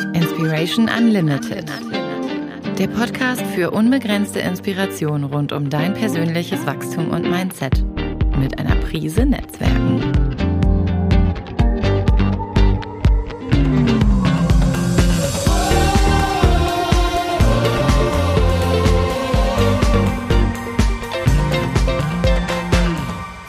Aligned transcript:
Inspiration 0.00 0.88
Unlimited. 0.88 1.70
Der 2.78 2.88
Podcast 2.88 3.42
für 3.54 3.70
unbegrenzte 3.70 4.40
Inspiration 4.40 5.24
rund 5.24 5.52
um 5.52 5.68
dein 5.68 5.94
persönliches 5.94 6.64
Wachstum 6.64 7.10
und 7.10 7.28
Mindset. 7.30 7.84
Mit 8.38 8.58
einer 8.58 8.76
Prise 8.76 9.26
Netzwerken. 9.26 10.00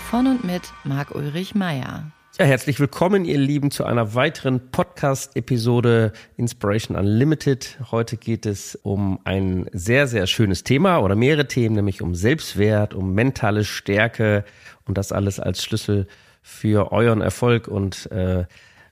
Von 0.10 0.28
und 0.28 0.44
mit 0.44 0.64
Marc-Ulrich 0.84 1.56
Meyer. 1.56 2.12
Ja, 2.40 2.46
herzlich 2.46 2.80
willkommen, 2.80 3.26
ihr 3.26 3.38
Lieben, 3.38 3.72
zu 3.72 3.84
einer 3.84 4.16
weiteren 4.16 4.72
Podcast-Episode 4.72 6.14
Inspiration 6.38 6.96
Unlimited. 6.96 7.78
Heute 7.92 8.16
geht 8.16 8.46
es 8.46 8.76
um 8.76 9.20
ein 9.26 9.70
sehr, 9.74 10.08
sehr 10.08 10.26
schönes 10.28 10.64
Thema 10.64 11.00
oder 11.00 11.16
mehrere 11.16 11.46
Themen, 11.46 11.76
nämlich 11.76 12.02
um 12.02 12.16
Selbstwert, 12.16 12.94
um 12.94 13.14
mentale 13.14 13.66
Stärke 13.66 14.46
und 14.86 14.98
das 14.98 15.12
alles 15.12 15.42
als 15.42 15.62
Schlüssel 15.62 16.08
für 16.42 16.94
euren 16.94 17.20
Erfolg 17.20 17.68
und 17.68 18.10
äh, 18.14 18.46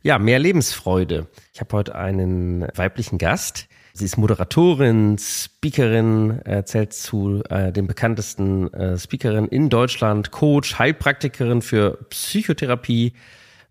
ja, 0.04 0.20
mehr 0.20 0.40
Lebensfreude. 0.40 1.28
Ich 1.54 1.62
habe 1.62 1.78
heute 1.78 1.96
einen 1.96 2.68
weiblichen 2.76 3.20
Gast. 3.20 3.69
Sie 4.00 4.06
ist 4.06 4.16
Moderatorin, 4.16 5.18
Speakerin, 5.20 6.40
erzählt 6.46 6.94
zu 6.94 7.44
äh, 7.50 7.74
den 7.74 7.86
bekanntesten 7.86 8.74
äh, 8.74 8.98
Speakerinnen 8.98 9.50
in 9.50 9.68
Deutschland, 9.68 10.32
Coach, 10.32 10.80
Heilpraktikerin 10.80 11.62
für 11.62 11.98
Psychotherapie. 12.10 13.12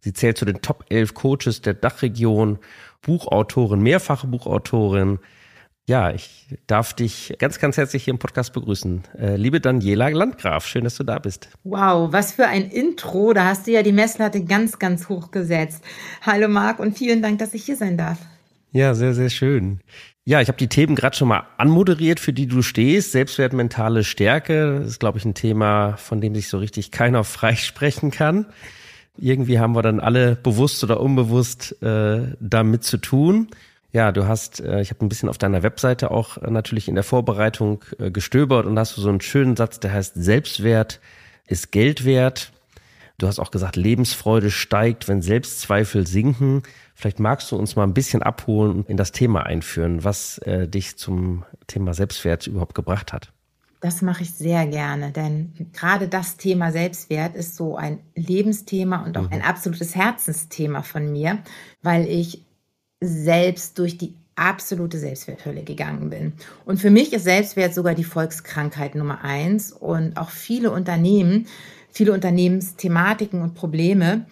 Sie 0.01 0.13
zählt 0.13 0.37
zu 0.37 0.45
den 0.45 0.61
Top 0.61 0.85
11 0.91 1.15
Coaches 1.15 1.63
der 1.63 1.73
Dachregion, 1.73 2.59
Buchautorin, 3.01 3.81
mehrfache 3.81 4.27
Buchautorin. 4.27 5.19
Ja, 5.87 6.11
ich 6.11 6.55
darf 6.67 6.93
dich 6.93 7.35
ganz, 7.39 7.59
ganz 7.59 7.79
herzlich 7.79 8.05
hier 8.05 8.13
im 8.13 8.19
Podcast 8.19 8.53
begrüßen. 8.53 9.05
Äh, 9.19 9.37
liebe 9.37 9.63
Daniela 9.63 10.09
Landgraf, 10.09 10.67
schön, 10.67 10.85
dass 10.85 10.97
du 10.97 11.05
da 11.05 11.19
bist. 11.19 11.49
Wow, 11.65 12.13
was 12.13 12.33
für 12.33 12.47
ein 12.47 12.69
Intro. 12.69 13.33
Da 13.33 13.47
hast 13.47 13.67
du 13.67 13.71
ja 13.71 13.83
die 13.83 13.93
Messlatte 13.93 14.45
ganz, 14.45 14.79
ganz 14.79 15.09
hoch 15.09 15.31
gesetzt. 15.31 15.83
Hallo 16.21 16.49
Marc 16.49 16.81
und 16.81 16.99
vielen 16.99 17.23
Dank, 17.23 17.39
dass 17.39 17.55
ich 17.55 17.65
hier 17.65 17.77
sein 17.77 17.97
darf. 17.97 18.19
Ja, 18.73 18.95
sehr, 18.95 19.15
sehr 19.15 19.31
schön. 19.31 19.81
Ja, 20.25 20.43
ich 20.43 20.49
habe 20.49 20.59
die 20.59 20.69
Themen 20.69 20.95
gerade 20.95 21.17
schon 21.17 21.29
mal 21.29 21.45
anmoderiert, 21.57 22.21
für 22.21 22.35
die 22.35 22.47
du 22.47 22.61
stehst. 22.61 23.13
Selbstwert, 23.13 23.55
mentale 23.55 24.05
Stärke. 24.05 24.81
Das 24.81 24.89
ist, 24.89 25.01
glaube 25.01 25.19
ich, 25.19 25.25
ein 25.25 25.35
Thema, 25.35 25.97
von 25.97 26.21
dem 26.21 26.35
sich 26.35 26.49
so 26.49 26.59
richtig 26.59 26.91
keiner 26.91 27.25
freisprechen 27.25 28.11
kann. 28.11 28.47
Irgendwie 29.17 29.59
haben 29.59 29.75
wir 29.75 29.83
dann 29.83 30.01
alle 30.01 30.37
bewusst 30.37 30.85
oder 30.85 31.01
unbewusst 31.01 31.83
äh, 31.83 32.35
damit 32.41 32.85
zu 32.85 32.99
tun. 32.99 33.49
Ja, 33.91 34.13
du 34.13 34.27
hast, 34.27 34.61
äh, 34.61 34.81
ich 34.83 34.91
habe 34.91 35.05
ein 35.05 35.09
bisschen 35.09 35.29
auf 35.29 35.39
deiner 35.39 35.63
Webseite 35.63 36.11
auch 36.11 36.37
äh, 36.37 36.51
natürlich 36.51 36.89
in 36.89 36.95
der 36.95 37.05
Vorbereitung 37.05 37.83
äh, 37.99 38.11
gestöbert 38.11 38.67
und 38.67 38.79
hast 38.79 38.95
so 38.97 39.09
einen 39.09 39.23
schönen 39.23 39.57
Satz, 39.57 39.81
der 39.81 39.93
heißt 39.93 40.13
Selbstwert 40.15 41.01
ist 41.47 41.73
Geld 41.73 42.05
wert. 42.05 42.53
Du 43.17 43.27
hast 43.27 43.41
auch 43.41 43.51
gesagt, 43.51 43.75
Lebensfreude 43.75 44.51
steigt, 44.51 45.09
wenn 45.09 45.23
Selbstzweifel 45.23 46.07
sinken. 46.07 46.63
Vielleicht 46.99 47.21
magst 47.21 47.53
du 47.53 47.57
uns 47.57 47.77
mal 47.77 47.85
ein 47.85 47.95
bisschen 47.95 48.25
abholen 48.25 48.73
und 48.73 48.91
in 48.91 48.97
das 48.97 49.13
Thema 49.13 49.47
einführen, 49.47 50.03
was 50.03 50.39
äh, 50.39 50.67
dich 50.67 50.97
zum 50.97 51.45
Thema 51.69 51.95
Selbstwert 51.95 52.49
überhaupt 52.49 52.75
gebracht 52.75 53.13
hat. 53.13 53.33
Das 53.81 54.03
mache 54.03 54.25
ich 54.25 54.35
sehr 54.35 54.67
gerne, 54.67 55.13
denn 55.13 55.53
gerade 55.73 56.09
das 56.09 56.39
Thema 56.39 56.73
Selbstwert 56.73 57.37
ist 57.37 57.55
so 57.55 57.77
ein 57.77 58.01
Lebensthema 58.17 59.05
und 59.05 59.17
auch 59.17 59.23
mhm. 59.23 59.35
ein 59.35 59.43
absolutes 59.43 59.95
Herzensthema 59.95 60.83
von 60.83 61.13
mir, 61.13 61.39
weil 61.83 62.05
ich 62.09 62.43
selbst 63.01 63.79
durch 63.79 63.97
die 63.97 64.17
absolute 64.35 64.99
Selbstwerthölle 64.99 65.63
gegangen 65.63 66.11
bin. 66.11 66.33
Und 66.65 66.81
für 66.81 66.91
mich 66.91 67.13
ist 67.13 67.23
Selbstwert 67.23 67.75
sogar 67.75 67.95
die 67.95 68.03
Volkskrankheit 68.03 68.97
Nummer 68.97 69.23
eins 69.23 69.71
und 69.71 70.17
auch 70.17 70.31
viele 70.31 70.73
Unternehmen, 70.73 71.47
viele 71.93 72.13
Unternehmensthematiken 72.13 73.41
und 73.41 73.55
Probleme 73.55 74.27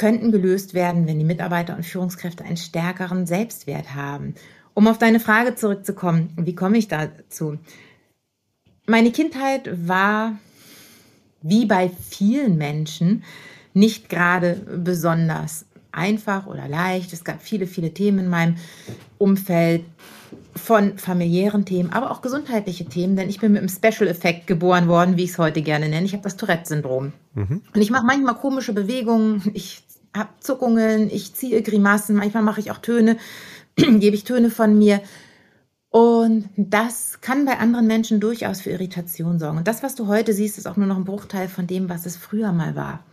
könnten 0.00 0.32
gelöst 0.32 0.72
werden, 0.72 1.06
wenn 1.06 1.18
die 1.18 1.26
Mitarbeiter 1.26 1.76
und 1.76 1.84
Führungskräfte 1.84 2.42
einen 2.42 2.56
stärkeren 2.56 3.26
Selbstwert 3.26 3.94
haben. 3.94 4.34
Um 4.72 4.88
auf 4.88 4.96
deine 4.96 5.20
Frage 5.20 5.56
zurückzukommen, 5.56 6.30
wie 6.38 6.54
komme 6.54 6.78
ich 6.78 6.88
dazu? 6.88 7.58
Meine 8.86 9.12
Kindheit 9.12 9.68
war, 9.86 10.38
wie 11.42 11.66
bei 11.66 11.90
vielen 11.90 12.56
Menschen, 12.56 13.24
nicht 13.74 14.08
gerade 14.08 14.54
besonders 14.74 15.66
einfach 15.92 16.46
oder 16.46 16.66
leicht. 16.66 17.12
Es 17.12 17.22
gab 17.22 17.42
viele, 17.42 17.66
viele 17.66 17.92
Themen 17.92 18.20
in 18.20 18.28
meinem 18.30 18.56
Umfeld 19.18 19.84
von 20.56 20.96
familiären 20.96 21.66
Themen, 21.66 21.92
aber 21.92 22.10
auch 22.10 22.22
gesundheitliche 22.22 22.86
Themen, 22.86 23.16
denn 23.16 23.28
ich 23.28 23.38
bin 23.38 23.52
mit 23.52 23.60
einem 23.60 23.68
Special 23.68 24.08
Effekt 24.08 24.46
geboren 24.46 24.88
worden, 24.88 25.18
wie 25.18 25.24
ich 25.24 25.32
es 25.32 25.38
heute 25.38 25.60
gerne 25.60 25.90
nenne. 25.90 26.06
Ich 26.06 26.14
habe 26.14 26.22
das 26.22 26.38
Tourette-Syndrom. 26.38 27.12
Mhm. 27.34 27.60
Und 27.74 27.80
ich 27.82 27.90
mache 27.90 28.06
manchmal 28.06 28.36
komische 28.36 28.72
Bewegungen. 28.72 29.42
Ich 29.52 29.82
habe 30.14 30.30
Zuckungen, 30.40 31.10
ich 31.10 31.34
ziehe 31.34 31.62
Grimassen, 31.62 32.16
manchmal 32.16 32.42
mache 32.42 32.60
ich 32.60 32.70
auch 32.70 32.78
Töne, 32.78 33.16
gebe 33.76 34.16
ich 34.16 34.24
Töne 34.24 34.50
von 34.50 34.76
mir. 34.78 35.00
Und 35.90 36.48
das 36.56 37.20
kann 37.20 37.44
bei 37.44 37.58
anderen 37.58 37.86
Menschen 37.86 38.20
durchaus 38.20 38.60
für 38.60 38.70
Irritation 38.70 39.38
sorgen. 39.38 39.58
Und 39.58 39.66
das, 39.66 39.82
was 39.82 39.96
du 39.96 40.06
heute 40.06 40.32
siehst, 40.32 40.56
ist 40.56 40.66
auch 40.66 40.76
nur 40.76 40.86
noch 40.86 40.96
ein 40.96 41.04
Bruchteil 41.04 41.48
von 41.48 41.66
dem, 41.66 41.88
was 41.88 42.06
es 42.06 42.16
früher 42.16 42.52
mal 42.52 42.76
war. 42.76 43.04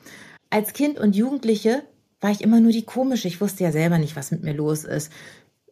Als 0.51 0.73
Kind 0.73 0.99
und 0.99 1.15
Jugendliche 1.15 1.83
war 2.21 2.29
ich 2.29 2.41
immer 2.41 2.59
nur 2.59 2.71
die 2.71 2.85
komische. 2.85 3.27
Ich 3.27 3.41
wusste 3.41 3.63
ja 3.63 3.71
selber 3.71 3.97
nicht, 3.97 4.15
was 4.15 4.31
mit 4.31 4.43
mir 4.43 4.53
los 4.53 4.83
ist. 4.83 5.11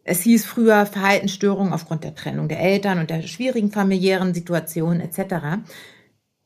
Es 0.03 0.21
hieß 0.21 0.45
früher 0.45 0.85
Verhaltensstörungen 0.85 1.73
aufgrund 1.73 2.03
der 2.03 2.15
Trennung 2.15 2.47
der 2.47 2.59
Eltern 2.59 2.99
und 2.99 3.09
der 3.09 3.21
schwierigen 3.23 3.71
familiären 3.71 4.33
Situation 4.33 4.99
etc. 4.99 5.63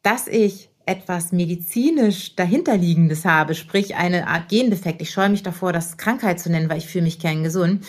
Dass 0.02 0.28
ich 0.28 0.69
etwas 0.90 1.32
medizinisch 1.32 2.36
dahinterliegendes 2.36 3.24
habe, 3.24 3.54
sprich 3.54 3.96
eine 3.96 4.28
Art 4.28 4.50
Gendefekt. 4.50 5.02
Ich 5.02 5.12
scheue 5.12 5.30
mich 5.30 5.44
davor, 5.44 5.72
das 5.72 5.98
Krankheit 5.98 6.40
zu 6.40 6.50
nennen, 6.50 6.68
weil 6.68 6.80
ich 6.80 6.88
fühle 6.88 7.04
mich 7.04 7.20
kerngesund. 7.20 7.86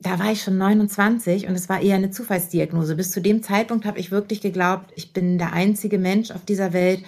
Da 0.00 0.18
war 0.18 0.30
ich 0.30 0.42
schon 0.42 0.58
29 0.58 1.48
und 1.48 1.54
es 1.54 1.70
war 1.70 1.80
eher 1.80 1.96
eine 1.96 2.10
Zufallsdiagnose. 2.10 2.94
Bis 2.94 3.10
zu 3.10 3.22
dem 3.22 3.42
Zeitpunkt 3.42 3.86
habe 3.86 3.98
ich 3.98 4.10
wirklich 4.10 4.42
geglaubt, 4.42 4.92
ich 4.96 5.14
bin 5.14 5.38
der 5.38 5.54
einzige 5.54 5.98
Mensch 5.98 6.30
auf 6.30 6.44
dieser 6.44 6.74
Welt, 6.74 7.02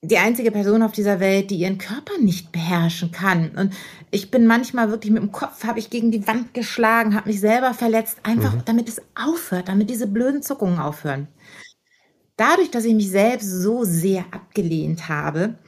die 0.00 0.18
einzige 0.18 0.52
Person 0.52 0.82
auf 0.82 0.92
dieser 0.92 1.18
Welt, 1.18 1.50
die 1.50 1.56
ihren 1.56 1.78
Körper 1.78 2.12
nicht 2.20 2.52
beherrschen 2.52 3.10
kann. 3.10 3.50
Und 3.56 3.72
ich 4.12 4.30
bin 4.30 4.46
manchmal 4.46 4.90
wirklich 4.90 5.12
mit 5.12 5.22
dem 5.22 5.32
Kopf, 5.32 5.64
habe 5.64 5.80
ich 5.80 5.90
gegen 5.90 6.12
die 6.12 6.28
Wand 6.28 6.54
geschlagen, 6.54 7.16
habe 7.16 7.28
mich 7.28 7.40
selber 7.40 7.74
verletzt, 7.74 8.18
einfach 8.22 8.54
mhm. 8.54 8.62
damit 8.66 8.88
es 8.88 9.02
aufhört, 9.16 9.68
damit 9.68 9.90
diese 9.90 10.06
blöden 10.06 10.42
Zuckungen 10.42 10.78
aufhören 10.78 11.26
dadurch, 12.36 12.70
dass 12.70 12.84
ich 12.84 12.94
mich 12.94 13.10
selbst 13.10 13.48
so 13.48 13.84
sehr 13.84 14.24
abgelehnt 14.30 15.08
habe, 15.08 15.58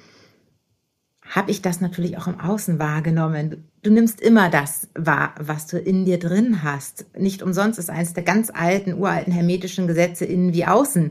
habe 1.28 1.50
ich 1.50 1.60
das 1.60 1.80
natürlich 1.80 2.18
auch 2.18 2.28
im 2.28 2.38
Außen 2.38 2.78
wahrgenommen. 2.78 3.68
Du 3.82 3.90
nimmst 3.90 4.20
immer 4.20 4.48
das 4.48 4.88
wahr, 4.94 5.34
was 5.40 5.66
du 5.66 5.78
in 5.78 6.04
dir 6.04 6.18
drin 6.18 6.62
hast. 6.62 7.06
Nicht 7.18 7.42
umsonst 7.42 7.78
ist 7.78 7.90
eines 7.90 8.12
der 8.12 8.22
ganz 8.22 8.50
alten, 8.50 8.94
uralten 8.94 9.32
hermetischen 9.32 9.86
Gesetze 9.86 10.24
innen 10.24 10.52
wie 10.52 10.66
außen. 10.66 11.10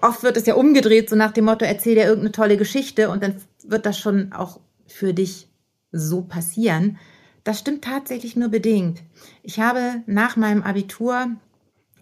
Oft 0.00 0.22
wird 0.22 0.36
es 0.36 0.46
ja 0.46 0.54
umgedreht, 0.54 1.10
so 1.10 1.16
nach 1.16 1.32
dem 1.32 1.44
Motto, 1.44 1.64
erzähl 1.64 1.94
dir 1.94 2.04
irgendeine 2.04 2.32
tolle 2.32 2.56
Geschichte 2.56 3.08
und 3.08 3.22
dann 3.22 3.36
wird 3.64 3.86
das 3.86 3.98
schon 3.98 4.32
auch 4.32 4.60
für 4.86 5.14
dich 5.14 5.48
so 5.92 6.22
passieren. 6.22 6.98
Das 7.44 7.58
stimmt 7.58 7.84
tatsächlich 7.84 8.36
nur 8.36 8.48
bedingt. 8.48 9.02
Ich 9.42 9.60
habe 9.60 10.02
nach 10.06 10.36
meinem 10.36 10.62
Abitur, 10.62 11.28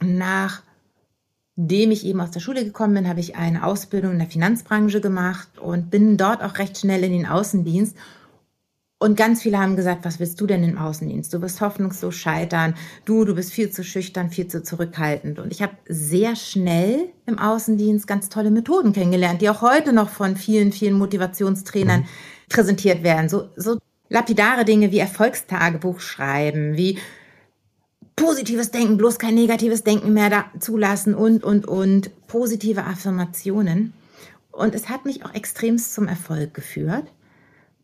nach 0.03 0.63
dem 1.57 1.91
ich 1.91 2.07
eben 2.07 2.21
aus 2.21 2.31
der 2.31 2.41
Schule 2.41 2.65
gekommen 2.65 2.95
bin, 2.95 3.09
habe 3.09 3.21
ich 3.21 3.37
eine 3.37 3.65
Ausbildung 3.65 4.13
in 4.13 4.19
der 4.19 4.29
Finanzbranche 4.29 5.01
gemacht 5.01 5.59
und 5.59 5.91
bin 5.91 6.17
dort 6.17 6.43
auch 6.43 6.59
recht 6.59 6.79
schnell 6.79 7.05
in 7.05 7.13
den 7.13 7.27
Außendienst. 7.27 7.97
Und 9.03 9.17
ganz 9.17 9.41
viele 9.41 9.59
haben 9.59 9.77
gesagt, 9.77 10.05
was 10.05 10.21
willst 10.21 10.39
du 10.43 10.47
denn 10.47 10.63
im 10.63 10.77
Außendienst? 10.77 11.33
Du 11.33 11.41
wirst 11.41 11.63
hoffnungslos 11.63 12.15
scheitern. 12.15 12.75
Du, 13.07 13.25
du 13.25 13.35
bist 13.35 13.51
viel 13.51 13.71
zu 13.71 13.83
schüchtern, 13.83 14.31
viel 14.31 14.47
zu 14.47 14.63
zurückhaltend. 14.63 15.39
Und 15.39 15.53
ich 15.53 15.63
habe 15.63 15.73
sehr 15.89 16.37
schnell 16.37 17.09
im 17.25 17.39
Außendienst 17.39 18.07
ganz 18.07 18.29
tolle 18.29 18.51
Methoden 18.51 18.93
kennengelernt, 18.93 19.41
die 19.41 19.49
auch 19.49 19.63
heute 19.63 19.95
noch 19.95 20.11
von 20.11 20.37
vielen, 20.37 20.71
vielen 20.71 20.99
Motivationstrainern 20.99 22.01
mhm. 22.01 22.07
präsentiert 22.51 23.03
werden. 23.03 23.31
So, 23.31 23.49
so 23.57 23.79
lapidare 24.11 24.67
Dinge 24.67 24.93
wie 24.93 24.99
Erfolgstagebuch 24.99 26.01
schreiben, 26.01 26.77
wie 26.77 26.99
positives 28.21 28.71
Denken, 28.71 28.99
bloß 28.99 29.19
kein 29.19 29.35
negatives 29.35 29.83
Denken 29.83 30.13
mehr 30.13 30.29
da 30.29 30.45
zulassen 30.59 31.15
und, 31.15 31.43
und, 31.43 31.67
und 31.67 32.11
positive 32.27 32.85
Affirmationen. 32.85 33.95
Und 34.53 34.75
es 34.75 34.91
hat 34.91 35.07
mich 35.07 35.25
auch 35.25 35.33
extremst 35.33 35.95
zum 35.95 36.07
Erfolg 36.07 36.53
geführt. 36.53 37.11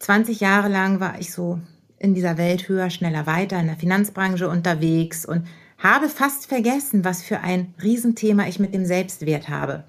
20 0.01 0.41
Jahre 0.41 0.69
lang 0.69 1.01
war 1.01 1.19
ich 1.19 1.33
so 1.33 1.59
in 1.99 2.13
dieser 2.13 2.37
Welt 2.37 2.69
höher, 2.69 2.91
schneller, 2.91 3.27
weiter 3.27 3.59
in 3.59 3.67
der 3.67 3.77
Finanzbranche 3.77 4.49
unterwegs 4.49 5.25
und 5.25 5.47
habe 5.79 6.11
fast 6.11 6.47
vergessen, 6.47 7.03
was 7.03 7.23
für 7.23 7.41
ein 7.41 7.73
Riesenthema 7.83 8.47
ich 8.47 8.59
mit 8.59 8.75
dem 8.75 8.85
Selbstwert 8.85 9.49
habe. 9.49 9.85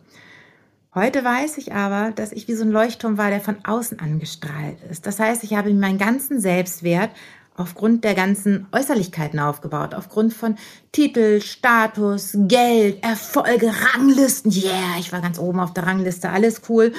Heute 0.95 1.23
weiß 1.23 1.57
ich 1.57 1.73
aber, 1.73 2.11
dass 2.11 2.31
ich 2.31 2.47
wie 2.47 2.55
so 2.55 2.63
ein 2.63 2.71
Leuchtturm 2.71 3.17
war, 3.17 3.29
der 3.29 3.41
von 3.41 3.57
außen 3.65 3.99
angestrahlt 3.99 4.77
ist. 4.89 5.05
Das 5.05 5.19
heißt, 5.19 5.43
ich 5.43 5.53
habe 5.55 5.73
meinen 5.73 5.97
ganzen 5.97 6.39
Selbstwert 6.39 7.11
aufgrund 7.57 8.03
der 8.03 8.13
ganzen 8.13 8.67
Äußerlichkeiten 8.71 9.39
aufgebaut, 9.39 9.93
aufgrund 9.93 10.33
von 10.33 10.55
Titel, 10.91 11.41
Status, 11.41 12.37
Geld, 12.47 13.03
Erfolge, 13.03 13.73
Ranglisten. 13.93 14.51
Yeah, 14.51 14.99
ich 14.99 15.11
war 15.11 15.21
ganz 15.21 15.39
oben 15.39 15.59
auf 15.59 15.73
der 15.73 15.85
Rangliste, 15.85 16.29
alles 16.29 16.61
cool. 16.69 16.93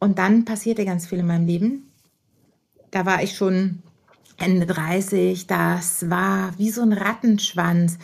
Und 0.00 0.18
dann 0.18 0.44
passierte 0.44 0.84
ganz 0.84 1.06
viel 1.06 1.18
in 1.18 1.26
meinem 1.26 1.46
Leben. 1.46 1.92
Da 2.90 3.04
war 3.04 3.22
ich 3.22 3.36
schon 3.36 3.82
Ende 4.38 4.66
30, 4.66 5.46
das 5.46 6.08
war 6.08 6.52
wie 6.56 6.70
so 6.70 6.80
ein 6.80 6.92
Rattenschwanz. 6.92 7.98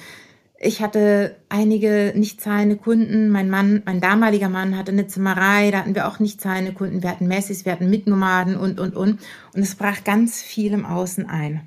Ich 0.64 0.80
hatte 0.80 1.36
einige 1.50 2.14
nicht 2.16 2.40
zahlende 2.40 2.76
Kunden. 2.76 3.28
Mein 3.28 3.50
Mann, 3.50 3.82
mein 3.84 4.00
damaliger 4.00 4.48
Mann 4.48 4.78
hatte 4.78 4.92
eine 4.92 5.06
Zimmerei, 5.06 5.70
da 5.70 5.80
hatten 5.80 5.94
wir 5.94 6.08
auch 6.08 6.20
nicht 6.20 6.40
zahlende 6.40 6.72
Kunden. 6.72 7.02
Wir 7.02 7.10
hatten 7.10 7.28
Messis, 7.28 7.66
wir 7.66 7.72
hatten 7.72 7.90
Mitnomaden 7.90 8.56
und, 8.56 8.80
und, 8.80 8.96
und. 8.96 9.20
Und 9.54 9.62
es 9.62 9.74
brach 9.74 10.04
ganz 10.04 10.40
viel 10.40 10.72
im 10.72 10.86
Außen 10.86 11.28
ein. 11.28 11.60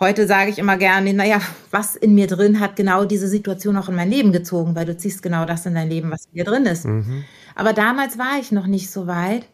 Heute 0.00 0.26
sage 0.26 0.50
ich 0.50 0.58
immer 0.58 0.76
gerne, 0.76 1.14
naja, 1.14 1.40
was 1.70 1.94
in 1.94 2.16
mir 2.16 2.26
drin 2.26 2.58
hat 2.58 2.74
genau 2.74 3.04
diese 3.04 3.28
Situation 3.28 3.76
auch 3.76 3.88
in 3.88 3.94
mein 3.94 4.10
Leben 4.10 4.32
gezogen, 4.32 4.74
weil 4.74 4.86
du 4.86 4.96
ziehst 4.96 5.22
genau 5.22 5.44
das 5.44 5.64
in 5.66 5.76
dein 5.76 5.88
Leben, 5.88 6.10
was 6.10 6.26
in 6.26 6.38
dir 6.38 6.44
drin 6.44 6.66
ist. 6.66 6.84
Mhm. 6.84 7.22
Aber 7.54 7.72
damals 7.72 8.18
war 8.18 8.40
ich 8.40 8.50
noch 8.50 8.66
nicht 8.66 8.90
so 8.90 9.06
weit. 9.06 9.46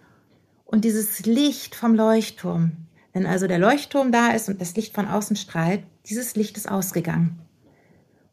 Und 0.65 0.87
dieses 0.87 1.27
Licht 1.27 1.75
vom 1.75 1.95
Leuchtturm, 1.95 2.73
wenn 3.13 3.27
also 3.27 3.47
der 3.49 3.59
Leuchtturm 3.59 4.13
da 4.13 4.29
ist 4.31 4.49
und 4.49 4.63
das 4.63 4.75
Licht 4.77 4.95
von 4.95 5.07
außen 5.07 5.37
strahlt, 5.37 5.83
dieses 6.07 6.37
Licht 6.37 6.57
ist 6.57 6.71
ausgegangen. 6.71 7.39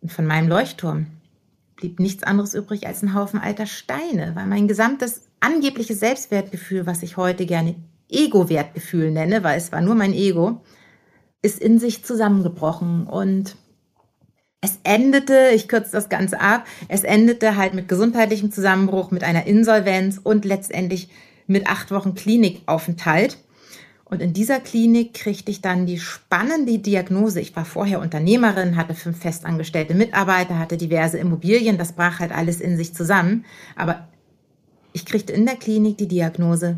Und 0.05 0.11
von 0.11 0.27
meinem 0.27 0.47
Leuchtturm 0.47 1.07
blieb 1.77 1.99
nichts 1.99 2.21
anderes 2.21 2.53
übrig 2.53 2.85
als 2.85 3.01
ein 3.01 3.15
Haufen 3.15 3.39
alter 3.39 3.65
Steine, 3.65 4.33
weil 4.35 4.45
mein 4.45 4.67
gesamtes 4.67 5.23
angebliches 5.39 5.99
Selbstwertgefühl, 5.99 6.85
was 6.85 7.01
ich 7.01 7.17
heute 7.17 7.47
gerne 7.47 7.73
Ego-Wertgefühl 8.07 9.09
nenne, 9.09 9.43
weil 9.43 9.57
es 9.57 9.71
war 9.71 9.81
nur 9.81 9.95
mein 9.95 10.13
Ego, 10.13 10.61
ist 11.41 11.59
in 11.59 11.79
sich 11.79 12.05
zusammengebrochen 12.05 13.07
und 13.07 13.55
es 14.61 14.77
endete, 14.83 15.49
ich 15.55 15.67
kürze 15.67 15.93
das 15.93 16.07
Ganze 16.07 16.39
ab, 16.39 16.67
es 16.87 17.03
endete 17.03 17.55
halt 17.55 17.73
mit 17.73 17.87
gesundheitlichem 17.87 18.51
Zusammenbruch, 18.51 19.09
mit 19.09 19.23
einer 19.23 19.47
Insolvenz 19.47 20.19
und 20.21 20.45
letztendlich 20.45 21.09
mit 21.47 21.65
acht 21.65 21.89
Wochen 21.89 22.13
Klinikaufenthalt. 22.13 23.39
Und 24.15 24.21
in 24.21 24.31
dieser 24.31 24.61
Klinik 24.61 25.13
kriegte 25.13 25.51
ich 25.51 25.59
dann 25.59 25.85
die 25.85 25.99
spannende 25.99 26.79
Diagnose. 26.79 27.41
Ich 27.41 27.53
war 27.53 27.65
vorher 27.65 27.99
Unternehmerin, 27.99 28.77
hatte 28.77 28.93
fünf 28.93 29.19
festangestellte 29.19 29.93
Mitarbeiter, 29.93 30.57
hatte 30.57 30.77
diverse 30.77 31.17
Immobilien. 31.17 31.77
Das 31.77 31.91
brach 31.91 32.21
halt 32.21 32.31
alles 32.31 32.61
in 32.61 32.77
sich 32.77 32.93
zusammen. 32.93 33.43
Aber 33.75 34.07
ich 34.93 35.05
kriegte 35.05 35.33
in 35.33 35.45
der 35.45 35.57
Klinik 35.57 35.97
die 35.97 36.07
Diagnose 36.07 36.77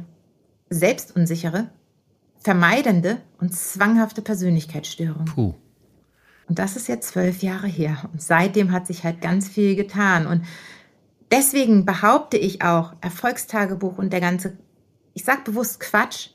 selbstunsichere, 0.71 1.69
vermeidende 2.39 3.17
und 3.39 3.53
zwanghafte 3.53 4.23
Persönlichkeitsstörung. 4.23 5.25
Puh. 5.25 5.53
Und 6.49 6.57
das 6.57 6.75
ist 6.75 6.87
jetzt 6.87 7.09
zwölf 7.09 7.43
Jahre 7.43 7.67
her. 7.67 8.09
Und 8.11 8.19
seitdem 8.19 8.71
hat 8.71 8.87
sich 8.87 9.03
halt 9.03 9.21
ganz 9.21 9.47
viel 9.47 9.75
getan. 9.75 10.25
Und 10.25 10.41
deswegen 11.29 11.85
behaupte 11.85 12.37
ich 12.37 12.63
auch, 12.63 12.93
Erfolgstagebuch 13.01 13.99
und 13.99 14.11
der 14.11 14.21
ganze, 14.21 14.57
ich 15.13 15.23
sag 15.23 15.45
bewusst 15.45 15.79
Quatsch, 15.79 16.29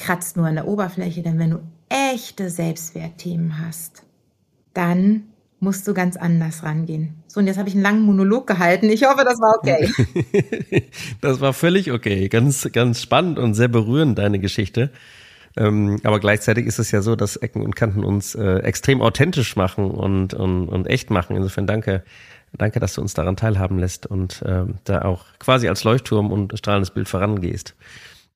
kratzt 0.00 0.36
nur 0.36 0.46
an 0.46 0.56
der 0.56 0.66
Oberfläche, 0.66 1.22
denn 1.22 1.38
wenn 1.38 1.50
du 1.50 1.60
echte 1.88 2.50
Selbstwertthemen 2.50 3.64
hast, 3.64 4.02
dann 4.74 5.24
musst 5.60 5.86
du 5.86 5.92
ganz 5.92 6.16
anders 6.16 6.62
rangehen. 6.62 7.22
So, 7.26 7.38
und 7.38 7.46
jetzt 7.46 7.58
habe 7.58 7.68
ich 7.68 7.74
einen 7.74 7.84
langen 7.84 8.02
Monolog 8.02 8.46
gehalten. 8.46 8.88
Ich 8.88 9.04
hoffe, 9.04 9.24
das 9.24 9.38
war 9.40 9.56
okay. 9.58 10.88
das 11.20 11.40
war 11.40 11.52
völlig 11.52 11.92
okay. 11.92 12.28
Ganz, 12.28 12.68
ganz 12.72 13.02
spannend 13.02 13.38
und 13.38 13.54
sehr 13.54 13.68
berührend, 13.68 14.18
deine 14.18 14.38
Geschichte. 14.38 14.90
Ähm, 15.56 16.00
aber 16.02 16.18
gleichzeitig 16.18 16.66
ist 16.66 16.78
es 16.78 16.90
ja 16.92 17.02
so, 17.02 17.14
dass 17.14 17.36
Ecken 17.36 17.62
und 17.62 17.76
Kanten 17.76 18.04
uns 18.04 18.34
äh, 18.34 18.58
extrem 18.60 19.02
authentisch 19.02 19.56
machen 19.56 19.90
und, 19.90 20.32
und, 20.32 20.68
und 20.68 20.86
echt 20.86 21.10
machen. 21.10 21.36
Insofern 21.36 21.66
danke, 21.66 22.04
danke, 22.56 22.80
dass 22.80 22.94
du 22.94 23.02
uns 23.02 23.12
daran 23.12 23.36
teilhaben 23.36 23.78
lässt 23.78 24.06
und 24.06 24.40
äh, 24.42 24.64
da 24.84 25.02
auch 25.02 25.26
quasi 25.38 25.68
als 25.68 25.84
Leuchtturm 25.84 26.32
und 26.32 26.56
strahlendes 26.56 26.92
Bild 26.92 27.08
vorangehst 27.08 27.74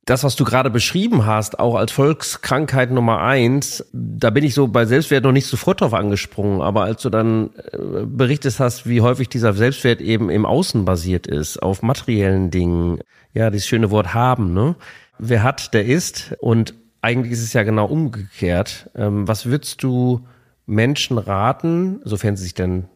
das, 0.04 0.22
was 0.22 0.36
du 0.36 0.44
gerade 0.44 0.70
beschrieben 0.70 1.24
hast, 1.24 1.58
auch 1.58 1.76
als 1.76 1.92
Volkskrankheit 1.92 2.90
Nummer 2.90 3.22
eins, 3.22 3.84
da 3.92 4.30
bin 4.30 4.44
ich 4.44 4.54
so 4.54 4.68
bei 4.68 4.84
Selbstwert 4.84 5.24
noch 5.24 5.32
nicht 5.32 5.46
sofort 5.46 5.80
drauf 5.80 5.94
angesprungen, 5.94 6.60
aber 6.60 6.82
als 6.82 7.02
du 7.02 7.10
dann 7.10 7.50
äh, 7.72 8.04
berichtet 8.04 8.58
hast, 8.60 8.86
wie 8.86 9.00
häufig 9.00 9.28
dieser 9.28 9.54
Selbstwert 9.54 10.00
eben 10.00 10.28
im 10.28 10.44
Außen 10.44 10.84
basiert 10.84 11.26
ist, 11.26 11.62
auf 11.62 11.82
materiellen 11.82 12.50
Dingen, 12.50 12.98
ja, 13.32 13.50
dieses 13.50 13.66
schöne 13.66 13.90
Wort 13.90 14.12
haben, 14.12 14.52
ne? 14.52 14.76
Wer 15.18 15.42
hat, 15.42 15.72
der 15.74 15.86
ist 15.86 16.34
und 16.40 16.74
eigentlich 17.00 17.32
ist 17.32 17.42
es 17.42 17.52
ja 17.52 17.62
genau 17.62 17.86
umgekehrt. 17.86 18.90
Ähm, 18.94 19.28
was 19.28 19.46
würdest 19.46 19.82
du 19.82 20.26
Menschen 20.66 21.18
raten, 21.18 22.00
sofern 22.04 22.36
sie 22.36 22.44
sich 22.44 22.54
denn 22.54 22.86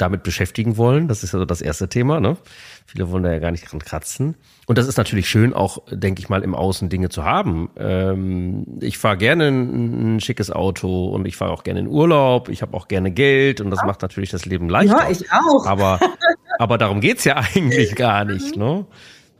damit 0.00 0.22
beschäftigen 0.22 0.76
wollen? 0.76 1.08
Das 1.08 1.22
ist 1.22 1.32
ja 1.32 1.38
so 1.38 1.44
das 1.44 1.60
erste 1.60 1.88
Thema, 1.88 2.20
ne? 2.20 2.36
Viele 2.86 3.10
wollen 3.10 3.22
da 3.22 3.32
ja 3.32 3.38
gar 3.38 3.50
nicht 3.50 3.70
dran 3.70 3.80
kratzen. 3.80 4.36
Und 4.66 4.78
das 4.78 4.86
ist 4.86 4.96
natürlich 4.96 5.28
schön, 5.28 5.52
auch, 5.52 5.78
denke 5.90 6.20
ich 6.20 6.28
mal, 6.28 6.42
im 6.42 6.54
Außen 6.54 6.88
Dinge 6.88 7.08
zu 7.08 7.24
haben. 7.24 7.70
Ähm, 7.76 8.66
ich 8.80 8.98
fahre 8.98 9.16
gerne 9.16 9.48
ein, 9.48 10.16
ein, 10.16 10.20
schickes 10.20 10.50
Auto 10.50 11.08
und 11.08 11.26
ich 11.26 11.36
fahre 11.36 11.52
auch 11.52 11.62
gerne 11.62 11.80
in 11.80 11.86
Urlaub. 11.86 12.48
Ich 12.48 12.62
habe 12.62 12.76
auch 12.76 12.88
gerne 12.88 13.10
Geld 13.10 13.60
und 13.60 13.70
das 13.70 13.80
ja. 13.80 13.86
macht 13.86 14.02
natürlich 14.02 14.30
das 14.30 14.44
Leben 14.44 14.68
leichter. 14.68 15.04
Ja, 15.04 15.10
ich 15.10 15.30
auch. 15.32 15.66
Aber, 15.66 16.00
aber 16.58 16.78
darum 16.78 17.00
geht's 17.00 17.24
ja 17.24 17.36
eigentlich 17.36 17.94
gar 17.94 18.24
nicht. 18.24 18.56
Ne? 18.56 18.86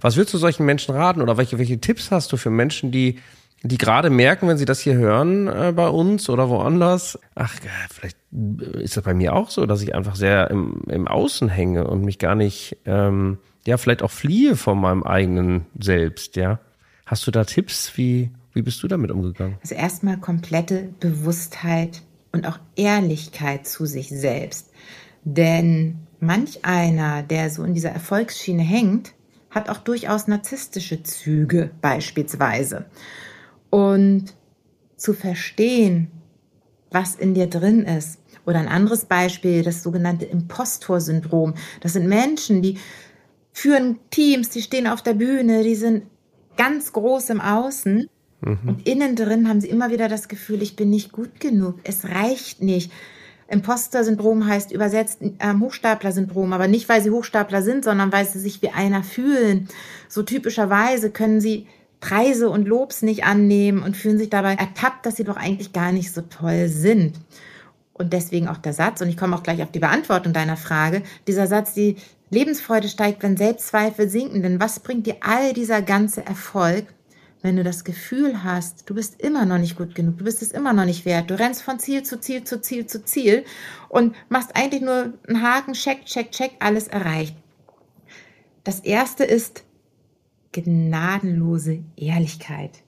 Was 0.00 0.16
würdest 0.16 0.34
du 0.34 0.38
solchen 0.38 0.64
Menschen 0.64 0.94
raten 0.94 1.20
oder 1.20 1.36
welche, 1.36 1.58
welche 1.58 1.80
Tipps 1.80 2.10
hast 2.10 2.32
du 2.32 2.36
für 2.36 2.50
Menschen, 2.50 2.90
die 2.90 3.18
die 3.62 3.78
gerade 3.78 4.08
merken, 4.08 4.48
wenn 4.48 4.56
sie 4.56 4.64
das 4.64 4.80
hier 4.80 4.94
hören 4.94 5.46
äh, 5.46 5.72
bei 5.74 5.88
uns 5.88 6.30
oder 6.30 6.48
woanders, 6.48 7.18
ach, 7.34 7.54
vielleicht 7.90 8.16
ist 8.30 8.96
das 8.96 9.04
bei 9.04 9.12
mir 9.12 9.34
auch 9.34 9.50
so, 9.50 9.66
dass 9.66 9.82
ich 9.82 9.94
einfach 9.94 10.16
sehr 10.16 10.50
im, 10.50 10.82
im 10.88 11.06
Außen 11.06 11.48
hänge 11.48 11.86
und 11.86 12.02
mich 12.02 12.18
gar 12.18 12.34
nicht, 12.34 12.78
ähm, 12.86 13.38
ja, 13.66 13.76
vielleicht 13.76 14.02
auch 14.02 14.10
fliehe 14.10 14.56
von 14.56 14.80
meinem 14.80 15.02
eigenen 15.02 15.66
Selbst, 15.78 16.36
ja. 16.36 16.60
Hast 17.04 17.26
du 17.26 17.30
da 17.30 17.44
Tipps? 17.44 17.96
Wie, 17.96 18.30
wie 18.54 18.62
bist 18.62 18.82
du 18.82 18.88
damit 18.88 19.10
umgegangen? 19.10 19.58
Also 19.62 19.74
erstmal 19.74 20.16
komplette 20.18 20.88
Bewusstheit 21.00 22.02
und 22.32 22.46
auch 22.46 22.58
Ehrlichkeit 22.76 23.66
zu 23.66 23.84
sich 23.84 24.08
selbst. 24.08 24.70
Denn 25.24 26.06
manch 26.20 26.64
einer, 26.64 27.22
der 27.22 27.50
so 27.50 27.64
in 27.64 27.74
dieser 27.74 27.90
Erfolgsschiene 27.90 28.62
hängt, 28.62 29.12
hat 29.50 29.68
auch 29.68 29.78
durchaus 29.78 30.28
narzisstische 30.28 31.02
Züge 31.02 31.70
beispielsweise. 31.80 32.86
Und 33.70 34.34
zu 34.96 35.14
verstehen, 35.14 36.10
was 36.90 37.14
in 37.14 37.34
dir 37.34 37.46
drin 37.46 37.84
ist. 37.84 38.18
Oder 38.46 38.58
ein 38.58 38.68
anderes 38.68 39.04
Beispiel, 39.04 39.62
das 39.62 39.82
sogenannte 39.82 40.24
Impostor-Syndrom. 40.24 41.54
Das 41.80 41.92
sind 41.94 42.08
Menschen, 42.08 42.62
die 42.62 42.78
führen 43.52 43.98
Teams, 44.10 44.50
die 44.50 44.62
stehen 44.62 44.86
auf 44.86 45.02
der 45.02 45.14
Bühne, 45.14 45.62
die 45.62 45.74
sind 45.74 46.04
ganz 46.56 46.92
groß 46.92 47.30
im 47.30 47.40
Außen. 47.40 48.08
Mhm. 48.40 48.58
Und 48.66 48.86
innen 48.86 49.16
drin 49.16 49.48
haben 49.48 49.60
sie 49.60 49.68
immer 49.68 49.90
wieder 49.90 50.08
das 50.08 50.28
Gefühl, 50.28 50.62
ich 50.62 50.76
bin 50.76 50.90
nicht 50.90 51.12
gut 51.12 51.40
genug, 51.40 51.76
es 51.84 52.08
reicht 52.08 52.62
nicht. 52.62 52.90
Imposter-Syndrom 53.48 54.46
heißt 54.46 54.70
übersetzt 54.70 55.22
äh, 55.22 55.54
Hochstapler-Syndrom, 55.58 56.52
aber 56.52 56.68
nicht, 56.68 56.88
weil 56.88 57.02
sie 57.02 57.10
Hochstapler 57.10 57.62
sind, 57.62 57.84
sondern 57.84 58.12
weil 58.12 58.24
sie 58.24 58.38
sich 58.38 58.62
wie 58.62 58.70
einer 58.70 59.02
fühlen. 59.02 59.68
So 60.08 60.22
typischerweise 60.22 61.10
können 61.10 61.40
sie 61.40 61.66
Preise 62.00 62.48
und 62.48 62.66
Lobs 62.66 63.02
nicht 63.02 63.24
annehmen 63.24 63.82
und 63.82 63.96
fühlen 63.96 64.18
sich 64.18 64.30
dabei 64.30 64.54
ertappt, 64.54 65.04
dass 65.06 65.16
sie 65.16 65.24
doch 65.24 65.36
eigentlich 65.36 65.72
gar 65.72 65.92
nicht 65.92 66.12
so 66.12 66.22
toll 66.22 66.68
sind. 66.68 67.18
Und 67.92 68.12
deswegen 68.14 68.48
auch 68.48 68.56
der 68.56 68.72
Satz, 68.72 69.02
und 69.02 69.08
ich 69.08 69.18
komme 69.18 69.36
auch 69.36 69.42
gleich 69.42 69.62
auf 69.62 69.70
die 69.70 69.78
Beantwortung 69.78 70.32
deiner 70.32 70.56
Frage, 70.56 71.02
dieser 71.26 71.46
Satz, 71.46 71.74
die 71.74 71.96
Lebensfreude 72.30 72.88
steigt, 72.88 73.22
wenn 73.22 73.36
Selbstzweifel 73.36 74.08
sinken. 74.08 74.42
Denn 74.42 74.60
was 74.60 74.80
bringt 74.80 75.06
dir 75.06 75.16
all 75.20 75.52
dieser 75.52 75.82
ganze 75.82 76.24
Erfolg, 76.24 76.86
wenn 77.42 77.56
du 77.56 77.64
das 77.64 77.84
Gefühl 77.84 78.44
hast, 78.44 78.88
du 78.88 78.94
bist 78.94 79.20
immer 79.20 79.44
noch 79.44 79.58
nicht 79.58 79.76
gut 79.76 79.94
genug, 79.94 80.18
du 80.18 80.24
bist 80.24 80.42
es 80.42 80.52
immer 80.52 80.72
noch 80.72 80.84
nicht 80.84 81.04
wert, 81.04 81.30
du 81.30 81.38
rennst 81.38 81.62
von 81.62 81.78
Ziel 81.78 82.02
zu 82.02 82.20
Ziel 82.20 82.44
zu 82.44 82.60
Ziel 82.60 82.86
zu 82.86 83.04
Ziel 83.04 83.44
und 83.88 84.14
machst 84.28 84.56
eigentlich 84.56 84.82
nur 84.82 85.14
einen 85.26 85.42
Haken, 85.42 85.72
check, 85.72 86.04
check, 86.04 86.30
check, 86.32 86.52
alles 86.60 86.88
erreicht. 86.88 87.34
Das 88.64 88.80
erste 88.80 89.24
ist, 89.24 89.64
gnadenlose 90.52 91.80
Ehrlichkeit. 91.96 92.82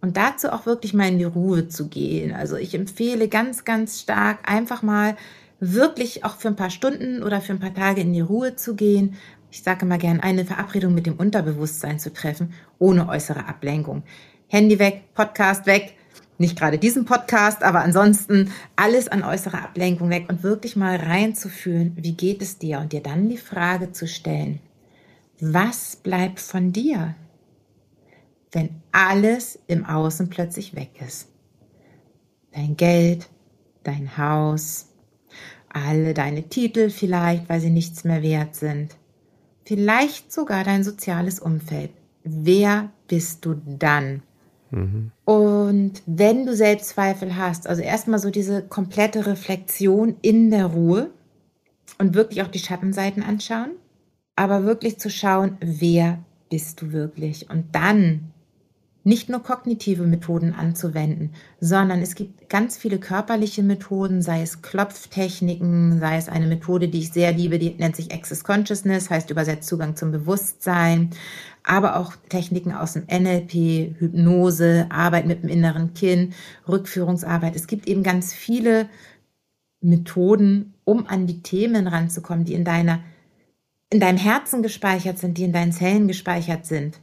Und 0.00 0.16
dazu 0.16 0.52
auch 0.52 0.66
wirklich 0.66 0.92
mal 0.92 1.08
in 1.08 1.18
die 1.18 1.24
Ruhe 1.24 1.68
zu 1.68 1.88
gehen. 1.88 2.32
Also 2.32 2.56
ich 2.56 2.74
empfehle 2.74 3.28
ganz, 3.28 3.64
ganz 3.64 4.00
stark 4.00 4.50
einfach 4.50 4.82
mal 4.82 5.16
wirklich 5.60 6.24
auch 6.24 6.36
für 6.36 6.48
ein 6.48 6.56
paar 6.56 6.70
Stunden 6.70 7.22
oder 7.22 7.40
für 7.40 7.52
ein 7.52 7.60
paar 7.60 7.74
Tage 7.74 8.02
in 8.02 8.12
die 8.12 8.20
Ruhe 8.20 8.56
zu 8.56 8.74
gehen. 8.74 9.14
Ich 9.50 9.62
sage 9.62 9.86
mal 9.86 9.98
gern, 9.98 10.20
eine 10.20 10.44
Verabredung 10.44 10.94
mit 10.94 11.06
dem 11.06 11.14
Unterbewusstsein 11.14 11.98
zu 11.98 12.12
treffen, 12.12 12.52
ohne 12.78 13.08
äußere 13.08 13.46
Ablenkung. 13.46 14.02
Handy 14.48 14.78
weg, 14.78 15.04
Podcast 15.14 15.66
weg, 15.66 15.94
nicht 16.38 16.58
gerade 16.58 16.78
diesen 16.78 17.04
Podcast, 17.04 17.62
aber 17.62 17.80
ansonsten 17.80 18.50
alles 18.76 19.08
an 19.08 19.22
äußerer 19.22 19.62
Ablenkung 19.62 20.10
weg 20.10 20.26
und 20.28 20.42
wirklich 20.42 20.76
mal 20.76 20.96
reinzufühlen, 20.96 21.92
wie 21.96 22.12
geht 22.12 22.42
es 22.42 22.58
dir 22.58 22.80
und 22.80 22.92
dir 22.92 23.00
dann 23.00 23.28
die 23.28 23.38
Frage 23.38 23.92
zu 23.92 24.06
stellen, 24.06 24.58
was 25.40 25.96
bleibt 25.96 26.40
von 26.40 26.72
dir, 26.72 27.14
wenn 28.52 28.70
alles 28.92 29.58
im 29.66 29.84
Außen 29.84 30.30
plötzlich 30.30 30.74
weg 30.74 30.90
ist? 31.06 31.28
dein 32.54 32.76
Geld, 32.76 33.28
dein 33.82 34.16
Haus, 34.16 34.86
alle 35.68 36.14
deine 36.14 36.44
Titel 36.44 36.88
vielleicht, 36.90 37.48
weil 37.48 37.60
sie 37.60 37.70
nichts 37.70 38.04
mehr 38.04 38.22
wert 38.22 38.54
sind, 38.54 38.96
vielleicht 39.64 40.32
sogar 40.32 40.64
dein 40.64 40.84
soziales 40.84 41.40
Umfeld. 41.40 41.90
Wer 42.22 42.90
bist 43.08 43.44
du 43.44 43.60
dann? 43.66 44.22
Mhm. 44.70 45.10
Und 45.24 46.02
wenn 46.06 46.46
du 46.46 46.54
Selbstzweifel 46.54 47.36
hast, 47.36 47.66
also 47.66 47.82
erstmal 47.82 48.18
so 48.18 48.30
diese 48.30 48.62
komplette 48.62 49.26
Reflexion 49.26 50.16
in 50.22 50.50
der 50.50 50.66
Ruhe 50.66 51.10
und 51.98 52.14
wirklich 52.14 52.42
auch 52.42 52.48
die 52.48 52.60
Schattenseiten 52.60 53.22
anschauen, 53.22 53.72
aber 54.36 54.64
wirklich 54.64 54.98
zu 54.98 55.10
schauen, 55.10 55.56
wer 55.60 56.18
bist 56.50 56.82
du 56.82 56.92
wirklich? 56.92 57.50
Und 57.50 57.74
dann 57.74 58.32
nicht 59.06 59.28
nur 59.28 59.42
kognitive 59.42 60.04
Methoden 60.04 60.54
anzuwenden, 60.54 61.30
sondern 61.60 62.00
es 62.00 62.14
gibt 62.14 62.48
ganz 62.48 62.78
viele 62.78 62.98
körperliche 62.98 63.62
Methoden, 63.62 64.22
sei 64.22 64.40
es 64.40 64.62
Klopftechniken, 64.62 66.00
sei 66.00 66.16
es 66.16 66.30
eine 66.30 66.46
Methode, 66.46 66.88
die 66.88 67.00
ich 67.00 67.12
sehr 67.12 67.32
liebe, 67.32 67.58
die 67.58 67.74
nennt 67.74 67.96
sich 67.96 68.12
Access 68.14 68.44
Consciousness, 68.44 69.10
heißt 69.10 69.30
übersetzt 69.30 69.68
Zugang 69.68 69.94
zum 69.94 70.10
Bewusstsein, 70.10 71.10
aber 71.64 71.96
auch 71.96 72.14
Techniken 72.30 72.72
aus 72.72 72.94
dem 72.94 73.04
NLP, 73.04 74.00
Hypnose, 74.00 74.86
Arbeit 74.88 75.26
mit 75.26 75.42
dem 75.42 75.50
inneren 75.50 75.92
Kind, 75.92 76.34
Rückführungsarbeit. 76.66 77.54
Es 77.56 77.66
gibt 77.66 77.86
eben 77.86 78.02
ganz 78.02 78.32
viele 78.32 78.88
Methoden, 79.82 80.72
um 80.84 81.06
an 81.06 81.26
die 81.26 81.42
Themen 81.42 81.86
ranzukommen, 81.86 82.46
die 82.46 82.54
in 82.54 82.64
deiner 82.64 83.00
in 83.94 84.00
deinem 84.00 84.18
Herzen 84.18 84.64
gespeichert 84.64 85.20
sind, 85.20 85.38
die 85.38 85.44
in 85.44 85.52
deinen 85.52 85.70
Zellen 85.70 86.08
gespeichert 86.08 86.66
sind. 86.66 86.98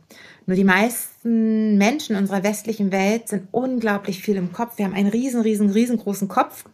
Nur 0.46 0.58
die 0.58 0.66
meisten 0.66 1.78
Menschen 1.78 2.18
unserer 2.18 2.44
westlichen 2.44 2.92
Welt 2.92 3.30
sind 3.30 3.48
unglaublich 3.52 4.22
viel 4.22 4.36
im 4.36 4.52
Kopf. 4.52 4.78
Wir 4.78 4.84
haben 4.84 4.94
einen 4.94 5.08
riesen, 5.08 5.40
riesen, 5.40 5.70
riesengroßen 5.70 6.28
Kopf, 6.28 6.66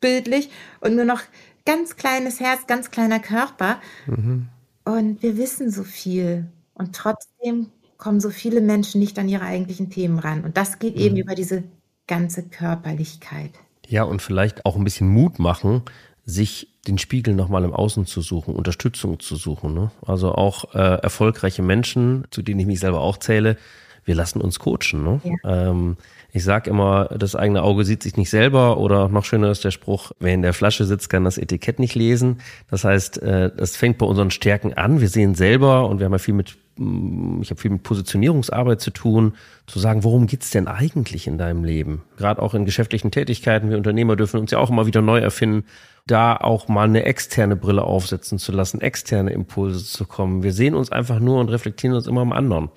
bildlich, 0.00 0.50
und 0.80 0.96
nur 0.96 1.04
noch 1.04 1.20
ganz 1.64 1.94
kleines 1.94 2.40
Herz, 2.40 2.66
ganz 2.66 2.90
kleiner 2.90 3.20
Körper. 3.20 3.78
Mhm. 4.06 4.48
Und 4.84 5.22
wir 5.22 5.36
wissen 5.36 5.70
so 5.70 5.84
viel. 5.84 6.46
Und 6.74 6.96
trotzdem 6.96 7.68
kommen 7.96 8.18
so 8.18 8.30
viele 8.30 8.62
Menschen 8.62 8.98
nicht 8.98 9.20
an 9.20 9.28
ihre 9.28 9.44
eigentlichen 9.44 9.88
Themen 9.88 10.18
ran. 10.18 10.42
Und 10.42 10.56
das 10.56 10.80
geht 10.80 10.96
mhm. 10.96 11.02
eben 11.02 11.16
über 11.16 11.36
diese 11.36 11.62
ganze 12.08 12.42
Körperlichkeit. 12.42 13.52
Ja, 13.86 14.02
und 14.02 14.20
vielleicht 14.20 14.66
auch 14.66 14.74
ein 14.74 14.82
bisschen 14.82 15.08
Mut 15.08 15.38
machen, 15.38 15.82
sich 16.30 16.68
den 16.86 16.98
Spiegel 16.98 17.34
nochmal 17.34 17.64
im 17.64 17.74
Außen 17.74 18.06
zu 18.06 18.22
suchen, 18.22 18.54
Unterstützung 18.54 19.20
zu 19.20 19.36
suchen. 19.36 19.74
Ne? 19.74 19.90
Also 20.06 20.32
auch 20.32 20.74
äh, 20.74 20.78
erfolgreiche 20.78 21.62
Menschen, 21.62 22.24
zu 22.30 22.42
denen 22.42 22.60
ich 22.60 22.66
mich 22.66 22.80
selber 22.80 23.00
auch 23.00 23.18
zähle, 23.18 23.56
wir 24.04 24.14
lassen 24.14 24.40
uns 24.40 24.58
coachen. 24.58 25.04
Ne? 25.04 25.20
Ja. 25.24 25.70
Ähm, 25.70 25.96
ich 26.32 26.44
sage 26.44 26.70
immer, 26.70 27.06
das 27.06 27.34
eigene 27.34 27.62
Auge 27.62 27.84
sieht 27.84 28.02
sich 28.02 28.16
nicht 28.16 28.30
selber 28.30 28.78
oder 28.78 29.08
noch 29.08 29.24
schöner 29.24 29.50
ist 29.50 29.64
der 29.64 29.72
Spruch, 29.72 30.12
wer 30.20 30.32
in 30.32 30.42
der 30.42 30.54
Flasche 30.54 30.84
sitzt, 30.84 31.10
kann 31.10 31.24
das 31.24 31.38
Etikett 31.38 31.78
nicht 31.78 31.94
lesen. 31.94 32.40
Das 32.70 32.84
heißt, 32.84 33.20
äh, 33.22 33.50
das 33.54 33.76
fängt 33.76 33.98
bei 33.98 34.06
unseren 34.06 34.30
Stärken 34.30 34.74
an. 34.74 35.00
Wir 35.00 35.08
sehen 35.08 35.34
selber 35.34 35.88
und 35.88 35.98
wir 35.98 36.06
haben 36.06 36.12
ja 36.12 36.18
viel 36.18 36.34
mit 36.34 36.56
mm, 36.76 37.42
ich 37.42 37.50
habe 37.50 37.60
viel 37.60 37.72
mit 37.72 37.82
Positionierungsarbeit 37.82 38.80
zu 38.80 38.90
tun, 38.90 39.34
zu 39.66 39.78
sagen, 39.78 40.04
worum 40.04 40.26
geht's 40.26 40.50
denn 40.50 40.66
eigentlich 40.66 41.26
in 41.26 41.36
deinem 41.36 41.64
Leben? 41.64 42.02
Gerade 42.16 42.40
auch 42.40 42.54
in 42.54 42.64
geschäftlichen 42.64 43.10
Tätigkeiten, 43.10 43.70
wir 43.70 43.76
Unternehmer 43.76 44.16
dürfen 44.16 44.40
uns 44.40 44.50
ja 44.50 44.58
auch 44.58 44.70
immer 44.70 44.86
wieder 44.86 45.02
neu 45.02 45.18
erfinden 45.18 45.64
da 46.06 46.36
auch 46.36 46.68
mal 46.68 46.84
eine 46.88 47.04
externe 47.04 47.56
Brille 47.56 47.82
aufsetzen 47.82 48.38
zu 48.38 48.52
lassen, 48.52 48.80
externe 48.80 49.32
Impulse 49.32 49.84
zu 49.84 50.06
kommen. 50.06 50.42
Wir 50.42 50.52
sehen 50.52 50.74
uns 50.74 50.90
einfach 50.90 51.20
nur 51.20 51.40
und 51.40 51.48
reflektieren 51.48 51.94
uns 51.94 52.06
immer 52.06 52.22
am 52.22 52.32
anderen. 52.32 52.70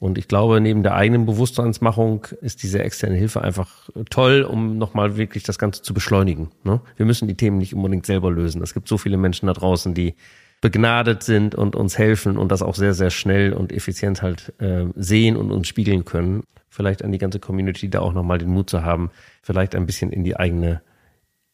Und 0.00 0.16
ich 0.16 0.28
glaube, 0.28 0.60
neben 0.60 0.84
der 0.84 0.94
eigenen 0.94 1.26
Bewusstseinsmachung 1.26 2.26
ist 2.40 2.62
diese 2.62 2.80
externe 2.82 3.16
Hilfe 3.16 3.42
einfach 3.42 3.88
toll, 4.10 4.42
um 4.42 4.78
nochmal 4.78 5.16
wirklich 5.16 5.42
das 5.42 5.58
Ganze 5.58 5.82
zu 5.82 5.92
beschleunigen. 5.92 6.50
Ne? 6.62 6.80
Wir 6.96 7.04
müssen 7.04 7.26
die 7.26 7.34
Themen 7.34 7.58
nicht 7.58 7.74
unbedingt 7.74 8.06
selber 8.06 8.30
lösen. 8.30 8.62
Es 8.62 8.74
gibt 8.74 8.86
so 8.86 8.96
viele 8.96 9.16
Menschen 9.16 9.46
da 9.46 9.54
draußen, 9.54 9.94
die 9.94 10.14
begnadet 10.60 11.24
sind 11.24 11.54
und 11.54 11.74
uns 11.74 11.98
helfen 11.98 12.36
und 12.36 12.52
das 12.52 12.62
auch 12.62 12.74
sehr, 12.74 12.94
sehr 12.94 13.10
schnell 13.10 13.52
und 13.52 13.72
effizient 13.72 14.22
halt 14.22 14.52
äh, 14.60 14.86
sehen 14.94 15.36
und 15.36 15.50
uns 15.50 15.66
spiegeln 15.66 16.04
können. 16.04 16.44
Vielleicht 16.68 17.02
an 17.02 17.10
die 17.10 17.18
ganze 17.18 17.40
Community 17.40 17.88
da 17.88 18.00
auch 18.00 18.12
nochmal 18.12 18.38
den 18.38 18.50
Mut 18.50 18.70
zu 18.70 18.84
haben, 18.84 19.10
vielleicht 19.42 19.74
ein 19.74 19.86
bisschen 19.86 20.12
in 20.12 20.22
die 20.22 20.36
eigene 20.36 20.80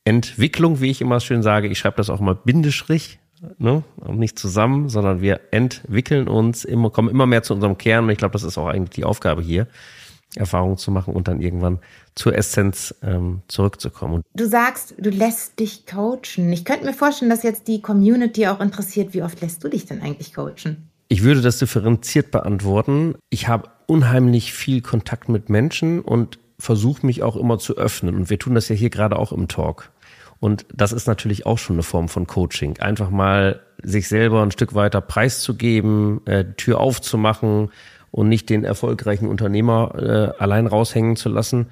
Entwicklung, 0.04 0.80
wie 0.80 0.90
ich 0.90 1.00
immer 1.00 1.20
schön 1.20 1.42
sage, 1.42 1.68
ich 1.68 1.78
schreibe 1.78 1.96
das 1.96 2.11
auch 2.11 2.20
mal 2.20 2.34
Bindestrich, 2.34 3.18
ne, 3.58 3.82
nicht 4.08 4.38
zusammen, 4.38 4.88
sondern 4.88 5.20
wir 5.20 5.40
entwickeln 5.50 6.28
uns 6.28 6.64
immer, 6.64 6.90
kommen 6.90 7.08
immer 7.08 7.26
mehr 7.26 7.42
zu 7.42 7.54
unserem 7.54 7.78
Kern 7.78 8.04
und 8.04 8.11
ich 8.11 8.18
glaube, 8.18 8.32
das 8.32 8.42
ist 8.42 8.58
auch 8.58 8.68
eigentlich 8.68 8.90
die 8.90 9.04
Aufgabe 9.04 9.42
hier, 9.42 9.66
Erfahrungen 10.37 10.76
zu 10.76 10.90
machen 10.90 11.14
und 11.14 11.28
dann 11.28 11.40
irgendwann 11.40 11.78
zur 12.14 12.37
Essenz 12.37 12.94
ähm, 13.02 13.42
zurückzukommen. 13.49 14.23
Du 14.34 14.46
sagst, 14.46 14.94
du 14.99 15.11
lässt 15.11 15.58
dich 15.61 15.87
coachen. 15.87 16.52
Ich 16.52 16.64
könnte 16.64 16.84
mir 16.84 16.92
vorstellen, 16.92 17.30
dass 17.30 17.42
jetzt 17.42 17.68
die 17.68 17.80
Community 17.80 18.46
auch 18.49 18.61
interessiert, 18.61 19.14
wie 19.14 19.23
oft 19.23 19.40
lässt 19.40 19.62
du 19.64 19.68
dich 19.68 19.87
denn 19.87 20.02
eigentlich 20.02 20.34
coachen? 20.34 20.88
Ich 21.08 21.23
würde 21.23 21.40
das 21.40 21.58
differenziert 21.58 22.30
beantworten. 22.30 23.14
Ich 23.30 23.46
habe 23.49 23.68
unheimlich 23.87 24.52
viel 24.52 24.80
Kontakt 24.80 25.28
mit 25.28 25.49
Menschen 25.49 26.00
und 26.00 26.38
versuche 26.58 27.04
mich 27.06 27.23
auch 27.23 27.37
immer 27.37 27.58
zu 27.58 27.76
öffnen. 27.76 28.14
Und 28.16 28.30
wir 28.30 28.38
tun 28.38 28.54
das 28.54 28.68
ja 28.68 28.75
hier 28.75 28.90
gerade 28.90 29.18
auch 29.18 29.32
im 29.32 29.49
Talk. 29.49 29.92
Und 30.41 30.67
das 30.75 30.93
ist 30.93 31.07
natürlich 31.07 31.47
auch 31.47 31.59
schon 31.59 31.76
eine 31.76 31.83
Form 31.83 32.09
von 32.09 32.26
Coaching. 32.26 32.79
Einfach 32.79 33.11
mal 33.11 33.61
sich 33.83 34.09
selber 34.09 34.43
ein 34.43 34.50
Stück 34.50 34.75
weiter 34.75 35.00
preiszugeben, 35.00 36.26
äh, 36.26 36.45
Tür 36.57 36.81
aufzumachen 36.81 37.71
und 38.11 38.29
nicht 38.29 38.50
den 38.50 38.64
erfolgreichen 38.64 39.29
Unternehmer 39.29 39.95
äh, 39.97 40.43
allein 40.43 40.67
raushängen 40.67 41.17
zu 41.17 41.29
lassen. 41.29 41.69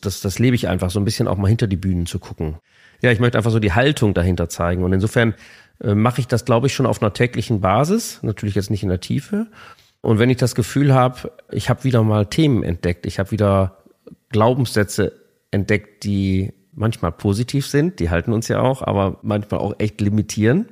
Das, 0.00 0.20
das 0.20 0.38
lebe 0.38 0.56
ich 0.56 0.68
einfach, 0.68 0.90
so 0.90 1.00
ein 1.00 1.04
bisschen 1.04 1.28
auch 1.28 1.36
mal 1.36 1.48
hinter 1.48 1.66
die 1.66 1.76
Bühnen 1.76 2.06
zu 2.06 2.18
gucken. 2.18 2.56
Ja, 3.00 3.10
ich 3.10 3.20
möchte 3.20 3.38
einfach 3.38 3.50
so 3.50 3.58
die 3.58 3.72
Haltung 3.72 4.14
dahinter 4.14 4.48
zeigen. 4.48 4.82
Und 4.84 4.92
insofern 4.92 5.34
äh, 5.80 5.94
mache 5.94 6.20
ich 6.20 6.26
das, 6.26 6.44
glaube 6.44 6.66
ich, 6.66 6.74
schon 6.74 6.86
auf 6.86 7.02
einer 7.02 7.12
täglichen 7.12 7.60
Basis, 7.60 8.20
natürlich 8.22 8.54
jetzt 8.54 8.70
nicht 8.70 8.82
in 8.82 8.88
der 8.88 9.00
Tiefe. 9.00 9.46
Und 10.00 10.18
wenn 10.18 10.30
ich 10.30 10.36
das 10.36 10.54
Gefühl 10.54 10.94
habe, 10.94 11.32
ich 11.50 11.70
habe 11.70 11.84
wieder 11.84 12.02
mal 12.02 12.26
Themen 12.26 12.62
entdeckt, 12.62 13.06
ich 13.06 13.18
habe 13.18 13.30
wieder 13.30 13.78
Glaubenssätze 14.30 15.12
entdeckt, 15.50 16.04
die 16.04 16.52
manchmal 16.74 17.12
positiv 17.12 17.66
sind, 17.66 18.00
die 18.00 18.10
halten 18.10 18.32
uns 18.32 18.48
ja 18.48 18.60
auch, 18.60 18.82
aber 18.82 19.18
manchmal 19.22 19.60
auch 19.60 19.74
echt 19.78 20.00
limitieren. 20.00 20.68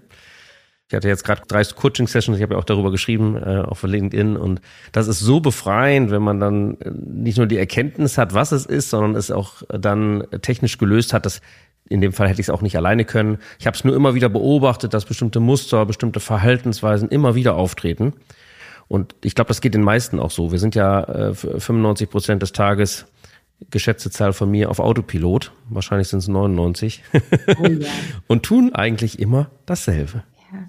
Ich 0.88 0.94
hatte 0.94 1.08
jetzt 1.08 1.24
gerade 1.24 1.40
drei 1.48 1.64
Coaching-Sessions, 1.64 2.36
ich 2.36 2.42
habe 2.42 2.52
ja 2.52 2.60
auch 2.60 2.64
darüber 2.64 2.90
geschrieben 2.90 3.36
äh, 3.36 3.62
auf 3.62 3.82
LinkedIn 3.82 4.36
und 4.36 4.60
das 4.92 5.08
ist 5.08 5.20
so 5.20 5.40
befreiend, 5.40 6.10
wenn 6.10 6.20
man 6.20 6.38
dann 6.38 6.78
äh, 6.80 6.90
nicht 6.90 7.38
nur 7.38 7.46
die 7.46 7.56
Erkenntnis 7.56 8.18
hat, 8.18 8.34
was 8.34 8.52
es 8.52 8.66
ist, 8.66 8.90
sondern 8.90 9.16
es 9.16 9.30
auch 9.30 9.62
dann 9.68 10.24
technisch 10.42 10.76
gelöst 10.76 11.14
hat. 11.14 11.24
Das, 11.24 11.40
in 11.88 12.02
dem 12.02 12.12
Fall 12.12 12.28
hätte 12.28 12.42
ich 12.42 12.48
es 12.48 12.50
auch 12.50 12.60
nicht 12.60 12.76
alleine 12.76 13.06
können. 13.06 13.38
Ich 13.58 13.66
habe 13.66 13.74
es 13.74 13.84
nur 13.84 13.96
immer 13.96 14.14
wieder 14.14 14.28
beobachtet, 14.28 14.92
dass 14.92 15.06
bestimmte 15.06 15.40
Muster, 15.40 15.86
bestimmte 15.86 16.20
Verhaltensweisen 16.20 17.08
immer 17.08 17.34
wieder 17.34 17.56
auftreten. 17.56 18.12
Und 18.86 19.14
ich 19.22 19.34
glaube, 19.34 19.48
das 19.48 19.62
geht 19.62 19.72
den 19.72 19.82
meisten 19.82 20.20
auch 20.20 20.30
so. 20.30 20.52
Wir 20.52 20.58
sind 20.58 20.74
ja 20.74 21.04
äh, 21.04 21.34
95 21.34 22.10
Prozent 22.10 22.42
des 22.42 22.52
Tages 22.52 23.06
geschätzte 23.70 24.10
Zahl 24.10 24.32
von 24.32 24.50
mir 24.50 24.70
auf 24.70 24.78
Autopilot, 24.78 25.52
wahrscheinlich 25.68 26.08
sind 26.08 26.20
es 26.20 26.28
99, 26.28 27.02
oh 27.58 27.66
ja. 27.66 27.88
und 28.26 28.42
tun 28.42 28.74
eigentlich 28.74 29.18
immer 29.18 29.50
dasselbe. 29.66 30.24
Ja. 30.52 30.68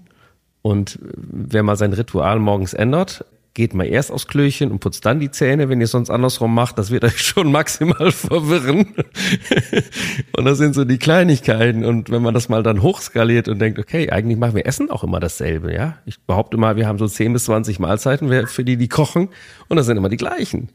Und 0.61 0.99
wer 1.01 1.63
mal 1.63 1.75
sein 1.75 1.93
Ritual 1.93 2.39
morgens 2.39 2.73
ändert, 2.73 3.25
geht 3.53 3.75
mal 3.75 3.85
erst 3.85 4.11
aufs 4.11 4.27
Klöchen 4.27 4.71
und 4.71 4.79
putzt 4.79 5.05
dann 5.05 5.19
die 5.19 5.29
Zähne, 5.29 5.69
wenn 5.69 5.79
ihr 5.79 5.87
sonst 5.87 6.09
andersrum 6.09 6.53
macht, 6.53 6.77
das 6.79 6.89
wird 6.89 7.03
euch 7.03 7.19
schon 7.21 7.51
maximal 7.51 8.11
verwirren. 8.11 8.95
und 10.37 10.45
das 10.45 10.57
sind 10.57 10.73
so 10.73 10.85
die 10.85 10.97
Kleinigkeiten. 10.97 11.85
Und 11.85 12.09
wenn 12.09 12.23
man 12.23 12.33
das 12.33 12.49
mal 12.49 12.63
dann 12.63 12.81
hochskaliert 12.81 13.47
und 13.47 13.59
denkt, 13.59 13.77
okay, 13.77 14.09
eigentlich 14.09 14.39
machen 14.39 14.55
wir 14.55 14.65
Essen 14.65 14.89
auch 14.89 15.03
immer 15.03 15.19
dasselbe, 15.19 15.73
ja. 15.73 15.97
Ich 16.05 16.19
behaupte 16.21 16.57
mal, 16.57 16.75
wir 16.77 16.87
haben 16.87 16.97
so 16.97 17.07
10 17.07 17.33
bis 17.33 17.45
20 17.45 17.79
Mahlzeiten 17.79 18.47
für 18.47 18.63
die, 18.63 18.77
die 18.77 18.87
kochen, 18.87 19.29
und 19.67 19.77
das 19.77 19.85
sind 19.85 19.97
immer 19.97 20.09
die 20.09 20.17
gleichen. 20.17 20.69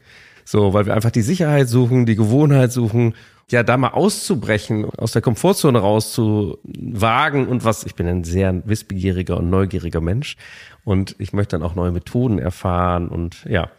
So, 0.51 0.73
weil 0.73 0.87
wir 0.87 0.95
einfach 0.95 1.11
die 1.11 1.21
Sicherheit 1.21 1.69
suchen, 1.69 2.07
die 2.07 2.15
Gewohnheit 2.15 2.71
suchen, 2.71 3.13
ja, 3.51 3.61
da 3.61 3.77
mal 3.77 3.89
auszubrechen, 3.89 4.85
aus 4.97 5.11
der 5.11 5.21
Komfortzone 5.21 5.77
rauszuwagen 5.77 7.47
und 7.47 7.65
was, 7.65 7.83
ich 7.83 7.93
bin 7.93 8.07
ein 8.07 8.23
sehr 8.23 8.67
wissbegieriger 8.67 9.37
und 9.37 9.51
neugieriger 9.51 10.01
Mensch 10.01 10.37
und 10.83 11.15
ich 11.19 11.33
möchte 11.33 11.55
dann 11.55 11.61
auch 11.61 11.75
neue 11.75 11.91
Methoden 11.91 12.39
erfahren 12.39 13.09
und 13.09 13.45
ja. 13.47 13.69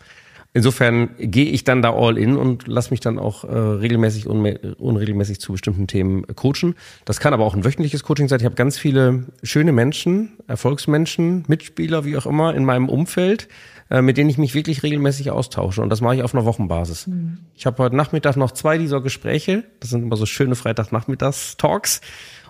Insofern 0.52 1.10
gehe 1.18 1.44
ich 1.44 1.62
dann 1.62 1.80
da 1.80 1.94
all 1.94 2.18
in 2.18 2.36
und 2.36 2.66
lass 2.66 2.90
mich 2.90 2.98
dann 2.98 3.20
auch 3.20 3.44
äh, 3.44 3.56
regelmäßig, 3.56 4.26
unregelmäßig 4.26 5.40
zu 5.40 5.52
bestimmten 5.52 5.86
Themen 5.86 6.26
coachen. 6.34 6.74
Das 7.04 7.20
kann 7.20 7.32
aber 7.32 7.44
auch 7.44 7.54
ein 7.54 7.64
wöchentliches 7.64 8.02
Coaching 8.02 8.26
sein. 8.26 8.40
Ich 8.40 8.44
habe 8.44 8.56
ganz 8.56 8.76
viele 8.76 9.26
schöne 9.44 9.70
Menschen, 9.70 10.32
Erfolgsmenschen, 10.48 11.44
Mitspieler, 11.46 12.04
wie 12.04 12.16
auch 12.16 12.26
immer, 12.26 12.52
in 12.52 12.64
meinem 12.64 12.88
Umfeld, 12.88 13.46
äh, 13.90 14.02
mit 14.02 14.16
denen 14.16 14.28
ich 14.28 14.38
mich 14.38 14.54
wirklich 14.54 14.82
regelmäßig 14.82 15.30
austausche. 15.30 15.82
Und 15.82 15.90
das 15.90 16.00
mache 16.00 16.16
ich 16.16 16.22
auf 16.24 16.34
einer 16.34 16.44
Wochenbasis. 16.44 17.06
Mhm. 17.06 17.38
Ich 17.54 17.64
habe 17.64 17.80
heute 17.80 17.94
Nachmittag 17.94 18.36
noch 18.36 18.50
zwei 18.50 18.76
dieser 18.76 19.00
Gespräche. 19.00 19.62
Das 19.78 19.90
sind 19.90 20.02
immer 20.02 20.16
so 20.16 20.26
schöne 20.26 20.56
Freitagnachmittags-Talks. 20.56 22.00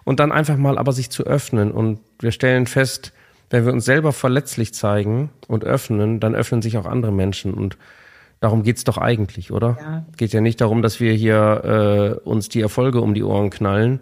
Und 0.05 0.21
dann 0.21 0.33
einfach 0.33 0.57
mal 0.57 0.79
aber 0.79 0.93
sich 0.93 1.11
zu 1.11 1.25
öffnen. 1.25 1.71
Und 1.71 2.01
wir 2.19 2.33
stellen 2.33 2.67
fest, 2.67 3.13
wenn 3.51 3.67
wir 3.67 3.73
uns 3.73 3.85
selber 3.85 4.13
verletzlich 4.13 4.73
zeigen 4.73 5.31
und 5.49 5.65
öffnen, 5.65 6.21
dann 6.21 6.35
öffnen 6.35 6.63
sich 6.63 6.79
auch 6.79 6.87
andere 6.87 7.13
Menschen. 7.13 7.53
Und 7.53 7.77
Darum 8.41 8.63
geht's 8.63 8.85
doch 8.85 8.97
eigentlich, 8.97 9.53
oder? 9.53 9.77
Ja. 9.79 10.05
Geht 10.17 10.33
ja 10.33 10.41
nicht 10.41 10.63
darum, 10.63 10.81
dass 10.81 10.99
wir 10.99 11.13
hier 11.13 12.19
äh, 12.25 12.29
uns 12.29 12.49
die 12.49 12.63
Erfolge 12.63 13.03
um 13.03 13.13
die 13.13 13.23
Ohren 13.23 13.51
knallen. 13.51 14.01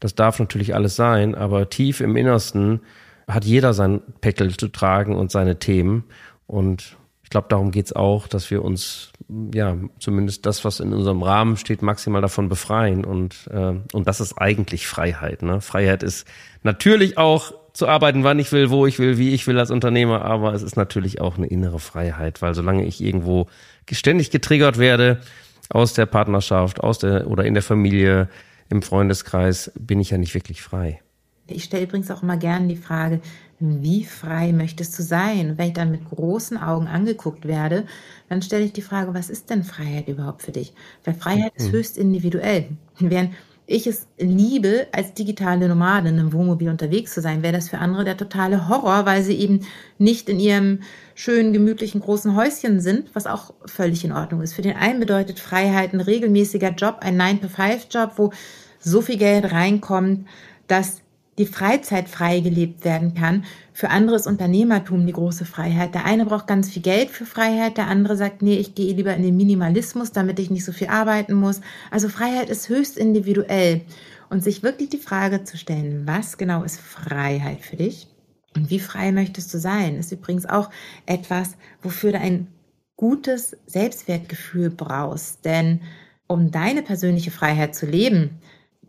Das 0.00 0.16
darf 0.16 0.40
natürlich 0.40 0.74
alles 0.74 0.96
sein, 0.96 1.36
aber 1.36 1.70
tief 1.70 2.00
im 2.00 2.16
Innersten 2.16 2.80
hat 3.28 3.44
jeder 3.44 3.72
sein 3.74 4.02
Päckel 4.20 4.56
zu 4.56 4.68
tragen 4.68 5.14
und 5.14 5.30
seine 5.30 5.60
Themen. 5.60 6.04
Und 6.48 6.96
ich 7.22 7.30
glaube, 7.30 7.46
darum 7.48 7.70
geht's 7.70 7.92
auch, 7.92 8.26
dass 8.26 8.50
wir 8.50 8.64
uns, 8.64 9.12
ja, 9.54 9.76
zumindest 10.00 10.46
das, 10.46 10.64
was 10.64 10.80
in 10.80 10.92
unserem 10.92 11.22
Rahmen 11.22 11.56
steht, 11.56 11.80
maximal 11.80 12.22
davon 12.22 12.48
befreien. 12.48 13.04
Und, 13.04 13.48
äh, 13.52 13.74
und 13.92 14.08
das 14.08 14.20
ist 14.20 14.36
eigentlich 14.36 14.88
Freiheit. 14.88 15.42
Ne? 15.42 15.60
Freiheit 15.60 16.02
ist 16.02 16.26
natürlich 16.64 17.18
auch 17.18 17.54
zu 17.76 17.86
arbeiten, 17.86 18.24
wann 18.24 18.38
ich 18.38 18.52
will, 18.52 18.70
wo 18.70 18.86
ich 18.86 18.98
will, 18.98 19.18
wie 19.18 19.34
ich 19.34 19.46
will 19.46 19.58
als 19.58 19.70
Unternehmer, 19.70 20.24
aber 20.24 20.54
es 20.54 20.62
ist 20.62 20.76
natürlich 20.76 21.20
auch 21.20 21.36
eine 21.36 21.46
innere 21.46 21.78
Freiheit, 21.78 22.40
weil 22.40 22.54
solange 22.54 22.86
ich 22.86 23.02
irgendwo 23.02 23.48
ständig 23.90 24.30
getriggert 24.30 24.78
werde 24.78 25.20
aus 25.68 25.92
der 25.92 26.06
Partnerschaft, 26.06 26.80
aus 26.80 26.98
der 26.98 27.28
oder 27.28 27.44
in 27.44 27.52
der 27.52 27.62
Familie, 27.62 28.28
im 28.70 28.82
Freundeskreis, 28.82 29.70
bin 29.78 30.00
ich 30.00 30.10
ja 30.10 30.18
nicht 30.18 30.34
wirklich 30.34 30.62
frei. 30.62 31.00
Ich 31.48 31.64
stelle 31.64 31.84
übrigens 31.84 32.10
auch 32.10 32.22
immer 32.22 32.36
gerne 32.36 32.66
die 32.66 32.76
Frage, 32.76 33.20
wie 33.60 34.04
frei 34.04 34.52
möchtest 34.52 34.98
du 34.98 35.02
sein? 35.02 35.50
Und 35.50 35.58
wenn 35.58 35.68
ich 35.68 35.72
dann 35.74 35.90
mit 35.90 36.04
großen 36.04 36.56
Augen 36.56 36.88
angeguckt 36.88 37.46
werde, 37.46 37.84
dann 38.28 38.42
stelle 38.42 38.64
ich 38.64 38.72
die 38.72 38.82
Frage, 38.82 39.14
was 39.14 39.30
ist 39.30 39.50
denn 39.50 39.62
Freiheit 39.62 40.08
überhaupt 40.08 40.42
für 40.42 40.52
dich? 40.52 40.74
Weil 41.04 41.14
Freiheit 41.14 41.52
mhm. 41.58 41.64
ist 41.64 41.72
höchst 41.72 41.98
individuell. 41.98 42.68
Während 42.98 43.34
ich 43.66 43.86
es 43.86 44.06
liebe, 44.18 44.86
als 44.92 45.14
digitale 45.14 45.68
Nomadin 45.68 46.18
im 46.18 46.32
Wohnmobil 46.32 46.68
unterwegs 46.68 47.12
zu 47.12 47.20
sein, 47.20 47.42
wäre 47.42 47.52
das 47.52 47.68
für 47.68 47.78
andere 47.78 48.04
der 48.04 48.16
totale 48.16 48.68
Horror, 48.68 49.06
weil 49.06 49.22
sie 49.22 49.34
eben 49.34 49.66
nicht 49.98 50.28
in 50.28 50.38
ihrem 50.38 50.80
schönen, 51.14 51.52
gemütlichen, 51.52 52.00
großen 52.00 52.36
Häuschen 52.36 52.80
sind, 52.80 53.10
was 53.14 53.26
auch 53.26 53.54
völlig 53.64 54.04
in 54.04 54.12
Ordnung 54.12 54.42
ist. 54.42 54.54
Für 54.54 54.62
den 54.62 54.76
einen 54.76 55.00
bedeutet 55.00 55.40
Freiheit 55.40 55.92
ein 55.92 56.00
regelmäßiger 56.00 56.70
Job, 56.70 56.98
ein 57.00 57.20
9-to-5-Job, 57.20 58.12
wo 58.16 58.32
so 58.78 59.02
viel 59.02 59.16
Geld 59.16 59.50
reinkommt, 59.50 60.28
dass 60.68 61.00
die 61.38 61.46
Freizeit 61.46 62.08
frei 62.08 62.40
gelebt 62.40 62.84
werden 62.84 63.14
kann. 63.14 63.44
Für 63.72 63.90
andere 63.90 64.16
ist 64.16 64.26
Unternehmertum 64.26 65.06
die 65.06 65.12
große 65.12 65.44
Freiheit. 65.44 65.94
Der 65.94 66.04
eine 66.04 66.24
braucht 66.24 66.46
ganz 66.46 66.70
viel 66.70 66.82
Geld 66.82 67.10
für 67.10 67.26
Freiheit, 67.26 67.76
der 67.76 67.88
andere 67.88 68.16
sagt, 68.16 68.42
nee, 68.42 68.56
ich 68.56 68.74
gehe 68.74 68.94
lieber 68.94 69.14
in 69.14 69.22
den 69.22 69.36
Minimalismus, 69.36 70.12
damit 70.12 70.38
ich 70.38 70.50
nicht 70.50 70.64
so 70.64 70.72
viel 70.72 70.88
arbeiten 70.88 71.34
muss. 71.34 71.60
Also 71.90 72.08
Freiheit 72.08 72.48
ist 72.48 72.68
höchst 72.68 72.96
individuell. 72.96 73.82
Und 74.28 74.42
sich 74.42 74.64
wirklich 74.64 74.88
die 74.88 74.98
Frage 74.98 75.44
zu 75.44 75.56
stellen, 75.56 76.02
was 76.04 76.36
genau 76.36 76.64
ist 76.64 76.80
Freiheit 76.80 77.60
für 77.60 77.76
dich 77.76 78.08
und 78.56 78.70
wie 78.70 78.80
frei 78.80 79.12
möchtest 79.12 79.52
du 79.54 79.58
sein, 79.58 79.96
ist 79.96 80.10
übrigens 80.10 80.46
auch 80.46 80.70
etwas, 81.04 81.56
wofür 81.82 82.12
du 82.12 82.18
ein 82.18 82.48
gutes 82.96 83.56
Selbstwertgefühl 83.66 84.70
brauchst. 84.70 85.44
Denn 85.44 85.82
um 86.26 86.50
deine 86.50 86.82
persönliche 86.82 87.30
Freiheit 87.30 87.74
zu 87.74 87.86
leben, 87.86 88.40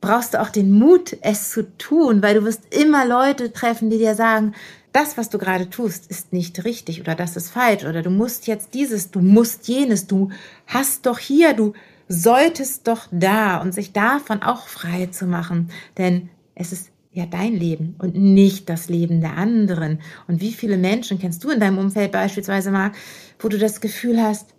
brauchst 0.02 0.34
du 0.34 0.42
auch 0.42 0.50
den 0.50 0.72
Mut, 0.72 1.18
es 1.22 1.52
zu 1.52 1.64
tun, 1.78 2.22
weil 2.22 2.36
du 2.36 2.44
wirst 2.44 2.74
immer 2.74 3.06
Leute 3.06 3.52
treffen, 3.52 3.90
die 3.90 3.98
dir 3.98 4.16
sagen, 4.16 4.54
das, 4.94 5.18
was 5.18 5.30
du 5.30 5.38
gerade 5.38 5.70
tust, 5.70 6.10
ist 6.10 6.34
nicht 6.34 6.64
richtig 6.66 7.02
oder 7.02 7.16
das 7.16 7.36
ist 7.36 7.50
falsch 7.50 7.84
oder 7.86 8.02
du 8.02 8.10
musst 8.10 8.48
jetzt 8.48 8.74
dieses, 8.74 9.12
du 9.12 9.20
musst 9.20 9.68
jenes, 9.68 10.08
du 10.08 10.30
hast 10.66 11.06
doch 11.06 11.20
hier, 11.20 11.54
du 11.54 11.74
solltest 12.08 12.88
doch 12.88 13.08
da 13.12 13.58
und 13.58 13.74
sich 13.74 13.92
davon 13.92 14.42
auch 14.42 14.68
frei 14.68 15.08
zu 15.08 15.26
machen, 15.26 15.70
denn 15.98 16.30
es 16.56 16.72
ist 16.72 16.90
ja 17.12 17.26
dein 17.26 17.54
Leben 17.54 17.96
und 18.00 18.16
nicht 18.16 18.70
das 18.70 18.90
Leben 18.90 19.22
der 19.22 19.38
anderen. 19.38 20.00
Und 20.28 20.40
wie 20.40 20.54
viele 20.54 20.78
Menschen 20.78 21.20
kennst 21.20 21.44
du 21.44 21.50
in 21.50 21.60
deinem 21.60 21.80
Umfeld 21.80 22.12
beispielsweise 22.12 22.72
mal, 22.72 22.92
wo 23.40 23.50
du 23.50 23.58
das 23.58 23.82
Gefühl 23.82 24.22
hast, 24.22 24.54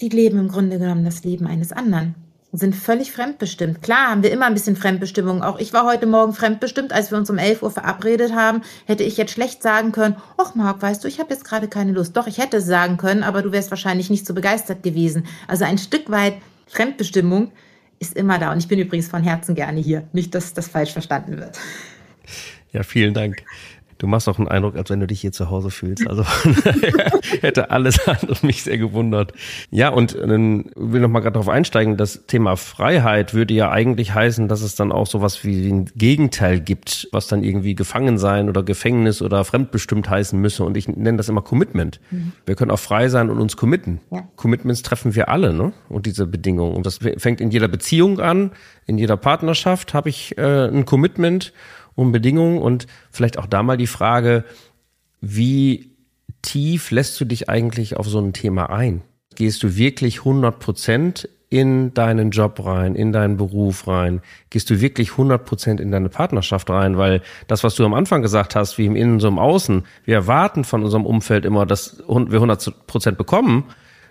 die 0.00 0.08
leben 0.08 0.38
im 0.38 0.48
Grunde 0.48 0.78
genommen 0.78 1.04
das 1.04 1.24
Leben 1.24 1.46
eines 1.46 1.72
anderen 1.72 2.14
sind 2.52 2.74
völlig 2.74 3.12
fremdbestimmt. 3.12 3.82
Klar 3.82 4.08
haben 4.08 4.22
wir 4.22 4.32
immer 4.32 4.46
ein 4.46 4.54
bisschen 4.54 4.76
Fremdbestimmung. 4.76 5.42
Auch 5.42 5.58
ich 5.58 5.72
war 5.74 5.84
heute 5.84 6.06
Morgen 6.06 6.32
fremdbestimmt, 6.32 6.92
als 6.92 7.10
wir 7.10 7.18
uns 7.18 7.28
um 7.28 7.36
11 7.36 7.62
Uhr 7.62 7.70
verabredet 7.70 8.34
haben. 8.34 8.62
Hätte 8.86 9.04
ich 9.04 9.18
jetzt 9.18 9.32
schlecht 9.32 9.62
sagen 9.62 9.92
können, 9.92 10.16
ach 10.38 10.54
Marc, 10.54 10.80
weißt 10.80 11.04
du, 11.04 11.08
ich 11.08 11.20
habe 11.20 11.30
jetzt 11.30 11.44
gerade 11.44 11.68
keine 11.68 11.92
Lust. 11.92 12.16
Doch, 12.16 12.26
ich 12.26 12.38
hätte 12.38 12.58
es 12.58 12.66
sagen 12.66 12.96
können, 12.96 13.22
aber 13.22 13.42
du 13.42 13.52
wärst 13.52 13.70
wahrscheinlich 13.70 14.08
nicht 14.08 14.26
so 14.26 14.32
begeistert 14.32 14.82
gewesen. 14.82 15.26
Also 15.46 15.64
ein 15.66 15.76
Stück 15.76 16.10
weit 16.10 16.34
Fremdbestimmung 16.66 17.52
ist 17.98 18.16
immer 18.16 18.38
da. 18.38 18.52
Und 18.52 18.58
ich 18.58 18.68
bin 18.68 18.78
übrigens 18.78 19.08
von 19.08 19.22
Herzen 19.22 19.54
gerne 19.54 19.80
hier. 19.80 20.08
Nicht, 20.12 20.34
dass 20.34 20.54
das 20.54 20.68
falsch 20.68 20.92
verstanden 20.92 21.38
wird. 21.38 21.58
Ja, 22.72 22.82
vielen 22.82 23.12
Dank. 23.12 23.42
Du 23.98 24.06
machst 24.06 24.28
auch 24.28 24.38
einen 24.38 24.46
Eindruck, 24.46 24.76
als 24.76 24.90
wenn 24.90 25.00
du 25.00 25.08
dich 25.08 25.20
hier 25.20 25.32
zu 25.32 25.50
Hause 25.50 25.70
fühlst. 25.70 26.06
Also 26.08 26.24
hätte 27.40 27.70
alles 27.70 28.06
andere 28.06 28.46
mich 28.46 28.62
sehr 28.62 28.78
gewundert. 28.78 29.32
Ja, 29.70 29.88
und 29.88 30.14
dann 30.14 30.70
will 30.76 31.00
noch 31.00 31.08
mal 31.08 31.18
gerade 31.18 31.34
darauf 31.34 31.48
einsteigen. 31.48 31.96
Das 31.96 32.24
Thema 32.26 32.56
Freiheit 32.56 33.34
würde 33.34 33.54
ja 33.54 33.70
eigentlich 33.70 34.14
heißen, 34.14 34.46
dass 34.46 34.62
es 34.62 34.76
dann 34.76 34.92
auch 34.92 35.08
sowas 35.08 35.42
wie 35.44 35.68
ein 35.68 35.86
Gegenteil 35.96 36.60
gibt, 36.60 37.08
was 37.10 37.26
dann 37.26 37.42
irgendwie 37.42 37.74
Gefangensein 37.74 38.48
oder 38.48 38.62
Gefängnis 38.62 39.20
oder 39.20 39.44
fremdbestimmt 39.44 40.08
heißen 40.08 40.40
müsse. 40.40 40.62
Und 40.62 40.76
ich 40.76 40.86
nenne 40.86 41.16
das 41.16 41.28
immer 41.28 41.42
Commitment. 41.42 42.00
Mhm. 42.12 42.32
Wir 42.46 42.54
können 42.54 42.70
auch 42.70 42.78
frei 42.78 43.08
sein 43.08 43.30
und 43.30 43.40
uns 43.40 43.56
committen. 43.56 44.00
Ja. 44.12 44.28
Commitments 44.36 44.82
treffen 44.82 45.16
wir 45.16 45.28
alle, 45.28 45.52
ne? 45.52 45.72
Und 45.88 46.06
diese 46.06 46.26
Bedingungen. 46.26 46.76
Und 46.76 46.86
das 46.86 47.00
fängt 47.16 47.40
in 47.40 47.50
jeder 47.50 47.66
Beziehung 47.66 48.20
an, 48.20 48.52
in 48.86 48.96
jeder 48.96 49.16
Partnerschaft 49.16 49.92
habe 49.92 50.08
ich 50.08 50.38
äh, 50.38 50.68
ein 50.68 50.86
Commitment 50.86 51.52
um 51.98 52.12
Bedingungen 52.12 52.58
und 52.58 52.86
vielleicht 53.10 53.38
auch 53.38 53.46
da 53.46 53.64
mal 53.64 53.76
die 53.76 53.88
Frage, 53.88 54.44
wie 55.20 55.96
tief 56.42 56.92
lässt 56.92 57.20
du 57.20 57.24
dich 57.24 57.48
eigentlich 57.48 57.96
auf 57.96 58.06
so 58.06 58.20
ein 58.20 58.32
Thema 58.32 58.70
ein? 58.70 59.02
Gehst 59.34 59.64
du 59.64 59.76
wirklich 59.76 60.20
100 60.20 60.60
Prozent 60.60 61.28
in 61.50 61.92
deinen 61.94 62.30
Job 62.30 62.64
rein, 62.64 62.94
in 62.94 63.10
deinen 63.10 63.36
Beruf 63.36 63.88
rein? 63.88 64.20
Gehst 64.48 64.70
du 64.70 64.80
wirklich 64.80 65.12
100 65.12 65.44
Prozent 65.44 65.80
in 65.80 65.90
deine 65.90 66.08
Partnerschaft 66.08 66.70
rein? 66.70 66.96
Weil 66.98 67.20
das, 67.48 67.64
was 67.64 67.74
du 67.74 67.84
am 67.84 67.94
Anfang 67.94 68.22
gesagt 68.22 68.54
hast, 68.54 68.78
wie 68.78 68.86
im 68.86 68.94
Innen 68.94 69.18
so 69.18 69.26
im 69.26 69.40
Außen, 69.40 69.84
wir 70.04 70.14
erwarten 70.14 70.62
von 70.62 70.84
unserem 70.84 71.04
Umfeld 71.04 71.44
immer, 71.44 71.66
dass 71.66 71.98
wir 72.06 72.32
100 72.32 72.86
Prozent 72.86 73.18
bekommen. 73.18 73.64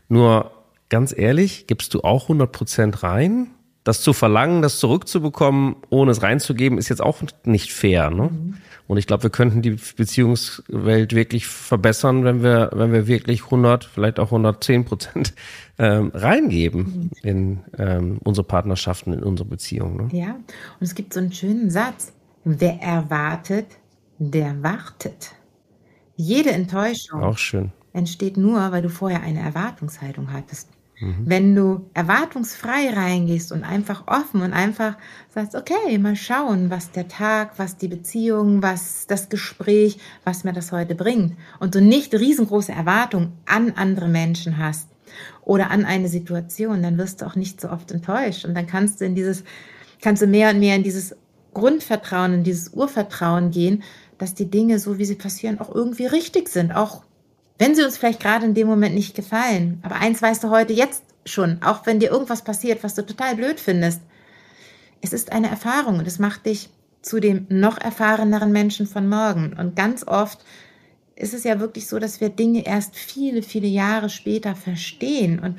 Nur 0.09 0.51
ganz 0.89 1.17
ehrlich, 1.17 1.67
gibst 1.67 1.93
du 1.93 2.01
auch 2.01 2.23
100 2.23 2.51
Prozent 2.51 3.01
rein? 3.03 3.51
Das 3.87 4.01
zu 4.01 4.11
verlangen, 4.11 4.61
das 4.61 4.79
zurückzubekommen, 4.79 5.77
ohne 5.89 6.11
es 6.11 6.21
reinzugeben, 6.21 6.77
ist 6.77 6.89
jetzt 6.89 7.01
auch 7.01 7.21
nicht 7.45 7.71
fair. 7.71 8.09
Ne? 8.09 8.23
Mhm. 8.23 8.57
Und 8.87 8.97
ich 8.97 9.07
glaube, 9.07 9.23
wir 9.23 9.29
könnten 9.29 9.61
die 9.61 9.77
Beziehungswelt 9.95 11.13
wirklich 11.13 11.47
verbessern, 11.47 12.25
wenn 12.25 12.43
wir, 12.43 12.71
wenn 12.73 12.91
wir 12.91 13.07
wirklich 13.07 13.45
100, 13.45 13.85
vielleicht 13.85 14.19
auch 14.19 14.27
110 14.27 14.85
Prozent 14.85 15.33
ähm, 15.77 16.11
reingeben 16.13 16.81
mhm. 16.81 17.11
in 17.23 17.59
ähm, 17.77 18.19
unsere 18.23 18.45
Partnerschaften, 18.45 19.13
in 19.13 19.23
unsere 19.23 19.47
Beziehungen. 19.47 20.07
Ne? 20.07 20.19
Ja, 20.19 20.31
und 20.31 20.81
es 20.81 20.93
gibt 20.93 21.13
so 21.13 21.21
einen 21.21 21.31
schönen 21.31 21.69
Satz. 21.69 22.11
Wer 22.43 22.81
erwartet, 22.81 23.67
der 24.19 24.61
wartet. 24.63 25.31
Jede 26.17 26.51
Enttäuschung 26.51 27.35
entsteht 27.93 28.37
nur, 28.37 28.71
weil 28.71 28.81
du 28.81 28.89
vorher 28.89 29.21
eine 29.21 29.39
Erwartungshaltung 29.39 30.31
hattest. 30.33 30.69
Mhm. 30.99 31.23
Wenn 31.25 31.55
du 31.55 31.89
erwartungsfrei 31.93 32.89
reingehst 32.89 33.51
und 33.51 33.63
einfach 33.63 34.07
offen 34.07 34.41
und 34.41 34.53
einfach 34.53 34.97
sagst, 35.29 35.55
okay, 35.55 35.97
mal 35.99 36.15
schauen, 36.15 36.71
was 36.71 36.91
der 36.91 37.07
Tag, 37.07 37.59
was 37.59 37.77
die 37.77 37.87
Beziehung, 37.87 38.63
was 38.63 39.05
das 39.07 39.29
Gespräch, 39.29 39.99
was 40.23 40.43
mir 40.43 40.53
das 40.53 40.71
heute 40.71 40.95
bringt 40.95 41.37
und 41.59 41.75
du 41.75 41.81
nicht 41.81 42.13
riesengroße 42.15 42.71
Erwartungen 42.71 43.33
an 43.45 43.73
andere 43.75 44.07
Menschen 44.07 44.57
hast 44.57 44.89
oder 45.43 45.69
an 45.69 45.85
eine 45.85 46.09
Situation, 46.09 46.81
dann 46.81 46.97
wirst 46.97 47.21
du 47.21 47.25
auch 47.25 47.35
nicht 47.35 47.61
so 47.61 47.69
oft 47.69 47.91
enttäuscht 47.91 48.45
und 48.45 48.55
dann 48.55 48.65
kannst 48.65 48.99
du 48.99 49.05
in 49.05 49.13
dieses, 49.13 49.43
kannst 50.01 50.23
du 50.23 50.27
mehr 50.27 50.49
und 50.49 50.59
mehr 50.59 50.75
in 50.75 50.83
dieses 50.83 51.15
Grundvertrauen, 51.53 52.33
in 52.33 52.43
dieses 52.43 52.69
Urvertrauen 52.69 53.51
gehen, 53.51 53.83
dass 54.17 54.33
die 54.33 54.49
Dinge, 54.49 54.79
so 54.79 54.97
wie 54.97 55.05
sie 55.05 55.15
passieren, 55.15 55.59
auch 55.59 55.73
irgendwie 55.73 56.07
richtig 56.07 56.49
sind, 56.49 56.71
auch 56.71 57.03
wenn 57.57 57.75
sie 57.75 57.83
uns 57.83 57.97
vielleicht 57.97 58.19
gerade 58.19 58.45
in 58.45 58.53
dem 58.53 58.67
Moment 58.67 58.95
nicht 58.95 59.15
gefallen. 59.15 59.79
Aber 59.83 59.95
eins 59.95 60.21
weißt 60.21 60.43
du 60.43 60.49
heute 60.49 60.73
jetzt 60.73 61.03
schon, 61.25 61.61
auch 61.61 61.85
wenn 61.85 61.99
dir 61.99 62.11
irgendwas 62.11 62.43
passiert, 62.43 62.83
was 62.83 62.95
du 62.95 63.05
total 63.05 63.35
blöd 63.35 63.59
findest. 63.59 64.01
Es 65.01 65.13
ist 65.13 65.31
eine 65.31 65.49
Erfahrung 65.49 65.99
und 65.99 66.07
es 66.07 66.19
macht 66.19 66.45
dich 66.45 66.69
zu 67.01 67.19
dem 67.19 67.45
noch 67.49 67.77
erfahreneren 67.77 68.51
Menschen 68.51 68.87
von 68.87 69.07
morgen. 69.07 69.53
Und 69.57 69.75
ganz 69.75 70.05
oft 70.05 70.39
ist 71.15 71.33
es 71.33 71.43
ja 71.43 71.59
wirklich 71.59 71.87
so, 71.87 71.99
dass 71.99 72.21
wir 72.21 72.29
Dinge 72.29 72.65
erst 72.65 72.95
viele, 72.95 73.41
viele 73.41 73.67
Jahre 73.67 74.09
später 74.09 74.55
verstehen 74.55 75.39
und 75.39 75.57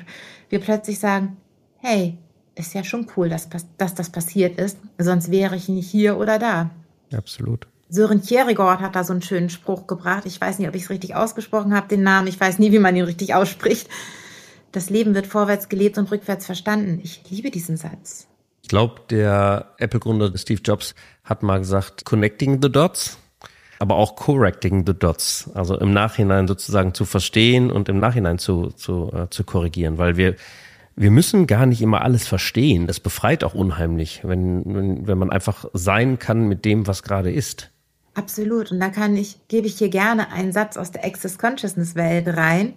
wir 0.49 0.59
plötzlich 0.59 0.99
sagen, 0.99 1.37
hey, 1.77 2.17
ist 2.55 2.73
ja 2.73 2.83
schon 2.83 3.07
cool, 3.15 3.29
dass, 3.29 3.47
dass 3.77 3.95
das 3.95 4.09
passiert 4.09 4.59
ist, 4.59 4.77
sonst 4.97 5.31
wäre 5.31 5.55
ich 5.55 5.69
nicht 5.69 5.89
hier 5.89 6.17
oder 6.17 6.39
da. 6.39 6.69
Absolut. 7.13 7.67
Sören 7.89 8.21
Kierkegaard 8.21 8.81
hat 8.81 8.95
da 8.95 9.03
so 9.03 9.13
einen 9.13 9.21
schönen 9.23 9.49
Spruch 9.49 9.87
gebracht. 9.87 10.23
Ich 10.25 10.39
weiß 10.39 10.59
nicht, 10.59 10.69
ob 10.69 10.75
ich 10.75 10.83
es 10.83 10.89
richtig 10.89 11.15
ausgesprochen 11.15 11.75
habe, 11.75 11.87
den 11.87 12.03
Namen. 12.03 12.27
Ich 12.27 12.39
weiß 12.39 12.59
nie, 12.59 12.71
wie 12.71 12.79
man 12.79 12.95
ihn 12.95 13.03
richtig 13.03 13.33
ausspricht. 13.33 13.89
Das 14.71 14.91
Leben 14.91 15.15
wird 15.15 15.25
vorwärts 15.25 15.69
gelebt 15.69 15.97
und 15.97 16.11
rückwärts 16.11 16.45
verstanden. 16.45 16.99
Ich 17.03 17.23
liebe 17.29 17.49
diesen 17.49 17.77
Satz. 17.77 18.27
Ich 18.61 18.69
glaube, 18.69 19.01
der 19.09 19.73
Apple-Gründer 19.79 20.37
Steve 20.37 20.61
Jobs 20.63 20.93
hat 21.23 21.41
mal 21.41 21.57
gesagt, 21.57 22.05
connecting 22.05 22.61
the 22.61 22.71
dots. 22.71 23.17
aber 23.79 23.95
auch 23.95 24.15
correcting 24.15 24.85
the 24.85 24.93
dots, 24.93 25.49
also 25.53 25.77
im 25.79 25.93
Nachhinein 25.93 26.47
sozusagen 26.47 26.93
zu 26.93 27.05
verstehen 27.05 27.71
und 27.71 27.87
im 27.87 27.97
Nachhinein 27.97 28.37
zu, 28.37 28.67
zu, 28.71 29.09
äh, 29.13 29.29
zu 29.29 29.45
korrigieren, 29.45 29.97
weil 29.97 30.17
wir 30.17 30.35
wir 30.99 31.11
müssen 31.11 31.47
gar 31.47 31.65
nicht 31.65 31.81
immer 31.81 32.01
alles 32.01 32.27
verstehen. 32.27 32.85
Das 32.85 32.99
befreit 32.99 33.45
auch 33.45 33.53
unheimlich, 33.53 34.19
wenn, 34.23 34.63
wenn, 34.65 35.07
wenn 35.07 35.17
man 35.17 35.29
einfach 35.29 35.63
sein 35.71 36.19
kann 36.19 36.49
mit 36.49 36.65
dem, 36.65 36.87
was 36.87 37.03
gerade 37.03 37.31
ist. 37.31 37.71
Absolut. 38.19 38.69
Und 38.71 38.81
da 38.81 38.89
kann 38.89 39.15
ich, 39.15 39.37
gebe 39.47 39.67
ich 39.67 39.77
hier 39.77 39.87
gerne 39.87 40.29
einen 40.33 40.51
Satz 40.51 40.75
aus 40.75 40.91
der 40.91 41.05
Access 41.05 41.37
Consciousness 41.37 41.95
Welt 41.95 42.27
rein. 42.27 42.73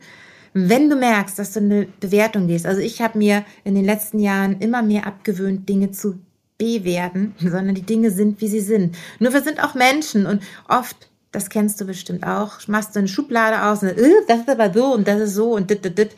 Wenn 0.54 0.88
du 0.88 0.94
merkst, 0.94 1.36
dass 1.36 1.52
du 1.52 1.58
eine 1.58 1.88
Bewertung 1.98 2.46
gehst, 2.46 2.64
also 2.64 2.80
ich 2.80 3.02
habe 3.02 3.18
mir 3.18 3.44
in 3.64 3.74
den 3.74 3.84
letzten 3.84 4.20
Jahren 4.20 4.60
immer 4.60 4.82
mehr 4.82 5.04
abgewöhnt, 5.04 5.68
Dinge 5.68 5.90
zu 5.90 6.20
bewerten, 6.58 7.34
sondern 7.40 7.74
die 7.74 7.82
Dinge 7.82 8.12
sind, 8.12 8.40
wie 8.40 8.46
sie 8.46 8.60
sind. 8.60 8.96
Nur 9.18 9.32
wir 9.32 9.42
sind 9.42 9.62
auch 9.64 9.74
Menschen 9.74 10.26
und 10.26 10.42
oft, 10.68 11.10
das 11.32 11.50
kennst 11.50 11.80
du 11.80 11.86
bestimmt 11.86 12.24
auch, 12.24 12.68
machst 12.68 12.94
du 12.94 13.00
eine 13.00 13.08
Schublade 13.08 13.64
aus 13.64 13.82
und 13.82 13.88
äh, 13.88 14.10
das 14.28 14.40
ist 14.40 14.48
aber 14.50 14.72
so 14.72 14.94
und 14.94 15.08
das 15.08 15.20
ist 15.22 15.34
so 15.34 15.56
und 15.56 15.70
dit, 15.70 15.84
dit, 15.84 15.98
dit. 15.98 16.10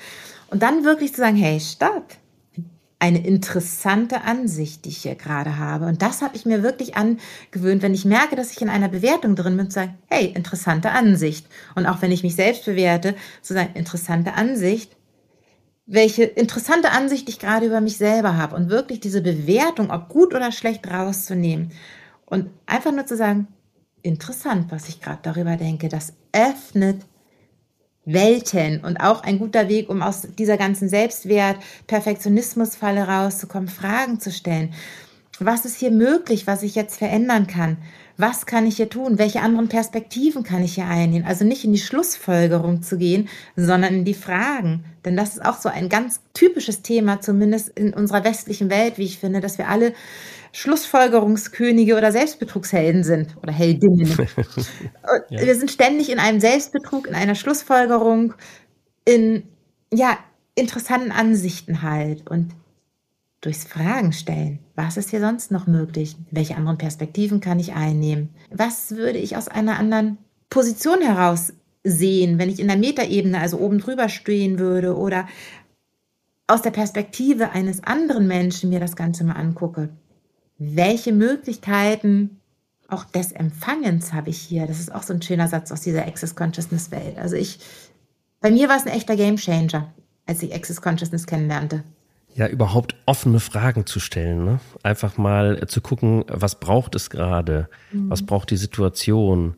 Und 0.48 0.62
dann 0.62 0.84
wirklich 0.84 1.14
zu 1.14 1.22
sagen, 1.22 1.36
hey, 1.36 1.58
stopp. 1.60 2.14
Eine 3.04 3.18
interessante 3.18 4.22
Ansicht, 4.22 4.86
die 4.86 4.88
ich 4.88 5.02
hier 5.02 5.14
gerade 5.14 5.58
habe. 5.58 5.84
Und 5.84 6.00
das 6.00 6.22
habe 6.22 6.36
ich 6.36 6.46
mir 6.46 6.62
wirklich 6.62 6.96
angewöhnt, 6.96 7.82
wenn 7.82 7.92
ich 7.92 8.06
merke, 8.06 8.34
dass 8.34 8.50
ich 8.50 8.62
in 8.62 8.70
einer 8.70 8.88
Bewertung 8.88 9.36
drin 9.36 9.58
bin, 9.58 9.68
zu 9.68 9.74
sagen, 9.74 9.98
hey, 10.06 10.32
interessante 10.34 10.90
Ansicht. 10.90 11.46
Und 11.74 11.84
auch 11.84 12.00
wenn 12.00 12.12
ich 12.12 12.22
mich 12.22 12.34
selbst 12.34 12.64
bewerte, 12.64 13.14
zu 13.42 13.52
sagen, 13.52 13.74
interessante 13.74 14.32
Ansicht, 14.32 14.96
welche 15.84 16.24
interessante 16.24 16.92
Ansicht 16.92 17.28
ich 17.28 17.38
gerade 17.38 17.66
über 17.66 17.82
mich 17.82 17.98
selber 17.98 18.38
habe 18.38 18.56
und 18.56 18.70
wirklich 18.70 19.00
diese 19.00 19.20
Bewertung, 19.20 19.90
ob 19.90 20.08
gut 20.08 20.34
oder 20.34 20.50
schlecht, 20.50 20.90
rauszunehmen 20.90 21.72
und 22.24 22.48
einfach 22.64 22.90
nur 22.90 23.04
zu 23.04 23.18
sagen, 23.18 23.48
interessant, 24.00 24.72
was 24.72 24.88
ich 24.88 25.02
gerade 25.02 25.20
darüber 25.20 25.58
denke, 25.58 25.90
das 25.90 26.14
öffnet 26.32 27.02
Welten 28.04 28.80
und 28.84 28.98
auch 28.98 29.22
ein 29.22 29.38
guter 29.38 29.68
Weg, 29.68 29.88
um 29.88 30.02
aus 30.02 30.26
dieser 30.38 30.56
ganzen 30.56 30.88
Selbstwert, 30.88 31.56
Perfektionismusfalle 31.86 33.06
rauszukommen, 33.06 33.68
Fragen 33.68 34.20
zu 34.20 34.30
stellen. 34.30 34.72
Was 35.40 35.64
ist 35.64 35.78
hier 35.78 35.90
möglich, 35.90 36.46
was 36.46 36.62
ich 36.62 36.74
jetzt 36.74 36.96
verändern 36.96 37.46
kann? 37.46 37.78
Was 38.16 38.46
kann 38.46 38.66
ich 38.66 38.76
hier 38.76 38.88
tun? 38.88 39.18
Welche 39.18 39.40
anderen 39.40 39.68
Perspektiven 39.68 40.44
kann 40.44 40.62
ich 40.62 40.76
hier 40.76 40.86
einnehmen? 40.86 41.26
Also 41.26 41.44
nicht 41.44 41.64
in 41.64 41.72
die 41.72 41.80
Schlussfolgerung 41.80 42.82
zu 42.82 42.96
gehen, 42.96 43.28
sondern 43.56 43.92
in 43.92 44.04
die 44.04 44.14
Fragen. 44.14 44.84
Denn 45.04 45.16
das 45.16 45.30
ist 45.30 45.44
auch 45.44 45.58
so 45.58 45.68
ein 45.68 45.88
ganz 45.88 46.20
typisches 46.32 46.82
Thema, 46.82 47.20
zumindest 47.20 47.70
in 47.70 47.92
unserer 47.92 48.22
westlichen 48.22 48.70
Welt, 48.70 48.98
wie 48.98 49.04
ich 49.04 49.18
finde, 49.18 49.40
dass 49.40 49.58
wir 49.58 49.68
alle 49.68 49.94
Schlussfolgerungskönige 50.54 51.96
oder 51.96 52.12
Selbstbetrugshelden 52.12 53.02
sind 53.02 53.36
oder 53.42 53.52
Heldinnen. 53.52 54.06
ja. 55.28 55.40
Wir 55.40 55.54
sind 55.56 55.68
ständig 55.68 56.12
in 56.12 56.20
einem 56.20 56.38
Selbstbetrug, 56.38 57.08
in 57.08 57.16
einer 57.16 57.34
Schlussfolgerung, 57.34 58.34
in 59.04 59.42
ja, 59.92 60.16
interessanten 60.54 61.10
Ansichten 61.10 61.82
halt 61.82 62.30
und 62.30 62.52
durchs 63.40 63.64
Fragen 63.64 64.12
stellen. 64.12 64.60
Was 64.76 64.96
ist 64.96 65.10
hier 65.10 65.18
sonst 65.18 65.50
noch 65.50 65.66
möglich? 65.66 66.14
Welche 66.30 66.54
anderen 66.54 66.78
Perspektiven 66.78 67.40
kann 67.40 67.58
ich 67.58 67.72
einnehmen? 67.72 68.28
Was 68.52 68.92
würde 68.92 69.18
ich 69.18 69.36
aus 69.36 69.48
einer 69.48 69.76
anderen 69.76 70.18
Position 70.50 71.00
heraus 71.00 71.52
sehen, 71.82 72.38
wenn 72.38 72.48
ich 72.48 72.60
in 72.60 72.68
der 72.68 72.78
Metaebene, 72.78 73.40
also 73.40 73.58
oben 73.58 73.80
drüber 73.80 74.08
stehen 74.08 74.60
würde 74.60 74.96
oder 74.96 75.26
aus 76.46 76.62
der 76.62 76.70
Perspektive 76.70 77.50
eines 77.50 77.82
anderen 77.82 78.28
Menschen 78.28 78.70
mir 78.70 78.78
das 78.78 78.94
Ganze 78.94 79.24
mal 79.24 79.34
angucke? 79.34 79.90
Welche 80.58 81.12
Möglichkeiten 81.12 82.40
auch 82.88 83.04
des 83.04 83.32
Empfangens 83.32 84.12
habe 84.12 84.30
ich 84.30 84.38
hier. 84.38 84.66
Das 84.66 84.78
ist 84.78 84.94
auch 84.94 85.02
so 85.02 85.12
ein 85.12 85.22
schöner 85.22 85.48
Satz 85.48 85.72
aus 85.72 85.80
dieser 85.80 86.06
Access 86.06 86.36
Consciousness 86.36 86.90
Welt. 86.90 87.18
Also 87.18 87.36
ich, 87.36 87.58
bei 88.40 88.50
mir 88.50 88.68
war 88.68 88.76
es 88.76 88.86
ein 88.86 88.92
echter 88.92 89.16
Game 89.16 89.36
Changer, 89.36 89.92
als 90.26 90.42
ich 90.42 90.54
Access 90.54 90.80
Consciousness 90.80 91.26
kennenlernte. 91.26 91.82
Ja, 92.34 92.48
überhaupt 92.48 92.96
offene 93.06 93.40
Fragen 93.40 93.86
zu 93.86 94.00
stellen. 94.00 94.44
Ne? 94.44 94.60
Einfach 94.82 95.16
mal 95.16 95.66
zu 95.68 95.80
gucken, 95.80 96.24
was 96.28 96.58
braucht 96.58 96.94
es 96.94 97.08
gerade? 97.08 97.68
Mhm. 97.92 98.10
Was 98.10 98.22
braucht 98.22 98.50
die 98.50 98.56
Situation? 98.56 99.54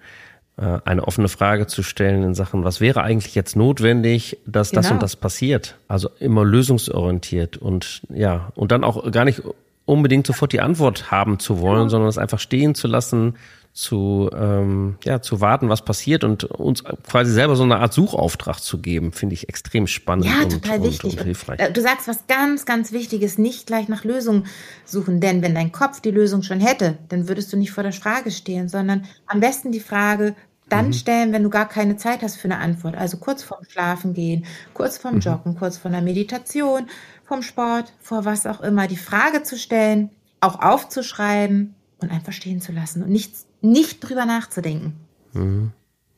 Äh, 0.59 0.79
eine 0.85 1.07
offene 1.07 1.29
Frage 1.29 1.67
zu 1.67 1.83
stellen 1.83 2.23
in 2.23 2.35
Sachen, 2.35 2.65
was 2.65 2.81
wäre 2.81 3.03
eigentlich 3.03 3.35
jetzt 3.35 3.57
notwendig, 3.57 4.39
dass 4.47 4.71
genau. 4.71 4.81
das 4.81 4.87
und 4.87 4.95
genau. 4.95 5.01
das 5.01 5.17
passiert? 5.17 5.77
Also 5.87 6.09
immer 6.19 6.45
lösungsorientiert 6.45 7.59
und 7.59 8.03
ja, 8.09 8.53
und 8.55 8.73
dann 8.73 8.83
auch 8.83 9.11
gar 9.11 9.27
nicht 9.27 9.43
unbedingt 9.87 10.27
sofort 10.27 10.53
die 10.53 10.61
Antwort 10.61 11.11
haben 11.11 11.39
zu 11.39 11.61
wollen, 11.61 11.89
sondern 11.89 12.09
es 12.09 12.19
einfach 12.19 12.41
stehen 12.41 12.75
zu 12.75 12.89
lassen, 12.89 13.37
zu, 13.73 14.31
ähm, 14.35 14.97
ja, 15.05 15.21
zu 15.21 15.43
warten, 15.43 15.69
was 15.69 15.85
passiert 15.85 16.25
und 16.25 16.45
uns 16.45 16.83
quasi 16.83 17.31
selber 17.31 17.57
so 17.57 17.63
eine 17.63 17.77
Art 17.77 17.93
Suchauftrag 17.93 18.59
zu 18.59 18.79
geben, 18.79 19.13
finde 19.13 19.35
ich 19.35 19.51
extrem 19.51 19.87
spannend 19.87 20.25
ja, 20.25 20.43
und, 20.43 20.51
total 20.51 20.79
und, 20.79 20.85
wichtig. 20.87 21.19
und 21.19 21.25
hilfreich. 21.25 21.61
Äh, 21.61 21.73
du 21.73 21.83
sagst 21.83 22.09
was 22.09 22.27
ganz, 22.27 22.65
ganz 22.65 22.93
Wichtiges, 22.93 23.37
nicht 23.37 23.67
gleich 23.67 23.89
nach 23.89 24.03
Lösungen 24.03 24.47
suchen, 24.87 25.21
denn 25.21 25.43
wenn 25.43 25.55
dein 25.55 25.73
Kopf 25.73 26.01
die 26.01 26.11
Lösung 26.11 26.43
schon 26.43 26.59
hätte, 26.59 26.97
dann 27.11 27.29
würdest 27.29 27.53
du 27.53 27.59
nicht 27.59 27.71
vor 27.71 27.83
der 27.83 27.93
Frage 27.93 28.31
stehen, 28.31 28.71
sondern 28.71 29.05
am 29.27 29.41
besten 29.41 29.73
die 29.73 29.81
Frage 29.81 30.35
dann 30.69 30.89
mhm. 30.89 30.93
stellen, 30.93 31.33
wenn 31.33 31.43
du 31.43 31.51
gar 31.51 31.69
keine 31.69 31.97
Zeit 31.97 32.23
hast 32.23 32.37
für 32.37 32.49
eine 32.49 32.59
Antwort. 32.59 32.97
Also 32.97 33.19
kurz 33.19 33.43
vorm 33.43 33.65
Schlafen 33.69 34.15
gehen, 34.15 34.45
kurz 34.75 34.99
vorm 34.99 35.17
mhm. 35.17 35.21
Joggen, 35.21 35.57
kurz 35.57 35.79
vor 35.79 35.91
der 35.91 36.03
Meditation, 36.03 36.87
vom 37.25 37.43
Sport, 37.43 37.93
vor 38.01 38.25
was 38.25 38.47
auch 38.47 38.61
immer, 38.61 38.87
die 38.87 38.97
Frage 38.97 39.43
zu 39.43 39.57
stellen, 39.57 40.11
auch 40.41 40.61
aufzuschreiben 40.61 41.75
und 41.99 42.11
einfach 42.11 42.33
stehen 42.33 42.61
zu 42.61 42.73
lassen 42.73 43.03
und 43.03 43.11
nicht, 43.11 43.33
nicht 43.61 44.01
drüber 44.01 44.27
nachzudenken. 44.27 44.95
Mhm. 45.33 45.73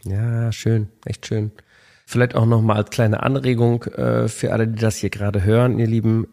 Ja, 0.05 0.53
schön, 0.53 0.89
echt 1.05 1.27
schön. 1.27 1.51
Vielleicht 2.07 2.35
auch 2.35 2.47
noch 2.47 2.63
mal 2.63 2.77
als 2.77 2.91
kleine 2.91 3.23
Anregung 3.23 3.85
äh, 3.85 4.29
für 4.29 4.53
alle, 4.53 4.67
die 4.67 4.81
das 4.81 4.97
hier 4.97 5.11
gerade 5.11 5.45
hören, 5.45 5.79
ihr 5.79 5.87
Lieben, 5.87 6.27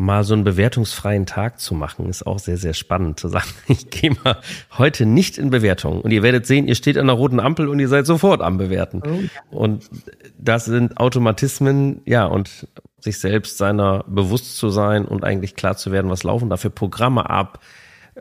mal 0.00 0.24
so 0.24 0.32
einen 0.32 0.44
bewertungsfreien 0.44 1.26
Tag 1.26 1.60
zu 1.60 1.74
machen, 1.74 2.08
ist 2.08 2.26
auch 2.26 2.38
sehr, 2.38 2.56
sehr 2.56 2.72
spannend 2.72 3.20
zu 3.20 3.28
sagen, 3.28 3.50
ich 3.68 3.90
gehe 3.90 4.16
mal 4.24 4.38
heute 4.78 5.04
nicht 5.04 5.36
in 5.36 5.50
Bewertung. 5.50 6.00
Und 6.00 6.10
ihr 6.10 6.22
werdet 6.22 6.46
sehen, 6.46 6.68
ihr 6.68 6.74
steht 6.74 6.96
an 6.96 7.06
der 7.06 7.16
roten 7.16 7.38
Ampel 7.38 7.68
und 7.68 7.78
ihr 7.78 7.88
seid 7.88 8.06
sofort 8.06 8.40
am 8.40 8.56
Bewerten. 8.56 9.02
Oh. 9.04 9.58
Und 9.58 9.90
das 10.38 10.64
sind 10.64 10.96
Automatismen, 10.96 12.00
ja, 12.06 12.24
und 12.24 12.66
sich 12.98 13.18
selbst 13.18 13.58
seiner 13.58 14.04
bewusst 14.08 14.56
zu 14.56 14.70
sein 14.70 15.04
und 15.04 15.22
eigentlich 15.22 15.54
klar 15.54 15.76
zu 15.76 15.92
werden, 15.92 16.10
was 16.10 16.22
laufen 16.22 16.48
da 16.48 16.56
für 16.56 16.70
Programme 16.70 17.28
ab, 17.28 17.60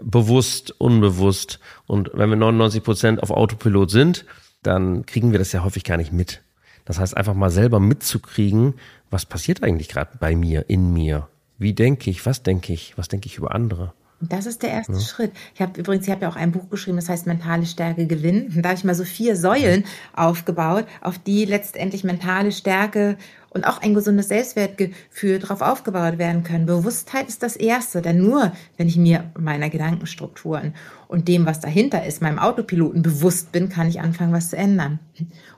bewusst, 0.02 0.76
unbewusst. 0.80 1.62
Und 1.88 2.12
wenn 2.14 2.30
wir 2.30 2.36
99 2.36 2.84
Prozent 2.84 3.24
auf 3.24 3.32
Autopilot 3.32 3.90
sind, 3.90 4.26
dann 4.64 5.06
kriegen 5.06 5.32
wir 5.32 5.40
das 5.40 5.54
ja 5.54 5.64
häufig 5.64 5.86
gar 5.86 5.96
nicht 5.96 6.12
mit. 6.12 6.42
Das 6.84 7.00
heißt, 7.00 7.16
einfach 7.16 7.36
mal 7.36 7.52
selber 7.52 7.80
mitzukriegen, 7.80 8.74
was 9.10 9.26
passiert 9.26 9.64
eigentlich 9.64 9.88
gerade 9.88 10.18
bei 10.20 10.36
mir, 10.36 10.66
in 10.70 10.92
mir. 10.92 11.30
Wie 11.60 11.74
denke 11.74 12.10
ich, 12.10 12.26
was 12.26 12.42
denke 12.42 12.72
ich, 12.72 12.98
was 12.98 13.10
denke 13.10 13.28
ich 13.28 13.38
über 13.38 13.54
andere. 13.54 13.94
Das 14.22 14.46
ist 14.46 14.64
der 14.64 14.72
erste 14.72 14.94
ja. 14.94 15.00
Schritt. 15.00 15.32
Ich 15.54 15.62
habe 15.62 15.80
übrigens, 15.80 16.06
ich 16.06 16.12
habe 16.12 16.24
ja 16.24 16.30
auch 16.30 16.36
ein 16.36 16.52
Buch 16.52 16.70
geschrieben, 16.70 16.98
das 16.98 17.08
heißt 17.08 17.26
mentale 17.26 17.66
Stärke 17.66 18.06
gewinnen. 18.06 18.62
Da 18.62 18.70
habe 18.70 18.78
ich 18.78 18.84
mal 18.84 18.96
so 18.96 19.06
vier 19.06 19.36
Säulen 19.36 19.86
aufgebaut, 20.14 20.86
auf 21.02 21.20
die 21.20 21.46
letztendlich 21.46 22.04
mentale 22.04 22.52
Stärke 22.52 23.18
und 23.50 23.66
auch 23.66 23.82
ein 23.82 23.94
gesundes 23.94 24.28
Selbstwertgefühl 24.28 25.40
darauf 25.40 25.62
aufgebaut 25.62 26.18
werden 26.18 26.44
können. 26.44 26.66
Bewusstheit 26.66 27.28
ist 27.30 27.44
das 27.44 27.56
Erste, 27.56 28.02
denn 28.02 28.22
nur 28.22 28.52
wenn 28.78 28.88
ich 28.88 28.98
mir 28.98 29.32
meiner 29.38 29.70
Gedankenstrukturen 29.70 30.76
und 31.08 31.28
dem, 31.28 31.46
was 31.46 31.60
dahinter 31.60 32.06
ist, 32.06 32.22
meinem 32.22 32.40
Autopiloten 32.40 33.02
bewusst 33.02 33.52
bin, 33.52 33.70
kann 33.70 33.88
ich 33.88 34.02
anfangen, 34.02 34.34
was 34.34 34.50
zu 34.50 34.58
ändern. 34.58 35.00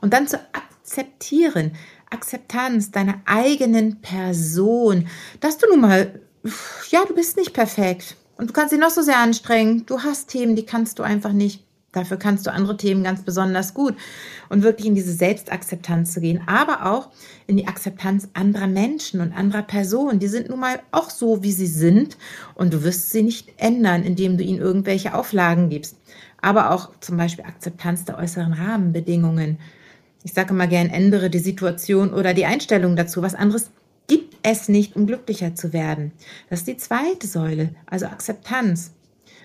Und 0.02 0.14
dann 0.14 0.28
zu 0.28 0.40
akzeptieren, 0.92 1.72
Akzeptanz 2.10 2.92
deiner 2.92 3.22
eigenen 3.26 4.02
Person, 4.02 5.08
dass 5.40 5.58
du 5.58 5.68
nun 5.70 5.80
mal, 5.80 6.20
ja, 6.90 7.06
du 7.08 7.16
bist 7.16 7.38
nicht 7.38 7.54
perfekt 7.54 8.18
und 8.36 8.50
du 8.50 8.54
kannst 8.54 8.74
dich 8.74 8.80
noch 8.80 8.90
so 8.90 9.02
sehr 9.02 9.20
anstrengen. 9.20 9.86
Du 9.86 10.00
hast 10.02 10.28
Themen, 10.28 10.58
die 10.58 10.66
kannst 10.66 11.00
du 11.00 11.04
einfach 11.04 11.32
nicht. 11.32 11.64
Dafür 11.94 12.18
kannst 12.18 12.46
du 12.46 12.52
andere 12.52 12.76
Themen 12.76 13.04
ganz 13.04 13.22
besonders 13.22 13.74
gut. 13.74 13.96
Und 14.50 14.64
wirklich 14.64 14.88
in 14.88 14.96
diese 14.96 15.14
Selbstakzeptanz 15.14 16.14
zu 16.14 16.22
gehen, 16.22 16.42
aber 16.46 16.92
auch 16.92 17.10
in 17.48 17.56
die 17.56 17.68
Akzeptanz 17.68 18.30
anderer 18.34 18.68
Menschen 18.68 19.22
und 19.22 19.34
anderer 19.34 19.62
Personen. 19.62 20.20
Die 20.20 20.28
sind 20.28 20.50
nun 20.50 20.60
mal 20.60 20.82
auch 20.92 21.10
so, 21.10 21.44
wie 21.44 21.52
sie 21.52 21.68
sind. 21.68 22.18
Und 22.56 22.74
du 22.74 22.84
wirst 22.84 23.12
sie 23.12 23.24
nicht 23.24 23.54
ändern, 23.58 24.04
indem 24.04 24.38
du 24.38 24.44
ihnen 24.44 24.60
irgendwelche 24.60 25.14
Auflagen 25.14 25.70
gibst. 25.70 25.98
Aber 26.42 26.72
auch 26.72 26.92
zum 27.00 27.18
Beispiel 27.18 27.46
Akzeptanz 27.46 28.06
der 28.06 28.18
äußeren 28.18 28.54
Rahmenbedingungen. 28.54 29.58
Ich 30.24 30.34
sage 30.34 30.54
mal 30.54 30.68
gern, 30.68 30.90
ändere 30.90 31.30
die 31.30 31.40
Situation 31.40 32.14
oder 32.14 32.34
die 32.34 32.46
Einstellung 32.46 32.96
dazu. 32.96 33.22
Was 33.22 33.36
anderes 33.36 33.72
gibt 34.08 34.38
es 34.44 34.68
nicht, 34.70 34.96
um 34.96 35.08
glücklicher 35.08 35.56
zu 35.56 35.74
werden. 35.74 36.12
Das 36.50 36.60
ist 36.60 36.68
die 36.68 36.78
zweite 36.78 37.28
Säule, 37.28 37.70
also 37.86 38.08
Akzeptanz. 38.08 38.94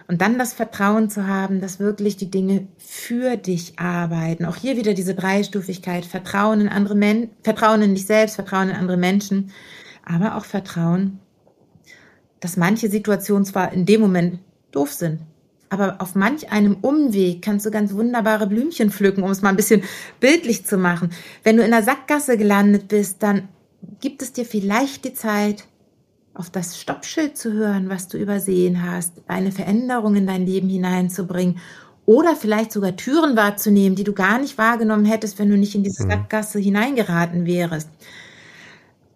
Und 0.08 0.20
dann 0.20 0.38
das 0.38 0.52
Vertrauen 0.52 1.10
zu 1.10 1.26
haben, 1.26 1.60
dass 1.60 1.80
wirklich 1.80 2.16
die 2.16 2.30
Dinge 2.30 2.66
für 2.78 3.36
dich 3.36 3.78
arbeiten. 3.78 4.44
Auch 4.44 4.56
hier 4.56 4.76
wieder 4.76 4.94
diese 4.94 5.14
Dreistufigkeit. 5.14 6.04
Vertrauen 6.04 6.60
in 6.60 6.68
andere 6.68 6.94
Menschen, 6.94 7.30
Vertrauen 7.42 7.82
in 7.82 7.94
dich 7.94 8.06
selbst, 8.06 8.36
Vertrauen 8.36 8.70
in 8.70 8.76
andere 8.76 8.96
Menschen, 8.96 9.50
aber 10.04 10.36
auch 10.36 10.44
Vertrauen, 10.44 11.18
dass 12.40 12.56
manche 12.56 12.88
Situationen 12.88 13.44
zwar 13.44 13.72
in 13.72 13.86
dem 13.86 14.00
Moment 14.00 14.38
doof 14.70 14.92
sind, 14.92 15.20
Aber 15.68 15.96
auf 16.00 16.14
manch 16.14 16.52
einem 16.52 16.76
Umweg 16.80 17.42
kannst 17.42 17.66
du 17.66 17.70
ganz 17.70 17.92
wunderbare 17.92 18.46
Blümchen 18.46 18.90
pflücken, 18.90 19.24
um 19.24 19.30
es 19.30 19.42
mal 19.42 19.50
ein 19.50 19.56
bisschen 19.56 19.82
bildlich 20.20 20.64
zu 20.64 20.78
machen. 20.78 21.10
Wenn 21.42 21.56
du 21.56 21.64
in 21.64 21.72
der 21.72 21.82
Sackgasse 21.82 22.36
gelandet 22.36 22.88
bist, 22.88 23.22
dann 23.22 23.48
gibt 24.00 24.22
es 24.22 24.32
dir 24.32 24.44
vielleicht 24.44 25.04
die 25.04 25.14
Zeit, 25.14 25.64
auf 26.34 26.50
das 26.50 26.78
Stoppschild 26.78 27.36
zu 27.36 27.52
hören, 27.52 27.88
was 27.88 28.08
du 28.08 28.18
übersehen 28.18 28.88
hast, 28.88 29.12
eine 29.26 29.52
Veränderung 29.52 30.16
in 30.16 30.26
dein 30.26 30.44
Leben 30.44 30.68
hineinzubringen 30.68 31.58
oder 32.04 32.36
vielleicht 32.36 32.72
sogar 32.72 32.94
Türen 32.94 33.36
wahrzunehmen, 33.36 33.96
die 33.96 34.04
du 34.04 34.12
gar 34.12 34.38
nicht 34.38 34.58
wahrgenommen 34.58 35.06
hättest, 35.06 35.38
wenn 35.38 35.50
du 35.50 35.56
nicht 35.56 35.74
in 35.74 35.82
diese 35.82 36.04
mhm. 36.04 36.10
Sackgasse 36.10 36.58
hineingeraten 36.58 37.46
wärst. 37.46 37.88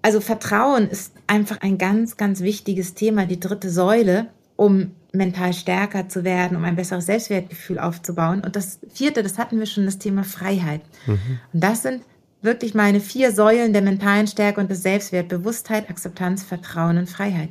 Also 0.02 0.20
Vertrauen 0.20 0.88
ist 0.88 1.12
einfach 1.26 1.60
ein 1.60 1.78
ganz, 1.78 2.16
ganz 2.16 2.40
wichtiges 2.40 2.94
Thema, 2.94 3.26
die 3.26 3.38
dritte 3.38 3.70
Säule, 3.70 4.28
um 4.60 4.90
mental 5.12 5.54
stärker 5.54 6.10
zu 6.10 6.22
werden, 6.22 6.54
um 6.54 6.64
ein 6.64 6.76
besseres 6.76 7.06
Selbstwertgefühl 7.06 7.78
aufzubauen. 7.78 8.42
Und 8.44 8.56
das 8.56 8.78
vierte, 8.92 9.22
das 9.22 9.38
hatten 9.38 9.58
wir 9.58 9.64
schon, 9.64 9.86
das 9.86 9.98
Thema 9.98 10.22
Freiheit. 10.22 10.82
Mhm. 11.06 11.40
Und 11.54 11.64
das 11.64 11.82
sind 11.82 12.02
wirklich 12.42 12.74
meine 12.74 13.00
vier 13.00 13.32
Säulen 13.32 13.72
der 13.72 13.80
mentalen 13.80 14.26
Stärke 14.26 14.60
und 14.60 14.70
des 14.70 14.82
Selbstwert, 14.82 15.28
Bewusstheit, 15.28 15.88
Akzeptanz, 15.88 16.42
Vertrauen 16.42 16.98
und 16.98 17.08
Freiheit. 17.08 17.48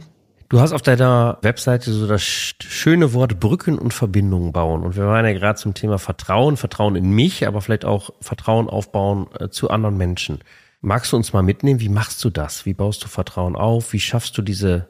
Du 0.50 0.60
hast 0.60 0.72
auf 0.72 0.84
deiner 0.84 1.40
Webseite 1.42 1.92
so 1.92 2.08
das 2.08 2.22
schöne 2.22 3.12
Wort 3.14 3.40
Brücken 3.40 3.80
und 3.80 3.92
Verbindungen 3.92 4.52
bauen. 4.52 4.84
Und 4.84 4.96
wir 4.96 5.08
waren 5.08 5.26
ja 5.26 5.34
gerade 5.34 5.58
zum 5.58 5.74
Thema 5.74 5.98
Vertrauen, 5.98 6.58
Vertrauen 6.58 6.96
in 6.96 7.10
mich, 7.10 7.48
aber 7.48 7.62
vielleicht 7.62 7.86
auch 7.86 8.12
Vertrauen 8.22 8.70
aufbauen 8.70 9.28
äh, 9.40 9.50
zu 9.50 9.72
anderen 9.72 9.98
Menschen. 9.98 10.40
Magst 10.82 11.12
du 11.12 11.18
uns 11.18 11.34
mal 11.34 11.42
mitnehmen? 11.42 11.80
Wie 11.80 11.90
machst 11.90 12.24
du 12.24 12.30
das? 12.30 12.68
Wie 12.68 12.76
baust 12.76 13.04
du 13.04 13.08
Vertrauen 13.08 13.56
auf? 13.56 13.94
Wie 13.94 14.00
schaffst 14.00 14.38
du 14.38 14.44
diese 14.44 14.88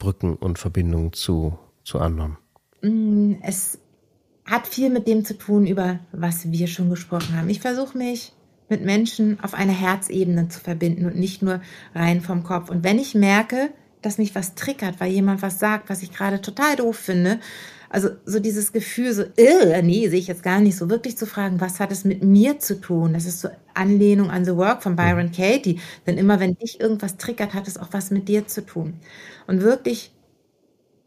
Brücken 0.00 0.34
und 0.34 0.58
Verbindungen 0.58 1.12
zu, 1.12 1.56
zu 1.84 2.00
anderen? 2.00 2.36
Mm, 2.82 3.34
es 3.42 3.78
hat 4.44 4.66
viel 4.66 4.90
mit 4.90 5.06
dem 5.06 5.24
zu 5.24 5.38
tun, 5.38 5.68
über 5.68 6.00
was 6.10 6.50
wir 6.50 6.66
schon 6.66 6.90
gesprochen 6.90 7.36
haben. 7.36 7.48
Ich 7.48 7.60
versuche 7.60 7.96
mich 7.96 8.32
mit 8.68 8.84
Menschen 8.84 9.38
auf 9.42 9.54
einer 9.54 9.72
Herzebene 9.72 10.48
zu 10.48 10.58
verbinden 10.58 11.06
und 11.06 11.16
nicht 11.16 11.42
nur 11.42 11.60
rein 11.94 12.20
vom 12.20 12.42
Kopf. 12.42 12.68
Und 12.68 12.82
wenn 12.82 12.98
ich 12.98 13.14
merke, 13.14 13.70
dass 14.02 14.18
mich 14.18 14.34
was 14.34 14.54
triggert, 14.54 14.98
weil 14.98 15.12
jemand 15.12 15.42
was 15.42 15.58
sagt, 15.58 15.90
was 15.90 16.02
ich 16.02 16.12
gerade 16.12 16.40
total 16.40 16.76
doof 16.76 16.96
finde, 16.96 17.38
also 17.90 18.10
so 18.24 18.38
dieses 18.38 18.72
Gefühl, 18.72 19.12
so, 19.12 19.24
äh, 19.36 19.82
nee, 19.82 20.08
sehe 20.08 20.20
ich 20.20 20.28
jetzt 20.28 20.44
gar 20.44 20.60
nicht, 20.60 20.76
so 20.76 20.88
wirklich 20.88 21.18
zu 21.18 21.26
fragen, 21.26 21.60
was 21.60 21.80
hat 21.80 21.90
es 21.90 22.04
mit 22.04 22.22
mir 22.22 22.60
zu 22.60 22.80
tun? 22.80 23.12
Das 23.12 23.26
ist 23.26 23.40
so 23.40 23.48
Anlehnung 23.74 24.30
an 24.30 24.44
The 24.44 24.56
Work 24.56 24.84
von 24.84 24.94
Byron 24.94 25.26
mhm. 25.26 25.32
Katie. 25.32 25.80
Denn 26.06 26.16
immer 26.16 26.38
wenn 26.38 26.54
dich 26.54 26.80
irgendwas 26.80 27.16
triggert, 27.16 27.52
hat 27.52 27.66
es 27.66 27.78
auch 27.78 27.88
was 27.90 28.12
mit 28.12 28.28
dir 28.28 28.46
zu 28.46 28.64
tun. 28.64 28.94
Und 29.48 29.62
wirklich 29.62 30.12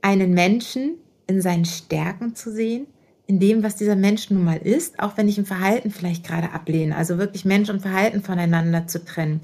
einen 0.01 0.33
Menschen 0.33 0.95
in 1.25 1.41
seinen 1.41 1.63
Stärken 1.63 2.35
zu 2.35 2.51
sehen 2.51 2.87
in 3.27 3.39
dem, 3.39 3.63
was 3.63 3.77
dieser 3.77 3.95
Mensch 3.95 4.29
nun 4.29 4.43
mal 4.43 4.57
ist, 4.57 4.99
auch 4.99 5.15
wenn 5.15 5.29
ich 5.29 5.37
ein 5.37 5.45
Verhalten 5.45 5.89
vielleicht 5.89 6.25
gerade 6.25 6.51
ablehne. 6.51 6.97
Also 6.97 7.17
wirklich 7.17 7.45
Mensch 7.45 7.69
und 7.69 7.81
Verhalten 7.81 8.21
voneinander 8.21 8.87
zu 8.87 9.05
trennen. 9.05 9.39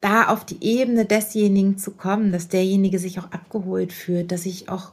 Da 0.00 0.26
auf 0.28 0.44
die 0.44 0.58
Ebene 0.60 1.04
desjenigen 1.04 1.78
zu 1.78 1.92
kommen, 1.92 2.32
dass 2.32 2.48
derjenige 2.48 2.98
sich 2.98 3.20
auch 3.20 3.30
abgeholt 3.30 3.92
fühlt, 3.92 4.32
dass 4.32 4.46
ich 4.46 4.68
auch 4.68 4.92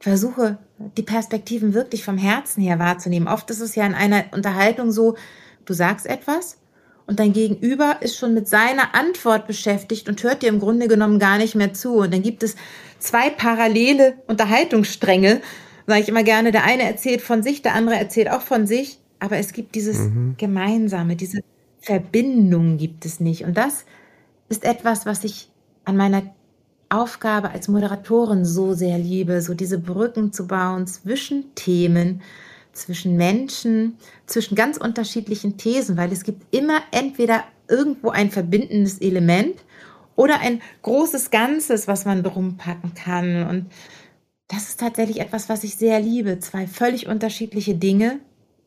versuche, 0.00 0.58
die 0.96 1.02
Perspektiven 1.02 1.74
wirklich 1.74 2.04
vom 2.04 2.18
Herzen 2.18 2.62
her 2.62 2.78
wahrzunehmen. 2.78 3.28
Oft 3.28 3.50
ist 3.50 3.60
es 3.60 3.74
ja 3.74 3.86
in 3.86 3.94
einer 3.94 4.24
Unterhaltung 4.32 4.92
so, 4.92 5.16
du 5.64 5.72
sagst 5.72 6.06
etwas 6.06 6.58
und 7.06 7.18
dein 7.18 7.32
Gegenüber 7.32 7.96
ist 8.00 8.16
schon 8.16 8.34
mit 8.34 8.48
seiner 8.48 8.94
Antwort 8.94 9.46
beschäftigt 9.46 10.08
und 10.08 10.22
hört 10.22 10.42
dir 10.42 10.50
im 10.50 10.60
Grunde 10.60 10.88
genommen 10.88 11.18
gar 11.18 11.38
nicht 11.38 11.54
mehr 11.54 11.72
zu. 11.72 11.94
Und 11.94 12.12
dann 12.12 12.22
gibt 12.22 12.42
es 12.42 12.54
zwei 12.98 13.30
parallele 13.30 14.14
Unterhaltungsstränge, 14.26 15.40
sage 15.86 16.00
ich 16.00 16.08
immer 16.08 16.22
gerne, 16.22 16.52
der 16.52 16.64
eine 16.64 16.82
erzählt 16.82 17.22
von 17.22 17.42
sich, 17.42 17.62
der 17.62 17.74
andere 17.74 17.96
erzählt 17.96 18.30
auch 18.30 18.42
von 18.42 18.66
sich, 18.66 18.98
aber 19.20 19.38
es 19.38 19.52
gibt 19.52 19.74
dieses 19.74 19.98
mhm. 19.98 20.34
Gemeinsame, 20.36 21.16
diese 21.16 21.40
Verbindung 21.80 22.76
gibt 22.76 23.04
es 23.04 23.20
nicht. 23.20 23.44
Und 23.44 23.56
das 23.56 23.84
ist 24.48 24.64
etwas, 24.64 25.06
was 25.06 25.24
ich 25.24 25.50
an 25.84 25.96
meiner 25.96 26.22
Aufgabe 26.90 27.50
als 27.50 27.68
Moderatorin 27.68 28.44
so 28.44 28.72
sehr 28.74 28.98
liebe, 28.98 29.42
so 29.42 29.54
diese 29.54 29.78
Brücken 29.78 30.32
zu 30.32 30.46
bauen 30.46 30.86
zwischen 30.86 31.54
Themen, 31.54 32.22
zwischen 32.72 33.16
Menschen, 33.16 33.98
zwischen 34.26 34.54
ganz 34.54 34.76
unterschiedlichen 34.76 35.56
Thesen, 35.58 35.96
weil 35.96 36.12
es 36.12 36.24
gibt 36.24 36.54
immer 36.54 36.80
entweder 36.90 37.44
irgendwo 37.68 38.10
ein 38.10 38.30
verbindendes 38.30 39.00
Element 39.00 39.56
oder 40.16 40.40
ein 40.40 40.62
großes 40.82 41.30
Ganzes, 41.30 41.86
was 41.86 42.04
man 42.04 42.22
drum 42.22 42.56
packen 42.56 42.94
kann. 42.94 43.46
Und 43.46 43.66
das 44.48 44.70
ist 44.70 44.80
tatsächlich 44.80 45.20
etwas, 45.20 45.48
was 45.48 45.64
ich 45.64 45.76
sehr 45.76 46.00
liebe, 46.00 46.38
zwei 46.40 46.66
völlig 46.66 47.06
unterschiedliche 47.06 47.74
Dinge 47.74 48.20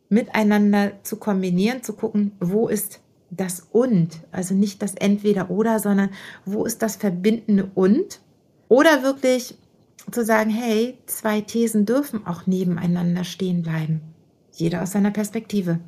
miteinander 0.09 0.91
zu 1.03 1.17
kombinieren, 1.17 1.83
zu 1.83 1.93
gucken, 1.93 2.33
wo 2.39 2.67
ist 2.67 2.99
das 3.31 3.67
und, 3.71 4.19
also 4.31 4.53
nicht 4.53 4.81
das 4.81 4.93
entweder 4.95 5.49
oder, 5.49 5.79
sondern 5.79 6.09
wo 6.45 6.65
ist 6.65 6.81
das 6.81 6.97
verbindende 6.97 7.71
und? 7.73 8.19
Oder 8.67 9.03
wirklich 9.03 9.55
zu 10.11 10.23
sagen, 10.23 10.49
hey, 10.49 10.97
zwei 11.05 11.41
Thesen 11.41 11.85
dürfen 11.85 12.27
auch 12.27 12.45
nebeneinander 12.45 13.23
stehen 13.23 13.63
bleiben. 13.63 14.01
Jeder 14.53 14.83
aus 14.83 14.91
seiner 14.91 15.11
Perspektive. 15.11 15.79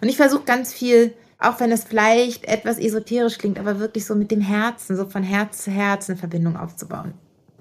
Und 0.00 0.08
ich 0.08 0.16
versuche 0.16 0.44
ganz 0.44 0.72
viel, 0.72 1.14
auch 1.38 1.60
wenn 1.60 1.70
es 1.70 1.84
vielleicht 1.84 2.44
etwas 2.46 2.78
esoterisch 2.78 3.38
klingt, 3.38 3.58
aber 3.58 3.78
wirklich 3.78 4.04
so 4.04 4.14
mit 4.14 4.30
dem 4.30 4.40
Herzen, 4.40 4.96
so 4.96 5.06
von 5.06 5.22
Herz 5.22 5.64
zu 5.64 5.70
Herz 5.70 6.10
eine 6.10 6.18
Verbindung 6.18 6.56
aufzubauen. 6.56 7.14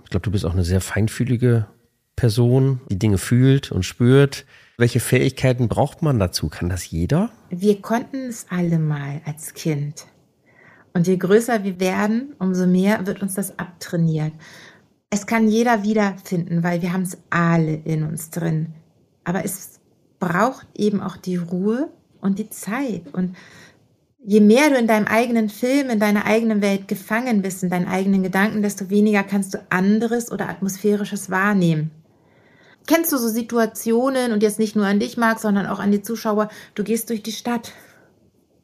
Ich 0.04 0.10
glaube, 0.10 0.24
du 0.24 0.32
bist 0.32 0.46
auch 0.46 0.54
eine 0.54 0.64
sehr 0.64 0.82
feinfühlige 0.82 1.68
Person, 2.16 2.82
die 2.90 2.98
Dinge 2.98 3.18
fühlt 3.18 3.72
und 3.72 3.84
spürt. 3.84 4.46
Welche 4.80 5.02
Fähigkeiten 5.02 5.68
braucht 5.68 6.04
man 6.04 6.20
dazu? 6.20 6.48
Kann 6.48 6.70
das 6.70 6.90
jeder? 6.90 7.32
Wir 7.50 7.82
konnten 7.82 8.30
es 8.30 8.46
alle 8.50 8.80
mal 8.80 9.20
als 9.26 9.54
Kind. 9.54 10.06
Und 10.94 11.06
je 11.06 11.18
größer 11.18 11.66
wir 11.66 11.82
werden, 11.82 12.34
umso 12.40 12.66
mehr 12.66 13.06
wird 13.06 13.22
uns 13.22 13.34
das 13.34 13.60
abtrainiert. 13.60 14.32
Es 15.10 15.28
kann 15.28 15.50
jeder 15.50 15.84
wiederfinden, 15.84 16.64
weil 16.64 16.82
wir 16.82 16.94
haben 16.94 17.02
es 17.02 17.18
alle 17.30 17.74
in 17.74 18.04
uns 18.04 18.30
drin. 18.30 18.68
Aber 19.26 19.44
es 19.44 19.82
braucht 20.18 20.66
eben 20.76 21.02
auch 21.02 21.18
die 21.18 21.36
Ruhe 21.36 21.90
und 22.22 22.40
die 22.40 22.50
Zeit. 22.50 23.02
Und 23.12 23.36
je 24.24 24.40
mehr 24.40 24.70
du 24.70 24.78
in 24.78 24.88
deinem 24.88 25.08
eigenen 25.08 25.50
Film, 25.50 25.90
in 25.90 26.00
deiner 26.00 26.24
eigenen 26.26 26.62
Welt 26.62 26.88
gefangen 26.88 27.42
bist, 27.42 27.64
in 27.64 27.70
deinen 27.70 27.90
eigenen 27.90 28.24
Gedanken, 28.24 28.62
desto 28.62 28.90
weniger 28.90 29.24
kannst 29.24 29.54
du 29.54 29.58
anderes 29.70 30.32
oder 30.32 30.48
atmosphärisches 30.48 31.30
wahrnehmen. 31.30 31.92
Kennst 32.90 33.12
du 33.12 33.20
so 33.20 33.28
Situationen 33.28 34.32
und 34.32 34.42
jetzt 34.42 34.58
nicht 34.58 34.76
nur 34.76 34.88
an 34.88 35.00
dich, 35.00 35.16
Marc, 35.16 35.40
sondern 35.40 35.68
auch 35.68 35.78
an 35.78 35.92
die 35.92 36.02
Zuschauer, 36.02 36.50
du 36.74 36.84
gehst 36.84 37.12
durch 37.12 37.22
die 37.22 37.32
Stadt 37.32 37.72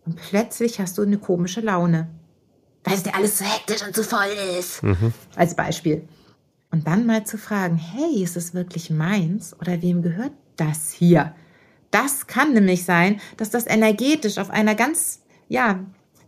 und 0.04 0.16
plötzlich 0.16 0.80
hast 0.80 0.98
du 0.98 1.04
eine 1.04 1.20
komische 1.20 1.62
Laune. 1.62 2.08
Weil 2.84 2.96
es 2.96 3.04
dir 3.04 3.14
alles 3.14 3.38
so 3.38 3.46
hektisch 3.46 3.86
und 3.86 3.96
so 3.96 4.02
voll 4.02 4.26
ist. 4.58 4.82
Mhm. 4.82 5.14
Als 5.36 5.56
Beispiel. 5.56 6.08
Und 6.72 6.88
dann 6.88 7.06
mal 7.06 7.24
zu 7.24 7.38
fragen, 7.38 7.78
hey, 7.78 8.24
ist 8.24 8.36
es 8.36 8.56
wirklich 8.56 8.90
meins 8.90 9.56
oder 9.62 9.84
wem 9.84 10.02
gehört 10.02 10.34
das 10.56 10.92
hier? 10.92 11.36
Das 11.92 12.26
kann 12.26 12.54
nämlich 12.54 12.84
sein, 12.84 13.22
dass 13.38 13.52
das 13.52 13.68
energetisch 13.68 14.40
auf 14.40 14.50
einer 14.50 14.74
ganz 14.74 15.22
ja, 15.50 15.86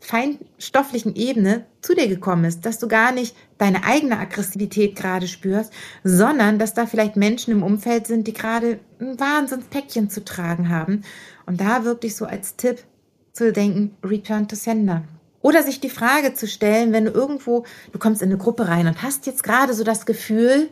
feinstofflichen 0.07 1.17
Ebene 1.17 1.65
zu 1.81 1.93
dir 1.93 2.07
gekommen 2.07 2.45
ist, 2.45 2.65
dass 2.65 2.79
du 2.79 2.87
gar 2.87 3.11
nicht 3.11 3.35
deine 3.57 3.83
eigene 3.83 4.17
Aggressivität 4.17 4.95
gerade 4.95 5.27
spürst, 5.27 5.73
sondern 6.01 6.59
dass 6.59 6.73
da 6.73 6.85
vielleicht 6.85 7.17
Menschen 7.17 7.51
im 7.51 7.61
Umfeld 7.61 8.07
sind, 8.07 8.25
die 8.25 8.31
gerade 8.31 8.79
ein 9.01 9.19
Wahnsinnspäckchen 9.19 10.09
zu 10.09 10.23
tragen 10.23 10.69
haben. 10.69 11.01
Und 11.45 11.59
da 11.59 11.83
wirklich 11.83 12.15
so 12.15 12.23
als 12.23 12.55
Tipp 12.55 12.85
zu 13.33 13.51
denken, 13.51 13.97
return 14.01 14.47
to 14.47 14.55
sender. 14.55 15.03
Oder 15.41 15.61
sich 15.61 15.81
die 15.81 15.89
Frage 15.89 16.33
zu 16.33 16.47
stellen, 16.47 16.93
wenn 16.93 17.03
du 17.03 17.11
irgendwo, 17.11 17.65
du 17.91 17.99
kommst 17.99 18.21
in 18.21 18.29
eine 18.29 18.37
Gruppe 18.37 18.69
rein 18.69 18.87
und 18.87 19.03
hast 19.03 19.25
jetzt 19.25 19.43
gerade 19.43 19.73
so 19.73 19.83
das 19.83 20.05
Gefühl, 20.05 20.69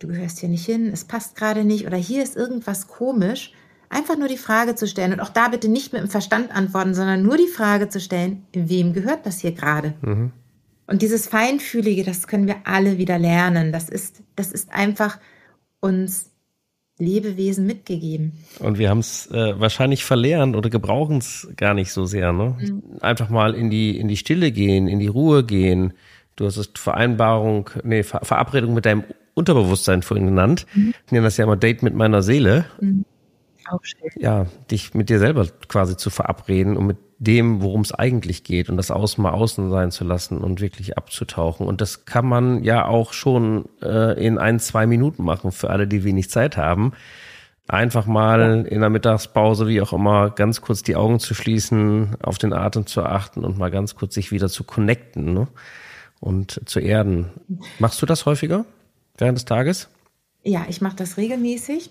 du 0.00 0.08
gehörst 0.08 0.40
hier 0.40 0.48
nicht 0.48 0.66
hin, 0.66 0.90
es 0.92 1.04
passt 1.04 1.36
gerade 1.36 1.62
nicht 1.62 1.86
oder 1.86 1.96
hier 1.96 2.24
ist 2.24 2.34
irgendwas 2.34 2.88
komisch, 2.88 3.52
Einfach 3.92 4.16
nur 4.16 4.28
die 4.28 4.36
Frage 4.36 4.76
zu 4.76 4.86
stellen 4.86 5.12
und 5.12 5.20
auch 5.20 5.30
da 5.30 5.48
bitte 5.48 5.68
nicht 5.68 5.92
mit 5.92 6.00
dem 6.00 6.08
Verstand 6.08 6.54
antworten, 6.54 6.94
sondern 6.94 7.24
nur 7.24 7.36
die 7.36 7.48
Frage 7.48 7.88
zu 7.88 7.98
stellen, 7.98 8.46
wem 8.52 8.92
gehört 8.92 9.26
das 9.26 9.40
hier 9.40 9.50
gerade? 9.50 9.94
Mhm. 10.00 10.30
Und 10.86 11.02
dieses 11.02 11.26
Feinfühlige, 11.26 12.04
das 12.04 12.28
können 12.28 12.46
wir 12.46 12.56
alle 12.64 12.98
wieder 12.98 13.18
lernen. 13.18 13.72
Das 13.72 13.88
ist, 13.88 14.22
das 14.36 14.52
ist 14.52 14.72
einfach 14.72 15.18
uns 15.80 16.30
Lebewesen 16.98 17.66
mitgegeben. 17.66 18.32
Und 18.60 18.78
wir 18.78 18.90
haben 18.90 19.00
es 19.00 19.28
äh, 19.32 19.58
wahrscheinlich 19.58 20.04
verlernt 20.04 20.54
oder 20.54 20.70
gebrauchen 20.70 21.18
es 21.18 21.48
gar 21.56 21.74
nicht 21.74 21.92
so 21.92 22.06
sehr. 22.06 22.32
Ne? 22.32 22.56
Mhm. 22.60 22.82
Einfach 23.00 23.28
mal 23.28 23.54
in 23.54 23.70
die, 23.70 23.98
in 23.98 24.06
die 24.06 24.16
Stille 24.16 24.52
gehen, 24.52 24.86
in 24.86 25.00
die 25.00 25.08
Ruhe 25.08 25.42
gehen. 25.42 25.94
Du 26.36 26.46
hast 26.46 26.58
es 26.58 26.70
Vereinbarung, 26.76 27.70
nee, 27.82 28.04
Ver 28.04 28.20
Verabredung 28.22 28.74
mit 28.74 28.86
deinem 28.86 29.02
Unterbewusstsein 29.34 30.02
vorhin 30.02 30.26
genannt. 30.26 30.66
Mhm. 30.74 30.94
Ich 31.06 31.12
nenne 31.12 31.24
das 31.24 31.38
ja 31.38 31.44
immer 31.44 31.56
Date 31.56 31.82
mit 31.82 31.94
meiner 31.94 32.22
Seele. 32.22 32.66
Mhm 32.80 33.04
ja, 34.16 34.46
dich 34.70 34.94
mit 34.94 35.08
dir 35.08 35.18
selber 35.18 35.46
quasi 35.68 35.96
zu 35.96 36.10
verabreden 36.10 36.76
und 36.76 36.86
mit 36.86 36.96
dem, 37.20 37.60
worum 37.60 37.82
es 37.82 37.92
eigentlich 37.92 38.44
geht 38.44 38.70
und 38.70 38.78
das 38.78 38.90
Außen 38.90 39.22
mal 39.22 39.32
außen 39.32 39.70
sein 39.70 39.90
zu 39.90 40.04
lassen 40.04 40.38
und 40.38 40.60
wirklich 40.62 40.96
abzutauchen. 40.96 41.66
Und 41.66 41.82
das 41.82 42.06
kann 42.06 42.26
man 42.26 42.64
ja 42.64 42.86
auch 42.86 43.12
schon 43.12 43.66
äh, 43.82 44.18
in 44.24 44.38
ein, 44.38 44.58
zwei 44.58 44.86
Minuten 44.86 45.22
machen 45.22 45.52
für 45.52 45.68
alle, 45.68 45.86
die 45.86 46.02
wenig 46.02 46.30
Zeit 46.30 46.56
haben. 46.56 46.92
Einfach 47.68 48.06
mal 48.06 48.66
in 48.66 48.80
der 48.80 48.90
Mittagspause, 48.90 49.68
wie 49.68 49.82
auch 49.82 49.92
immer, 49.92 50.30
ganz 50.30 50.62
kurz 50.62 50.82
die 50.82 50.96
Augen 50.96 51.20
zu 51.20 51.34
schließen, 51.34 52.16
auf 52.22 52.38
den 52.38 52.54
Atem 52.54 52.86
zu 52.86 53.02
achten 53.04 53.44
und 53.44 53.58
mal 53.58 53.70
ganz 53.70 53.94
kurz 53.94 54.14
sich 54.14 54.32
wieder 54.32 54.48
zu 54.48 54.64
connecten 54.64 55.34
ne? 55.34 55.46
und 56.20 56.62
zu 56.64 56.80
erden. 56.80 57.26
Machst 57.78 58.00
du 58.00 58.06
das 58.06 58.24
häufiger 58.24 58.64
während 59.18 59.36
des 59.36 59.44
Tages? 59.44 59.88
Ja, 60.42 60.64
ich 60.68 60.80
mache 60.80 60.96
das 60.96 61.18
regelmäßig. 61.18 61.90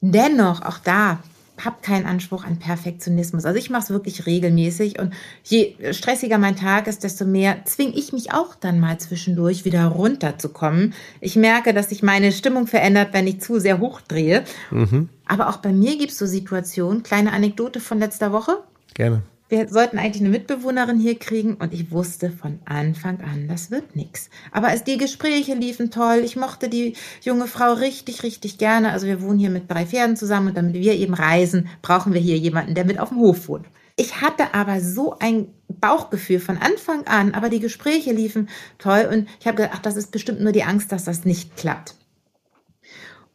Dennoch, 0.00 0.62
auch 0.62 0.78
da, 0.78 1.18
habe 1.64 1.76
keinen 1.82 2.06
Anspruch 2.06 2.44
an 2.44 2.58
Perfektionismus. 2.58 3.44
Also 3.44 3.58
ich 3.58 3.70
mache 3.70 3.82
es 3.82 3.90
wirklich 3.90 4.26
regelmäßig 4.26 4.98
und 4.98 5.12
je 5.42 5.74
stressiger 5.92 6.38
mein 6.38 6.56
Tag 6.56 6.86
ist, 6.86 7.04
desto 7.04 7.24
mehr 7.24 7.64
zwinge 7.64 7.96
ich 7.96 8.12
mich 8.12 8.32
auch 8.32 8.54
dann 8.54 8.78
mal 8.78 8.98
zwischendurch 8.98 9.64
wieder 9.64 9.86
runterzukommen. 9.86 10.94
Ich 11.20 11.36
merke, 11.36 11.74
dass 11.74 11.88
sich 11.88 12.02
meine 12.02 12.32
Stimmung 12.32 12.66
verändert, 12.66 13.08
wenn 13.12 13.26
ich 13.26 13.40
zu 13.40 13.58
sehr 13.58 13.80
hochdrehe. 13.80 14.44
Mhm. 14.70 15.08
Aber 15.26 15.48
auch 15.48 15.56
bei 15.56 15.72
mir 15.72 15.98
gibt 15.98 16.12
es 16.12 16.18
so 16.18 16.26
Situationen, 16.26 17.02
kleine 17.02 17.32
Anekdote 17.32 17.80
von 17.80 17.98
letzter 17.98 18.32
Woche. 18.32 18.58
Gerne 18.94 19.22
wir 19.48 19.68
sollten 19.68 19.98
eigentlich 19.98 20.22
eine 20.22 20.30
Mitbewohnerin 20.30 20.98
hier 20.98 21.18
kriegen 21.18 21.54
und 21.54 21.72
ich 21.72 21.90
wusste 21.90 22.30
von 22.30 22.58
Anfang 22.66 23.20
an, 23.20 23.48
das 23.48 23.70
wird 23.70 23.96
nichts. 23.96 24.28
Aber 24.52 24.68
als 24.68 24.84
die 24.84 24.98
Gespräche 24.98 25.54
liefen 25.54 25.90
toll, 25.90 26.20
ich 26.24 26.36
mochte 26.36 26.68
die 26.68 26.94
junge 27.22 27.46
Frau 27.46 27.72
richtig, 27.72 28.22
richtig 28.22 28.58
gerne. 28.58 28.92
Also 28.92 29.06
wir 29.06 29.22
wohnen 29.22 29.38
hier 29.38 29.50
mit 29.50 29.70
drei 29.70 29.86
Pferden 29.86 30.16
zusammen 30.16 30.48
und 30.48 30.56
damit 30.56 30.74
wir 30.74 30.94
eben 30.94 31.14
reisen, 31.14 31.68
brauchen 31.80 32.12
wir 32.12 32.20
hier 32.20 32.36
jemanden, 32.36 32.74
der 32.74 32.84
mit 32.84 32.98
auf 32.98 33.08
dem 33.08 33.18
Hof 33.18 33.48
wohnt. 33.48 33.66
Ich 33.96 34.20
hatte 34.20 34.54
aber 34.54 34.80
so 34.80 35.18
ein 35.18 35.48
Bauchgefühl 35.68 36.38
von 36.38 36.58
Anfang 36.58 37.06
an, 37.06 37.34
aber 37.34 37.48
die 37.48 37.58
Gespräche 37.58 38.12
liefen 38.12 38.48
toll 38.78 39.08
und 39.10 39.28
ich 39.40 39.46
habe 39.46 39.56
gedacht, 39.56 39.72
ach, 39.74 39.82
das 39.82 39.96
ist 39.96 40.12
bestimmt 40.12 40.40
nur 40.40 40.52
die 40.52 40.62
Angst, 40.62 40.92
dass 40.92 41.04
das 41.04 41.24
nicht 41.24 41.56
klappt. 41.56 41.97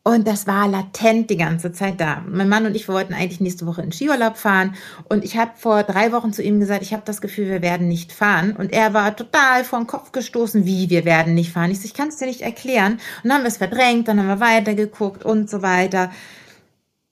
Und 0.05 0.27
das 0.27 0.47
war 0.47 0.67
latent 0.67 1.29
die 1.29 1.37
ganze 1.37 1.71
Zeit 1.71 2.01
da. 2.01 2.23
Mein 2.27 2.49
Mann 2.49 2.65
und 2.65 2.75
ich 2.75 2.89
wollten 2.89 3.13
eigentlich 3.13 3.39
nächste 3.39 3.65
Woche 3.65 3.81
in 3.81 3.93
Skiurlaub 3.93 4.35
fahren. 4.35 4.75
Und 5.07 5.23
ich 5.23 5.37
habe 5.37 5.51
vor 5.55 5.83
drei 5.83 6.11
Wochen 6.11 6.33
zu 6.33 6.43
ihm 6.43 6.59
gesagt, 6.59 6.81
ich 6.81 6.91
habe 6.91 7.03
das 7.05 7.21
Gefühl, 7.21 7.47
wir 7.47 7.61
werden 7.61 7.87
nicht 7.87 8.11
fahren. 8.11 8.53
Und 8.53 8.73
er 8.73 8.93
war 8.93 9.15
total 9.15 9.63
vor 9.63 9.79
den 9.79 9.87
Kopf 9.87 10.11
gestoßen, 10.11 10.65
wie 10.65 10.89
wir 10.89 11.05
werden 11.05 11.35
nicht 11.35 11.53
fahren. 11.53 11.71
Ich 11.71 11.79
so, 11.79 11.85
ich 11.85 11.93
kann 11.93 12.09
es 12.09 12.17
dir 12.17 12.25
nicht 12.25 12.41
erklären. 12.41 12.93
Und 13.23 13.29
dann 13.29 13.33
haben 13.33 13.43
wir 13.43 13.47
es 13.47 13.57
verdrängt, 13.57 14.09
dann 14.09 14.19
haben 14.19 14.27
wir 14.27 14.41
weitergeguckt 14.41 15.23
und 15.23 15.49
so 15.49 15.61
weiter. 15.61 16.11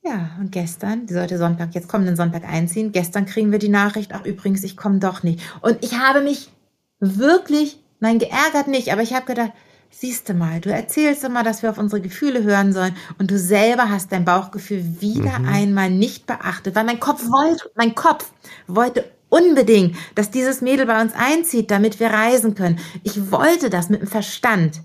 Ja, 0.04 0.32
und 0.42 0.52
gestern, 0.52 1.06
die 1.06 1.14
sollte 1.14 1.38
Sonntag, 1.38 1.74
jetzt 1.74 1.88
kommenden 1.88 2.18
Sonntag 2.18 2.44
einziehen. 2.44 2.92
Gestern 2.92 3.26
kriegen 3.26 3.54
wir 3.54 3.60
die 3.60 3.70
Nachricht, 3.70 4.12
ach 4.14 4.26
übrigens, 4.26 4.66
ich 4.66 4.76
komme 4.76 5.00
doch 5.00 5.24
nicht. 5.24 5.40
Und 5.62 5.78
ich 5.82 5.98
habe 5.98 6.20
mich 6.22 6.50
wirklich, 7.00 7.80
nein, 8.02 8.20
geärgert 8.20 8.68
nicht, 8.68 8.92
aber 8.92 9.02
ich 9.02 9.14
habe 9.14 9.28
gedacht, 9.28 9.52
Siehst 9.94 10.30
du 10.30 10.34
mal, 10.34 10.62
du 10.62 10.72
erzählst 10.72 11.24
immer, 11.26 11.44
dass 11.44 11.62
wir 11.62 11.70
auf 11.70 11.78
unsere 11.78 12.02
Gefühle 12.02 12.44
hören 12.44 12.72
sollen 12.72 12.96
und 13.20 13.30
du 13.30 13.38
selber 13.38 13.90
hast 13.90 14.12
dein 14.12 14.26
Bauchgefühl 14.26 15.02
wieder 15.02 15.38
mhm. 15.40 15.48
einmal 15.48 15.90
nicht 15.90 16.26
beachtet, 16.26 16.76
weil 16.76 16.86
mein 16.86 17.00
Kopf 17.00 17.24
wollte, 17.28 17.70
mein 17.76 17.94
Kopf 17.94 18.32
wollte 18.68 19.12
unbedingt, 19.30 19.96
dass 20.16 20.32
dieses 20.32 20.62
Mädel 20.62 20.86
bei 20.86 21.02
uns 21.02 21.14
einzieht, 21.14 21.70
damit 21.72 22.00
wir 22.00 22.08
reisen 22.08 22.56
können. 22.56 22.80
Ich 23.04 23.32
wollte 23.32 23.70
das 23.70 23.90
mit 23.90 24.02
dem 24.02 24.08
Verstand. 24.08 24.82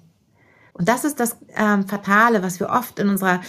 Und 0.72 0.88
das 0.88 1.04
ist 1.04 1.20
das 1.20 1.36
ähm, 1.56 1.86
Fatale, 1.86 2.42
was 2.42 2.60
wir 2.60 2.68
oft 2.68 2.98
in 2.98 3.08
unserer, 3.08 3.40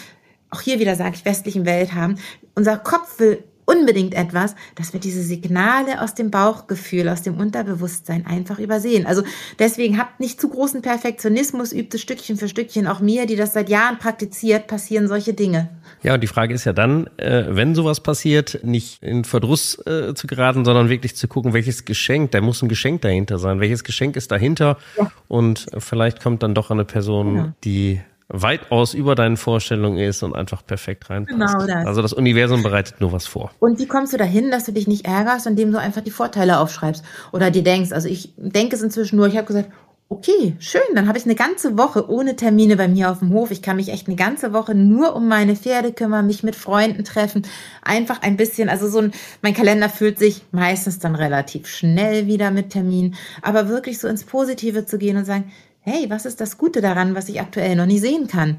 auch 0.49 0.61
hier 0.61 0.79
wieder 0.79 0.95
sage 0.95 1.15
ich, 1.15 1.25
westlichen 1.25 1.65
Welt 1.65 1.93
haben. 1.93 2.17
Unser 2.55 2.77
Kopf 2.77 3.19
will 3.19 3.43
unbedingt 3.67 4.15
etwas, 4.15 4.55
dass 4.75 4.93
wir 4.93 4.99
diese 4.99 5.21
Signale 5.21 6.01
aus 6.01 6.15
dem 6.15 6.31
Bauchgefühl, 6.31 7.09
aus 7.09 7.21
dem 7.21 7.37
Unterbewusstsein 7.37 8.25
einfach 8.25 8.59
übersehen. 8.59 9.05
Also 9.05 9.23
deswegen 9.59 9.99
habt 9.99 10.19
nicht 10.21 10.39
zu 10.39 10.47
großen 10.49 10.81
Perfektionismus, 10.81 11.73
übt 11.73 11.95
es 11.95 12.01
Stückchen 12.01 12.37
für 12.37 12.47
Stückchen. 12.47 12.87
Auch 12.87 13.01
mir, 13.01 13.25
die 13.25 13.35
das 13.35 13.53
seit 13.53 13.69
Jahren 13.69 13.99
praktiziert, 13.99 14.67
passieren 14.67 15.09
solche 15.09 15.33
Dinge. 15.33 15.69
Ja, 16.01 16.13
und 16.13 16.21
die 16.21 16.27
Frage 16.27 16.53
ist 16.53 16.63
ja 16.63 16.71
dann, 16.71 17.07
äh, 17.17 17.45
wenn 17.49 17.75
sowas 17.75 17.99
passiert, 17.99 18.61
nicht 18.63 19.03
in 19.03 19.25
Verdruss 19.25 19.77
äh, 19.85 20.13
zu 20.15 20.27
geraten, 20.27 20.63
sondern 20.63 20.87
wirklich 20.87 21.15
zu 21.17 21.27
gucken, 21.27 21.51
welches 21.51 21.83
Geschenk, 21.83 22.31
da 22.31 22.39
muss 22.39 22.61
ein 22.61 22.69
Geschenk 22.69 23.01
dahinter 23.01 23.37
sein, 23.37 23.59
welches 23.59 23.83
Geschenk 23.83 24.15
ist 24.15 24.31
dahinter 24.31 24.77
ja. 24.97 25.11
und 25.27 25.65
vielleicht 25.77 26.21
kommt 26.21 26.41
dann 26.41 26.55
doch 26.55 26.71
eine 26.71 26.85
Person, 26.85 27.35
ja. 27.35 27.53
die 27.65 28.01
weitaus 28.29 28.93
über 28.93 29.15
deinen 29.15 29.37
Vorstellungen 29.37 29.97
ist 29.97 30.21
und 30.21 30.35
einfach 30.35 30.65
perfekt 30.65 31.09
reinpasst. 31.09 31.55
Genau 31.55 31.65
das. 31.65 31.85
Also 31.85 32.01
das 32.01 32.13
Universum 32.13 32.61
bereitet 32.61 32.99
nur 32.99 33.11
was 33.11 33.25
vor. 33.25 33.51
Und 33.59 33.79
wie 33.79 33.87
kommst 33.87 34.13
du 34.13 34.17
dahin, 34.17 34.51
dass 34.51 34.65
du 34.65 34.73
dich 34.73 34.87
nicht 34.87 35.05
ärgerst, 35.05 35.47
indem 35.47 35.71
du 35.71 35.79
einfach 35.79 36.01
die 36.01 36.11
Vorteile 36.11 36.59
aufschreibst 36.59 37.03
oder 37.31 37.51
dir 37.51 37.63
denkst, 37.63 37.91
also 37.91 38.09
ich 38.09 38.33
denke 38.35 38.75
es 38.75 38.81
inzwischen 38.81 39.15
nur, 39.15 39.27
ich 39.27 39.37
habe 39.37 39.47
gesagt, 39.47 39.71
okay, 40.09 40.55
schön, 40.59 40.81
dann 40.95 41.07
habe 41.07 41.17
ich 41.17 41.25
eine 41.25 41.35
ganze 41.35 41.77
Woche 41.77 42.09
ohne 42.09 42.37
Termine 42.37 42.77
bei 42.77 42.87
mir 42.87 43.11
auf 43.11 43.19
dem 43.19 43.33
Hof. 43.33 43.51
Ich 43.51 43.61
kann 43.61 43.75
mich 43.75 43.89
echt 43.89 44.07
eine 44.07 44.15
ganze 44.15 44.53
Woche 44.53 44.73
nur 44.73 45.15
um 45.15 45.27
meine 45.27 45.55
Pferde 45.55 45.91
kümmern, 45.91 46.27
mich 46.27 46.43
mit 46.43 46.55
Freunden 46.55 47.03
treffen, 47.03 47.45
einfach 47.81 48.21
ein 48.21 48.37
bisschen, 48.37 48.69
also 48.69 48.89
so 48.89 48.99
ein, 48.99 49.11
mein 49.41 49.53
Kalender 49.53 49.89
füllt 49.89 50.17
sich 50.17 50.43
meistens 50.51 50.99
dann 50.99 51.15
relativ 51.15 51.67
schnell 51.67 52.25
wieder 52.25 52.51
mit 52.51 52.69
Terminen, 52.69 53.15
aber 53.41 53.67
wirklich 53.67 53.99
so 53.99 54.07
ins 54.07 54.23
Positive 54.23 54.85
zu 54.85 54.97
gehen 54.97 55.17
und 55.17 55.25
sagen, 55.25 55.51
hey, 55.87 56.09
was 56.09 56.25
ist 56.25 56.41
das 56.41 56.57
Gute 56.57 56.81
daran, 56.81 57.15
was 57.15 57.29
ich 57.29 57.39
aktuell 57.39 57.75
noch 57.75 57.85
nie 57.85 57.99
sehen 57.99 58.27
kann? 58.27 58.57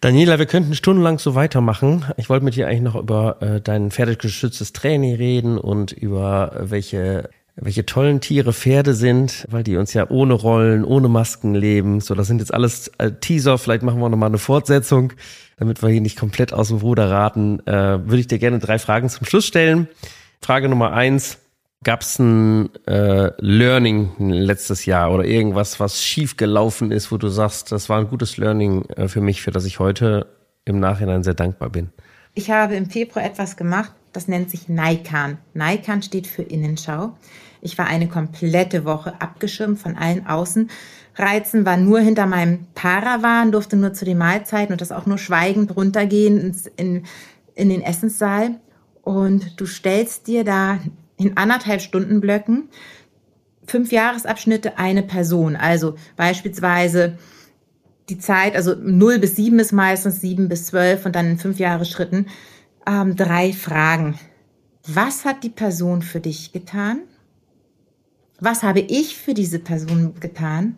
Daniela, 0.00 0.38
wir 0.38 0.46
könnten 0.46 0.74
stundenlang 0.74 1.18
so 1.18 1.34
weitermachen. 1.34 2.04
Ich 2.16 2.28
wollte 2.28 2.44
mit 2.44 2.54
dir 2.54 2.68
eigentlich 2.68 2.82
noch 2.82 2.94
über 2.94 3.42
äh, 3.42 3.60
dein 3.60 3.90
pferdegeschütztes 3.90 4.72
Training 4.72 5.16
reden 5.16 5.58
und 5.58 5.92
über 5.92 6.52
äh, 6.54 6.70
welche 6.70 7.30
welche 7.56 7.86
tollen 7.86 8.20
Tiere 8.20 8.52
Pferde 8.52 8.94
sind, 8.94 9.46
weil 9.48 9.62
die 9.62 9.76
uns 9.76 9.94
ja 9.94 10.10
ohne 10.10 10.34
Rollen, 10.34 10.84
ohne 10.84 11.08
Masken 11.08 11.54
leben. 11.54 12.00
So, 12.00 12.16
das 12.16 12.26
sind 12.26 12.40
jetzt 12.40 12.52
alles 12.52 12.88
äh, 12.98 13.12
Teaser. 13.12 13.58
Vielleicht 13.58 13.84
machen 13.84 14.00
wir 14.00 14.08
noch 14.08 14.16
mal 14.16 14.26
eine 14.26 14.38
Fortsetzung, 14.38 15.12
damit 15.56 15.80
wir 15.80 15.88
hier 15.88 16.00
nicht 16.00 16.18
komplett 16.18 16.52
aus 16.52 16.68
dem 16.68 16.78
Ruder 16.78 17.08
raten. 17.08 17.60
Äh, 17.66 17.72
würde 18.08 18.18
ich 18.18 18.26
dir 18.26 18.40
gerne 18.40 18.58
drei 18.58 18.80
Fragen 18.80 19.08
zum 19.08 19.24
Schluss 19.24 19.46
stellen. 19.46 19.88
Frage 20.40 20.68
Nummer 20.68 20.92
eins. 20.92 21.38
Gab 21.84 22.00
es 22.00 22.18
ein 22.18 22.70
äh, 22.86 23.30
Learning 23.38 24.10
letztes 24.18 24.86
Jahr 24.86 25.12
oder 25.12 25.24
irgendwas, 25.24 25.78
was 25.80 26.02
schief 26.02 26.38
gelaufen 26.38 26.90
ist, 26.90 27.12
wo 27.12 27.18
du 27.18 27.28
sagst, 27.28 27.72
das 27.72 27.90
war 27.90 27.98
ein 27.98 28.08
gutes 28.08 28.38
Learning 28.38 28.86
äh, 28.96 29.06
für 29.06 29.20
mich, 29.20 29.42
für 29.42 29.50
das 29.50 29.66
ich 29.66 29.78
heute 29.78 30.26
im 30.64 30.80
Nachhinein 30.80 31.22
sehr 31.22 31.34
dankbar 31.34 31.68
bin? 31.68 31.90
Ich 32.32 32.50
habe 32.50 32.74
im 32.74 32.88
Februar 32.88 33.24
etwas 33.24 33.58
gemacht, 33.58 33.92
das 34.14 34.28
nennt 34.28 34.50
sich 34.50 34.68
Naikan. 34.68 35.36
Naikan 35.52 36.02
steht 36.02 36.26
für 36.26 36.42
Innenschau. 36.42 37.16
Ich 37.60 37.76
war 37.76 37.86
eine 37.86 38.08
komplette 38.08 38.86
Woche 38.86 39.20
abgeschirmt 39.20 39.78
von 39.78 39.94
allen 39.96 40.26
Außenreizen, 40.26 41.66
war 41.66 41.76
nur 41.76 42.00
hinter 42.00 42.26
meinem 42.26 42.66
Paravan, 42.74 43.52
durfte 43.52 43.76
nur 43.76 43.92
zu 43.92 44.06
den 44.06 44.16
Mahlzeiten 44.18 44.72
und 44.72 44.80
das 44.80 44.90
auch 44.90 45.04
nur 45.04 45.18
schweigend 45.18 45.76
runtergehen 45.76 46.40
ins, 46.40 46.66
in, 46.66 47.04
in 47.54 47.68
den 47.68 47.82
Essenssaal. 47.82 48.60
Und 49.02 49.60
du 49.60 49.66
stellst 49.66 50.26
dir 50.26 50.44
da 50.44 50.78
in 51.16 51.36
anderthalb 51.36 51.80
Stunden 51.80 52.20
Blöcken 52.20 52.68
fünf 53.66 53.92
Jahresabschnitte 53.92 54.78
eine 54.78 55.02
Person. 55.02 55.56
Also 55.56 55.96
beispielsweise 56.16 57.18
die 58.08 58.18
Zeit, 58.18 58.54
also 58.54 58.74
0 58.74 59.18
bis 59.18 59.36
7 59.36 59.58
ist 59.58 59.72
meistens 59.72 60.20
7 60.20 60.48
bis 60.48 60.66
12 60.66 61.06
und 61.06 61.16
dann 61.16 61.26
in 61.26 61.38
fünf 61.38 61.58
Jahresschritten 61.58 62.26
ähm, 62.86 63.16
drei 63.16 63.52
Fragen. 63.52 64.18
Was 64.86 65.24
hat 65.24 65.42
die 65.42 65.50
Person 65.50 66.02
für 66.02 66.20
dich 66.20 66.52
getan? 66.52 67.00
Was 68.40 68.62
habe 68.62 68.80
ich 68.80 69.16
für 69.16 69.32
diese 69.32 69.58
Person 69.58 70.20
getan? 70.20 70.76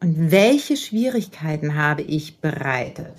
Und 0.00 0.30
welche 0.30 0.76
Schwierigkeiten 0.76 1.74
habe 1.74 2.02
ich 2.02 2.40
bereitet? 2.40 3.14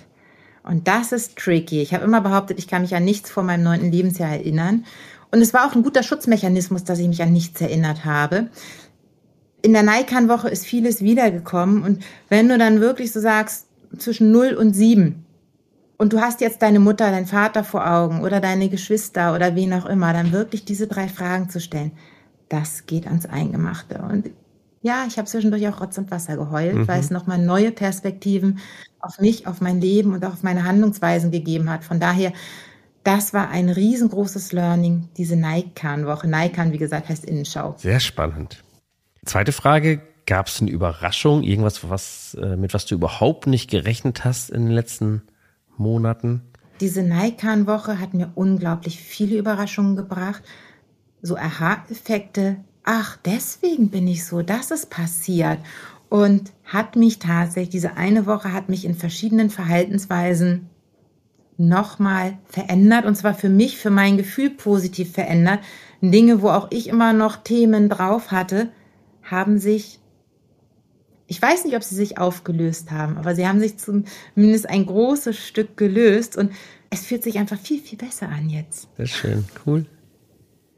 Und 0.62 0.88
das 0.88 1.12
ist 1.12 1.36
tricky. 1.36 1.82
Ich 1.82 1.92
habe 1.92 2.04
immer 2.04 2.20
behauptet, 2.20 2.58
ich 2.58 2.68
kann 2.68 2.82
mich 2.82 2.94
an 2.94 3.04
nichts 3.04 3.30
vor 3.30 3.42
meinem 3.42 3.64
neunten 3.64 3.90
Lebensjahr 3.90 4.30
erinnern. 4.30 4.84
Und 5.32 5.40
es 5.40 5.52
war 5.52 5.66
auch 5.66 5.74
ein 5.74 5.82
guter 5.82 6.02
Schutzmechanismus, 6.02 6.84
dass 6.84 6.98
ich 6.98 7.08
mich 7.08 7.22
an 7.22 7.32
nichts 7.32 7.60
erinnert 7.60 8.04
habe. 8.04 8.48
In 9.62 9.72
der 9.72 9.82
Naikan-Woche 9.82 10.48
ist 10.48 10.66
vieles 10.66 11.02
wiedergekommen. 11.02 11.82
Und 11.82 12.04
wenn 12.28 12.48
du 12.48 12.58
dann 12.58 12.80
wirklich 12.80 13.12
so 13.12 13.20
sagst, 13.20 13.66
zwischen 13.98 14.30
0 14.30 14.54
und 14.54 14.74
7, 14.74 15.24
und 15.96 16.12
du 16.12 16.20
hast 16.20 16.40
jetzt 16.40 16.62
deine 16.62 16.80
Mutter, 16.80 17.10
deinen 17.10 17.26
Vater 17.26 17.62
vor 17.62 17.88
Augen 17.88 18.22
oder 18.22 18.40
deine 18.40 18.68
Geschwister 18.68 19.34
oder 19.34 19.54
wen 19.54 19.72
auch 19.72 19.86
immer, 19.86 20.12
dann 20.12 20.32
wirklich 20.32 20.64
diese 20.64 20.88
drei 20.88 21.08
Fragen 21.08 21.48
zu 21.48 21.60
stellen, 21.60 21.92
das 22.48 22.86
geht 22.86 23.06
ans 23.06 23.26
Eingemachte. 23.26 24.02
Und 24.02 24.30
ja, 24.82 25.04
ich 25.06 25.16
habe 25.16 25.28
zwischendurch 25.28 25.66
auch 25.68 25.80
Rotz 25.80 25.96
und 25.96 26.10
Wasser 26.10 26.36
geheult, 26.36 26.74
mhm. 26.74 26.88
weil 26.88 26.98
es 26.98 27.10
nochmal 27.10 27.38
neue 27.38 27.70
Perspektiven 27.70 28.58
auf 28.98 29.20
mich, 29.20 29.46
auf 29.46 29.60
mein 29.60 29.80
Leben 29.80 30.12
und 30.12 30.24
auch 30.24 30.32
auf 30.32 30.42
meine 30.42 30.64
Handlungsweisen 30.64 31.30
gegeben 31.30 31.70
hat. 31.70 31.84
Von 31.84 32.00
daher 32.00 32.32
das 33.04 33.34
war 33.34 33.48
ein 33.50 33.68
riesengroßes 33.68 34.52
Learning, 34.52 35.08
diese 35.16 35.36
Naikan-Woche. 35.36 36.28
Naikan, 36.28 36.72
wie 36.72 36.78
gesagt, 36.78 37.08
heißt 37.08 37.24
Innenschau. 37.24 37.74
Sehr 37.78 38.00
spannend. 38.00 38.62
Zweite 39.24 39.52
Frage, 39.52 40.00
gab 40.26 40.48
es 40.48 40.60
eine 40.60 40.70
Überraschung, 40.70 41.42
irgendwas, 41.42 41.88
was, 41.88 42.34
äh, 42.40 42.56
mit 42.56 42.74
was 42.74 42.86
du 42.86 42.94
überhaupt 42.94 43.46
nicht 43.46 43.70
gerechnet 43.70 44.24
hast 44.24 44.50
in 44.50 44.66
den 44.66 44.72
letzten 44.72 45.22
Monaten? 45.76 46.42
diese 46.82 47.04
Naikan-Woche 47.04 48.00
hat 48.00 48.12
mir 48.12 48.32
unglaublich 48.34 48.98
viele 48.98 49.36
Überraschungen 49.36 49.94
gebracht. 49.94 50.42
So 51.22 51.36
Aha-Effekte. 51.36 52.56
Ach, 52.82 53.16
deswegen 53.24 53.90
bin 53.90 54.08
ich 54.08 54.24
so, 54.24 54.42
das 54.42 54.72
ist 54.72 54.90
passiert. 54.90 55.58
Und 56.08 56.52
hat 56.64 56.96
mich 56.96 57.20
tatsächlich, 57.20 57.70
diese 57.70 57.96
eine 57.96 58.26
Woche 58.26 58.52
hat 58.52 58.68
mich 58.68 58.84
in 58.84 58.96
verschiedenen 58.96 59.48
Verhaltensweisen 59.48 60.70
nochmal 61.68 62.38
verändert. 62.44 63.04
Und 63.04 63.16
zwar 63.16 63.34
für 63.34 63.48
mich, 63.48 63.78
für 63.78 63.90
mein 63.90 64.16
Gefühl 64.16 64.50
positiv 64.50 65.12
verändert. 65.12 65.60
Dinge, 66.00 66.42
wo 66.42 66.48
auch 66.48 66.68
ich 66.70 66.88
immer 66.88 67.12
noch 67.12 67.36
Themen 67.36 67.88
drauf 67.88 68.30
hatte, 68.32 68.70
haben 69.22 69.58
sich 69.58 70.00
ich 71.28 71.40
weiß 71.40 71.64
nicht, 71.64 71.74
ob 71.76 71.82
sie 71.82 71.94
sich 71.94 72.18
aufgelöst 72.18 72.90
haben, 72.90 73.16
aber 73.16 73.34
sie 73.34 73.48
haben 73.48 73.58
sich 73.58 73.78
zumindest 73.78 74.68
ein 74.68 74.84
großes 74.84 75.38
Stück 75.38 75.78
gelöst 75.78 76.36
und 76.36 76.52
es 76.90 77.06
fühlt 77.06 77.22
sich 77.22 77.38
einfach 77.38 77.58
viel, 77.58 77.80
viel 77.80 77.96
besser 77.96 78.28
an 78.28 78.50
jetzt. 78.50 78.86
Sehr 78.98 79.06
schön, 79.06 79.44
cool. 79.64 79.86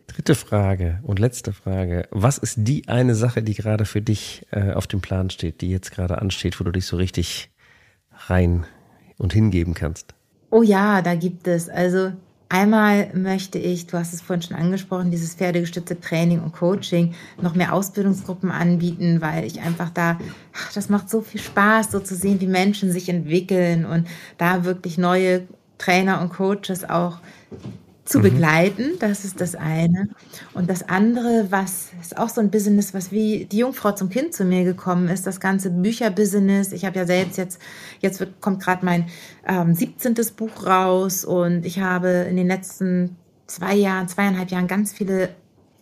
Dritte 0.06 0.36
Frage 0.36 1.00
und 1.02 1.18
letzte 1.18 1.52
Frage. 1.52 2.06
Was 2.12 2.38
ist 2.38 2.58
die 2.58 2.86
eine 2.86 3.16
Sache, 3.16 3.42
die 3.42 3.54
gerade 3.54 3.84
für 3.84 4.00
dich 4.00 4.46
äh, 4.52 4.70
auf 4.70 4.86
dem 4.86 5.00
Plan 5.00 5.28
steht, 5.28 5.60
die 5.60 5.70
jetzt 5.70 5.90
gerade 5.90 6.22
ansteht, 6.22 6.60
wo 6.60 6.64
du 6.64 6.70
dich 6.70 6.86
so 6.86 6.96
richtig 6.96 7.50
rein 8.28 8.64
und 9.18 9.32
hingeben 9.32 9.74
kannst? 9.74 10.14
Oh 10.54 10.62
ja, 10.62 11.02
da 11.02 11.16
gibt 11.16 11.48
es. 11.48 11.68
Also 11.68 12.12
Einmal 12.48 13.10
möchte 13.14 13.58
ich, 13.58 13.88
du 13.88 13.98
hast 13.98 14.12
es 14.14 14.20
vorhin 14.20 14.42
schon 14.42 14.56
angesprochen, 14.56 15.10
dieses 15.10 15.34
pferdegestützte 15.34 15.98
Training 15.98 16.40
und 16.40 16.52
Coaching, 16.52 17.14
noch 17.40 17.56
mehr 17.56 17.72
Ausbildungsgruppen 17.72 18.52
anbieten, 18.52 19.20
weil 19.20 19.44
ich 19.44 19.60
einfach 19.60 19.90
da, 19.90 20.20
ach, 20.52 20.72
das 20.72 20.88
macht 20.88 21.10
so 21.10 21.20
viel 21.20 21.40
Spaß, 21.40 21.90
so 21.90 21.98
zu 21.98 22.14
sehen, 22.14 22.40
wie 22.40 22.46
Menschen 22.46 22.92
sich 22.92 23.08
entwickeln 23.08 23.84
und 23.84 24.06
da 24.38 24.64
wirklich 24.64 24.98
neue 24.98 25.48
Trainer 25.78 26.20
und 26.20 26.32
Coaches 26.32 26.88
auch 26.88 27.18
zu 28.04 28.18
mhm. 28.18 28.22
begleiten. 28.22 28.90
Das 28.98 29.24
ist 29.24 29.40
das 29.40 29.54
eine. 29.54 30.08
Und 30.52 30.68
das 30.68 30.88
andere, 30.88 31.46
was 31.50 31.88
ist 32.00 32.16
auch 32.18 32.28
so 32.28 32.40
ein 32.40 32.50
Business, 32.50 32.94
was 32.94 33.12
wie 33.12 33.46
die 33.46 33.58
Jungfrau 33.58 33.92
zum 33.92 34.10
Kind 34.10 34.34
zu 34.34 34.44
mir 34.44 34.64
gekommen 34.64 35.08
ist, 35.08 35.26
das 35.26 35.40
ganze 35.40 35.70
Bücherbusiness. 35.70 36.72
Ich 36.72 36.84
habe 36.84 36.98
ja 36.98 37.06
selbst 37.06 37.38
jetzt, 37.38 37.60
jetzt 38.00 38.20
wird, 38.20 38.40
kommt 38.40 38.62
gerade 38.62 38.84
mein 38.84 39.06
ähm, 39.46 39.74
17. 39.74 40.14
Buch 40.36 40.66
raus 40.66 41.24
und 41.24 41.64
ich 41.64 41.80
habe 41.80 42.08
in 42.28 42.36
den 42.36 42.46
letzten 42.46 43.16
zwei 43.46 43.74
Jahren, 43.74 44.08
zweieinhalb 44.08 44.50
Jahren 44.50 44.66
ganz 44.66 44.92
viele 44.92 45.30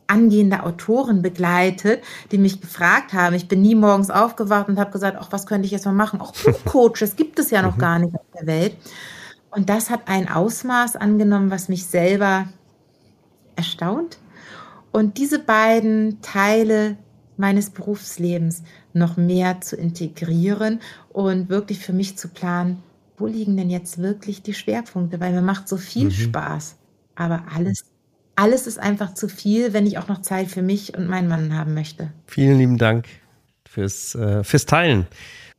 angehende 0.07 0.63
Autoren 0.63 1.23
begleitet, 1.23 2.03
die 2.31 2.39
mich 2.39 2.61
gefragt 2.61 3.15
haben. 3.15 3.35
Ich 3.35 3.49
bin 3.49 3.63
nie 3.63 3.75
morgens 3.75 4.11
aufgewacht 4.11 4.69
und 4.69 4.79
habe 4.79 4.91
gesagt, 4.91 5.17
ach, 5.19 5.29
was 5.31 5.47
könnte 5.47 5.65
ich 5.67 5.73
jetzt 5.73 5.87
mal 5.87 5.93
machen? 5.93 6.21
Auch 6.21 6.33
Buchcoaches 6.33 7.17
gibt 7.17 7.39
es 7.39 7.51
ja 7.51 7.63
noch 7.63 7.77
mhm. 7.77 7.81
gar 7.81 7.99
nicht 7.99 8.15
auf 8.15 8.27
der 8.39 8.47
Welt. 8.47 8.77
Und 9.53 9.69
das 9.69 9.91
hat 9.91 10.09
ein 10.09 10.29
Ausmaß 10.29 10.97
angenommen, 10.97 11.51
was 11.51 11.69
mich 11.69 11.85
selber 11.85 12.49
erstaunt. 13.55 14.19
Und 14.93 15.19
diese 15.19 15.39
beiden 15.39 16.23
Teile 16.23 16.97
meines 17.37 17.69
Berufslebens 17.71 18.63
noch 18.95 19.19
mehr 19.19 19.61
zu 19.61 19.77
integrieren 19.77 20.81
und 21.11 21.51
wirklich 21.51 21.81
für 21.81 21.93
mich 21.93 22.17
zu 22.17 22.29
planen, 22.29 22.83
wo 23.19 23.27
liegen 23.27 23.57
denn 23.57 23.69
jetzt 23.69 23.99
wirklich 23.99 24.43
die 24.43 24.55
Schwerpunkte? 24.55 25.21
Weil 25.21 25.33
mir 25.33 25.43
macht 25.43 25.69
so 25.69 25.77
viel 25.77 26.07
mhm. 26.07 26.13
Spaß. 26.13 26.77
Aber 27.15 27.45
alles, 27.55 27.85
alles 28.37 28.67
ist 28.67 28.79
einfach 28.79 29.13
zu 29.13 29.29
viel, 29.29 29.75
wenn 29.75 29.87
ich 29.87 29.99
auch 29.99 30.09
noch 30.09 30.23
Zeit 30.23 30.49
für 30.49 30.63
mich 30.63 30.97
und 30.97 31.09
meinen 31.09 31.29
Mann 31.29 31.55
haben 31.55 31.75
möchte. 31.75 32.11
Vielen 32.27 32.59
lieben 32.59 32.79
Dank 32.79 33.07
fürs, 33.69 34.15
äh, 34.15 34.43
fürs 34.45 34.65
Teilen. 34.65 35.07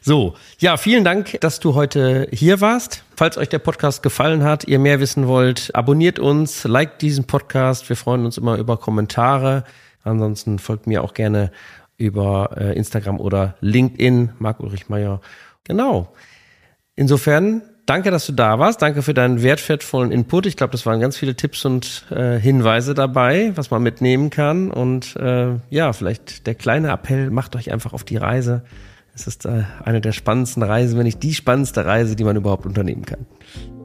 So, 0.01 0.36
ja, 0.60 0.78
vielen 0.78 1.03
Dank, 1.03 1.39
dass 1.41 1.60
du 1.60 1.74
heute 1.74 2.28
hier 2.32 2.62
warst. 2.62 3.03
Falls 3.16 3.38
euch 3.39 3.49
der 3.49 3.58
Podcast 3.58 4.03
gefallen 4.03 4.43
hat, 4.43 4.68
ihr 4.68 4.78
mehr 4.78 4.99
wissen 4.99 5.28
wollt, 5.28 5.74
abonniert 5.74 6.20
uns, 6.20 6.64
liked 6.64 7.01
diesen 7.01 7.26
Podcast. 7.26 7.89
Wir 7.89 7.95
freuen 7.95 8.24
uns 8.24 8.38
immer 8.38 8.58
über 8.58 8.78
Kommentare. 8.78 9.64
Ansonsten 10.03 10.60
folgt 10.60 10.86
mir 10.86 11.03
auch 11.03 11.16
gerne 11.16 11.51
über 11.97 12.56
äh, 12.56 12.78
Instagram 12.78 13.20
oder 13.20 13.56
LinkedIn, 13.62 14.34
Marc 14.38 14.60
Ulrich 14.60 14.89
Meyer. 14.89 15.22
Genau. 15.64 16.14
Insofern 16.95 17.64
danke, 17.86 18.12
dass 18.12 18.26
du 18.26 18.34
da 18.34 18.60
warst. 18.60 18.82
Danke 18.82 19.02
für 19.02 19.14
deinen 19.14 19.42
wertvollen 19.42 20.12
Input. 20.12 20.46
Ich 20.46 20.58
glaube, 20.58 20.72
das 20.72 20.86
waren 20.86 21.00
ganz 21.00 21.18
viele 21.18 21.36
Tipps 21.36 21.66
und 21.66 22.06
äh, 22.12 22.38
Hinweise 22.40 22.94
dabei, 22.94 23.52
was 23.56 23.72
man 23.72 23.84
mitnehmen 23.84 24.30
kann. 24.30 24.72
Und 24.72 25.16
äh, 25.18 25.56
ja, 25.70 25.94
vielleicht 25.94 26.48
der 26.48 26.56
kleine 26.56 26.90
Appell, 26.90 27.30
macht 27.30 27.56
euch 27.56 27.72
einfach 27.72 27.94
auf 27.94 28.04
die 28.04 28.18
Reise. 28.18 28.64
Es 29.14 29.28
ist 29.28 29.46
äh, 29.46 29.64
eine 29.84 30.02
der 30.02 30.12
spannendsten 30.12 30.64
Reisen, 30.64 30.98
wenn 30.98 31.06
nicht 31.06 31.24
die 31.24 31.34
spannendste 31.34 31.86
Reise, 31.86 32.16
die 32.16 32.24
man 32.24 32.36
überhaupt 32.36 32.66
unternehmen 32.66 33.06
kann. 33.06 33.26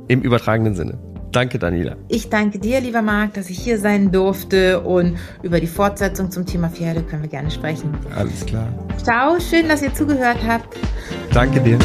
Im 0.09 0.23
übertragenen 0.23 0.75
Sinne. 0.75 0.99
Danke, 1.31 1.61
Daniela. 1.61 1.97
Ich 2.09 2.29
danke 2.29 2.59
dir, 2.59 2.81
lieber 2.81 3.03
Marc, 3.03 3.35
dass 3.35 3.51
ich 3.51 3.59
hier 3.61 3.79
sein 3.79 4.11
durfte 4.11 4.81
und 4.81 5.17
über 5.45 5.61
die 5.61 5.69
Fortsetzung 5.69 6.33
zum 6.33 6.45
Thema 6.47 6.69
Pferde 6.69 7.03
können 7.03 7.23
wir 7.23 7.31
gerne 7.31 7.51
sprechen. 7.53 7.97
Alles 8.17 8.45
klar. 8.45 8.67
Ciao, 9.01 9.39
schön, 9.39 9.69
dass 9.69 9.83
ihr 9.83 9.95
zugehört 9.95 10.39
habt. 10.45 10.77
Danke 11.33 11.61
dir. 11.61 11.79